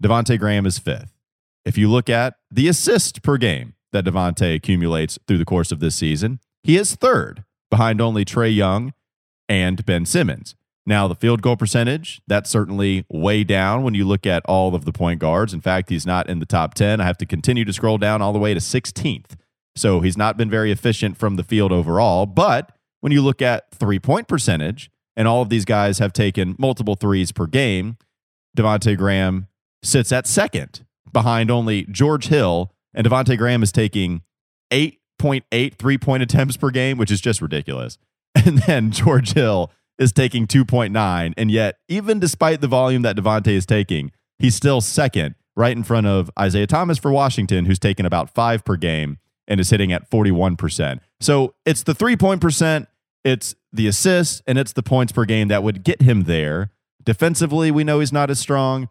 Devonte 0.00 0.38
Graham 0.38 0.64
is 0.66 0.78
fifth. 0.78 1.12
If 1.64 1.78
you 1.78 1.88
look 1.88 2.10
at 2.10 2.34
the 2.50 2.68
assist 2.68 3.22
per 3.22 3.36
game 3.36 3.74
that 3.92 4.04
Devonte 4.04 4.54
accumulates 4.54 5.18
through 5.26 5.38
the 5.38 5.44
course 5.44 5.70
of 5.70 5.80
this 5.80 5.94
season, 5.94 6.40
he 6.62 6.76
is 6.76 6.94
third 6.94 7.44
behind 7.70 8.00
only 8.00 8.24
Trae 8.24 8.54
Young 8.54 8.92
and 9.48 9.84
Ben 9.84 10.04
Simmons. 10.04 10.54
Now, 10.84 11.06
the 11.06 11.14
field 11.14 11.42
goal 11.42 11.56
percentage, 11.56 12.20
that's 12.26 12.50
certainly 12.50 13.06
way 13.08 13.44
down 13.44 13.84
when 13.84 13.94
you 13.94 14.04
look 14.04 14.26
at 14.26 14.42
all 14.46 14.74
of 14.74 14.84
the 14.84 14.92
point 14.92 15.20
guards. 15.20 15.54
In 15.54 15.60
fact, 15.60 15.90
he's 15.90 16.04
not 16.04 16.28
in 16.28 16.40
the 16.40 16.46
top 16.46 16.74
10. 16.74 17.00
I 17.00 17.04
have 17.04 17.18
to 17.18 17.26
continue 17.26 17.64
to 17.64 17.72
scroll 17.72 17.98
down 17.98 18.20
all 18.20 18.32
the 18.32 18.40
way 18.40 18.52
to 18.52 18.60
16th. 18.60 19.36
So 19.76 20.00
he's 20.00 20.16
not 20.16 20.36
been 20.36 20.50
very 20.50 20.72
efficient 20.72 21.16
from 21.16 21.36
the 21.36 21.44
field 21.44 21.70
overall. 21.70 22.26
But 22.26 22.76
when 23.00 23.12
you 23.12 23.22
look 23.22 23.40
at 23.40 23.70
three 23.70 24.00
point 24.00 24.26
percentage, 24.26 24.90
and 25.16 25.28
all 25.28 25.42
of 25.42 25.50
these 25.50 25.64
guys 25.64 25.98
have 25.98 26.12
taken 26.12 26.56
multiple 26.58 26.94
threes 26.94 27.32
per 27.32 27.46
game, 27.46 27.96
Devonte 28.56 28.96
Graham 28.96 29.46
sits 29.82 30.12
at 30.12 30.26
second 30.26 30.84
behind 31.12 31.50
only 31.50 31.84
George 31.84 32.26
Hill, 32.26 32.72
and 32.94 33.06
Devonte 33.06 33.36
Graham 33.38 33.62
is 33.62 33.72
taking 33.72 34.22
8.8 34.70 35.74
three 35.74 35.98
point 35.98 36.22
attempts 36.22 36.56
per 36.56 36.70
game, 36.70 36.98
which 36.98 37.10
is 37.10 37.20
just 37.20 37.40
ridiculous. 37.40 37.98
And 38.34 38.58
then 38.60 38.90
George 38.90 39.34
Hill 39.34 39.70
is 39.98 40.10
taking 40.10 40.46
2.9. 40.46 41.34
And 41.36 41.50
yet, 41.50 41.78
even 41.86 42.18
despite 42.18 42.62
the 42.62 42.66
volume 42.66 43.02
that 43.02 43.14
Devonte 43.14 43.48
is 43.48 43.66
taking, 43.66 44.10
he's 44.38 44.54
still 44.54 44.80
second, 44.80 45.34
right 45.54 45.76
in 45.76 45.84
front 45.84 46.06
of 46.06 46.30
Isaiah 46.38 46.66
Thomas 46.66 46.98
for 46.98 47.12
Washington, 47.12 47.66
who's 47.66 47.78
taken 47.78 48.06
about 48.06 48.30
five 48.34 48.64
per 48.64 48.76
game 48.76 49.18
and 49.46 49.60
is 49.60 49.68
hitting 49.68 49.92
at 49.92 50.10
41%. 50.10 51.00
So 51.20 51.54
it's 51.66 51.82
the 51.82 51.94
three 51.94 52.16
point 52.16 52.40
percent, 52.40 52.88
it's 53.22 53.54
the 53.72 53.86
assists, 53.86 54.42
and 54.46 54.58
it's 54.58 54.72
the 54.72 54.82
points 54.82 55.12
per 55.12 55.24
game 55.24 55.48
that 55.48 55.62
would 55.62 55.84
get 55.84 56.02
him 56.02 56.24
there. 56.24 56.70
Defensively, 57.04 57.70
we 57.70 57.84
know 57.84 58.00
he's 58.00 58.12
not 58.12 58.30
as 58.30 58.38
strong. 58.38 58.88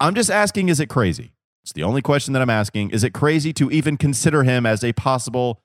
I'm 0.00 0.14
just 0.14 0.30
asking, 0.30 0.68
is 0.68 0.80
it 0.80 0.88
crazy? 0.88 1.32
It's 1.62 1.72
the 1.72 1.82
only 1.82 2.02
question 2.02 2.32
that 2.32 2.42
I'm 2.42 2.50
asking. 2.50 2.90
Is 2.90 3.04
it 3.04 3.12
crazy 3.12 3.52
to 3.54 3.70
even 3.70 3.96
consider 3.96 4.42
him 4.42 4.66
as 4.66 4.82
a 4.82 4.92
possible 4.92 5.60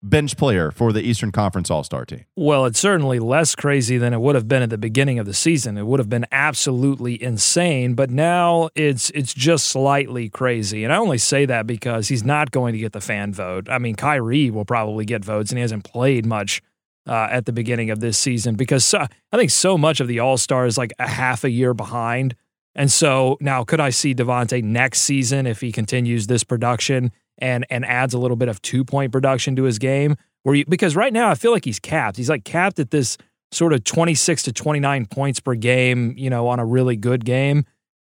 bench 0.00 0.36
player 0.36 0.70
for 0.70 0.92
the 0.92 1.02
Eastern 1.02 1.32
Conference 1.32 1.70
All 1.70 1.82
Star 1.82 2.04
team? 2.04 2.24
Well, 2.36 2.66
it's 2.66 2.78
certainly 2.78 3.18
less 3.18 3.54
crazy 3.54 3.98
than 3.98 4.14
it 4.14 4.20
would 4.20 4.34
have 4.34 4.46
been 4.46 4.62
at 4.62 4.70
the 4.70 4.78
beginning 4.78 5.18
of 5.18 5.26
the 5.26 5.34
season. 5.34 5.76
It 5.76 5.86
would 5.86 5.98
have 5.98 6.08
been 6.08 6.26
absolutely 6.30 7.20
insane, 7.20 7.94
but 7.94 8.10
now 8.10 8.68
it's 8.74 9.10
it's 9.10 9.34
just 9.34 9.68
slightly 9.68 10.28
crazy. 10.28 10.84
And 10.84 10.92
I 10.92 10.96
only 10.98 11.18
say 11.18 11.46
that 11.46 11.66
because 11.66 12.08
he's 12.08 12.24
not 12.24 12.50
going 12.50 12.72
to 12.74 12.78
get 12.78 12.92
the 12.92 13.00
fan 13.00 13.32
vote. 13.32 13.68
I 13.68 13.78
mean, 13.78 13.96
Kyrie 13.96 14.50
will 14.50 14.64
probably 14.64 15.04
get 15.04 15.24
votes, 15.24 15.50
and 15.50 15.58
he 15.58 15.62
hasn't 15.62 15.84
played 15.84 16.26
much 16.26 16.62
uh, 17.06 17.28
at 17.30 17.46
the 17.46 17.52
beginning 17.52 17.90
of 17.90 18.00
this 18.00 18.18
season 18.18 18.54
because 18.54 18.84
so, 18.84 19.06
I 19.32 19.36
think 19.36 19.50
so 19.50 19.78
much 19.78 20.00
of 20.00 20.08
the 20.08 20.20
All 20.20 20.36
Star 20.36 20.66
is 20.66 20.78
like 20.78 20.92
a 20.98 21.08
half 21.08 21.42
a 21.42 21.50
year 21.50 21.74
behind. 21.74 22.36
And 22.78 22.92
so 22.92 23.36
now, 23.40 23.64
could 23.64 23.80
I 23.80 23.90
see 23.90 24.14
Devonte 24.14 24.62
next 24.62 25.00
season 25.00 25.48
if 25.48 25.60
he 25.60 25.72
continues 25.72 26.28
this 26.28 26.44
production 26.44 27.10
and 27.36 27.66
and 27.70 27.84
adds 27.84 28.14
a 28.14 28.18
little 28.18 28.36
bit 28.36 28.48
of 28.48 28.62
two 28.62 28.84
point 28.84 29.10
production 29.10 29.56
to 29.56 29.64
his 29.64 29.80
game? 29.80 30.14
Where 30.44 30.54
you, 30.54 30.64
because 30.64 30.94
right 30.94 31.12
now 31.12 31.28
I 31.28 31.34
feel 31.34 31.50
like 31.50 31.64
he's 31.64 31.80
capped. 31.80 32.16
He's 32.16 32.30
like 32.30 32.44
capped 32.44 32.78
at 32.78 32.92
this 32.92 33.18
sort 33.50 33.72
of 33.72 33.82
twenty 33.82 34.14
six 34.14 34.44
to 34.44 34.52
twenty 34.52 34.78
nine 34.78 35.06
points 35.06 35.40
per 35.40 35.56
game. 35.56 36.14
You 36.16 36.30
know, 36.30 36.46
on 36.46 36.60
a 36.60 36.64
really 36.64 36.94
good 36.94 37.24
game. 37.24 37.64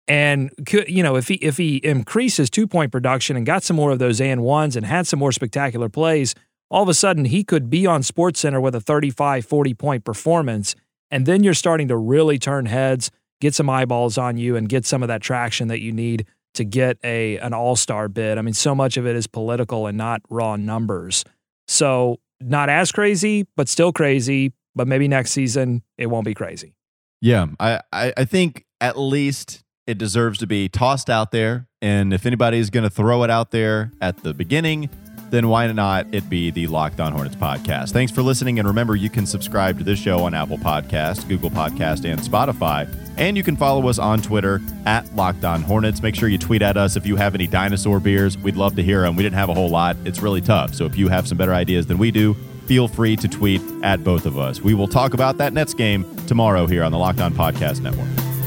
And 0.06 0.50
could, 0.66 0.90
you 0.90 1.02
know, 1.02 1.16
if 1.16 1.28
he 1.28 1.34
if 1.36 1.56
he 1.56 1.76
increased 1.78 2.36
his 2.36 2.50
two 2.50 2.66
point 2.66 2.92
production 2.92 3.36
and 3.36 3.46
got 3.46 3.62
some 3.62 3.76
more 3.76 3.90
of 3.90 3.98
those 3.98 4.20
and 4.20 4.42
ones 4.42 4.76
and 4.76 4.84
had 4.84 5.06
some 5.06 5.18
more 5.18 5.32
spectacular 5.32 5.88
plays, 5.88 6.34
all 6.70 6.82
of 6.82 6.90
a 6.90 6.94
sudden 6.94 7.24
he 7.24 7.42
could 7.42 7.70
be 7.70 7.86
on 7.86 8.02
Sports 8.02 8.40
Center 8.40 8.60
with 8.60 8.74
a 8.74 8.80
35, 8.80 9.46
40 9.46 9.74
point 9.74 10.04
performance. 10.04 10.74
And 11.10 11.24
then 11.24 11.42
you're 11.42 11.54
starting 11.54 11.88
to 11.88 11.96
really 11.96 12.38
turn 12.38 12.66
heads, 12.66 13.10
get 13.40 13.54
some 13.54 13.70
eyeballs 13.70 14.18
on 14.18 14.36
you, 14.36 14.56
and 14.56 14.68
get 14.68 14.84
some 14.84 15.02
of 15.02 15.08
that 15.08 15.20
traction 15.20 15.68
that 15.68 15.80
you 15.80 15.92
need 15.92 16.26
to 16.54 16.64
get 16.64 16.98
a 17.04 17.38
an 17.38 17.54
all 17.54 17.76
star 17.76 18.08
bid. 18.08 18.38
I 18.38 18.42
mean, 18.42 18.54
so 18.54 18.74
much 18.74 18.96
of 18.96 19.06
it 19.06 19.16
is 19.16 19.26
political 19.26 19.86
and 19.86 19.96
not 19.96 20.22
raw 20.28 20.56
numbers. 20.56 21.24
So 21.66 22.18
not 22.40 22.68
as 22.68 22.92
crazy, 22.92 23.46
but 23.56 23.68
still 23.68 23.92
crazy. 23.92 24.52
But 24.74 24.86
maybe 24.86 25.08
next 25.08 25.32
season 25.32 25.82
it 25.96 26.06
won't 26.06 26.24
be 26.24 26.34
crazy. 26.34 26.74
Yeah, 27.20 27.46
I, 27.58 27.80
I, 27.92 28.12
I 28.16 28.24
think 28.24 28.64
at 28.80 28.96
least 28.96 29.64
it 29.88 29.98
deserves 29.98 30.38
to 30.38 30.46
be 30.46 30.68
tossed 30.68 31.10
out 31.10 31.32
there. 31.32 31.66
And 31.82 32.12
if 32.12 32.26
anybody's 32.26 32.70
going 32.70 32.84
to 32.84 32.90
throw 32.90 33.24
it 33.24 33.30
out 33.30 33.50
there 33.50 33.92
at 34.00 34.22
the 34.22 34.34
beginning, 34.34 34.88
then 35.30 35.48
why 35.48 35.70
not 35.72 36.06
it 36.12 36.28
be 36.28 36.50
the 36.50 36.66
Locked 36.66 37.00
On 37.00 37.12
Hornets 37.12 37.36
podcast? 37.36 37.92
Thanks 37.92 38.12
for 38.12 38.22
listening. 38.22 38.58
And 38.58 38.68
remember, 38.68 38.96
you 38.96 39.10
can 39.10 39.26
subscribe 39.26 39.78
to 39.78 39.84
this 39.84 39.98
show 39.98 40.20
on 40.24 40.34
Apple 40.34 40.58
Podcast, 40.58 41.28
Google 41.28 41.50
Podcast, 41.50 42.04
and 42.04 42.20
Spotify. 42.20 42.88
And 43.16 43.36
you 43.36 43.42
can 43.42 43.56
follow 43.56 43.88
us 43.88 43.98
on 43.98 44.22
Twitter 44.22 44.60
at 44.86 45.14
Locked 45.14 45.44
On 45.44 45.62
Hornets. 45.62 46.02
Make 46.02 46.14
sure 46.14 46.28
you 46.28 46.38
tweet 46.38 46.62
at 46.62 46.76
us 46.76 46.96
if 46.96 47.06
you 47.06 47.16
have 47.16 47.34
any 47.34 47.46
dinosaur 47.46 48.00
beers. 48.00 48.38
We'd 48.38 48.56
love 48.56 48.76
to 48.76 48.82
hear 48.82 49.02
them. 49.02 49.16
We 49.16 49.22
didn't 49.22 49.36
have 49.36 49.48
a 49.48 49.54
whole 49.54 49.70
lot. 49.70 49.96
It's 50.04 50.20
really 50.20 50.40
tough. 50.40 50.74
So 50.74 50.84
if 50.86 50.96
you 50.96 51.08
have 51.08 51.26
some 51.26 51.36
better 51.36 51.54
ideas 51.54 51.86
than 51.86 51.98
we 51.98 52.10
do, 52.10 52.34
feel 52.66 52.86
free 52.86 53.16
to 53.16 53.26
tweet 53.28 53.62
at 53.82 54.04
both 54.04 54.24
of 54.24 54.38
us. 54.38 54.60
We 54.60 54.74
will 54.74 54.88
talk 54.88 55.14
about 55.14 55.38
that 55.38 55.52
Nets 55.52 55.74
game 55.74 56.04
tomorrow 56.26 56.66
here 56.66 56.84
on 56.84 56.92
the 56.92 56.98
Locked 56.98 57.20
On 57.20 57.32
Podcast 57.32 57.80
Network. 57.80 58.37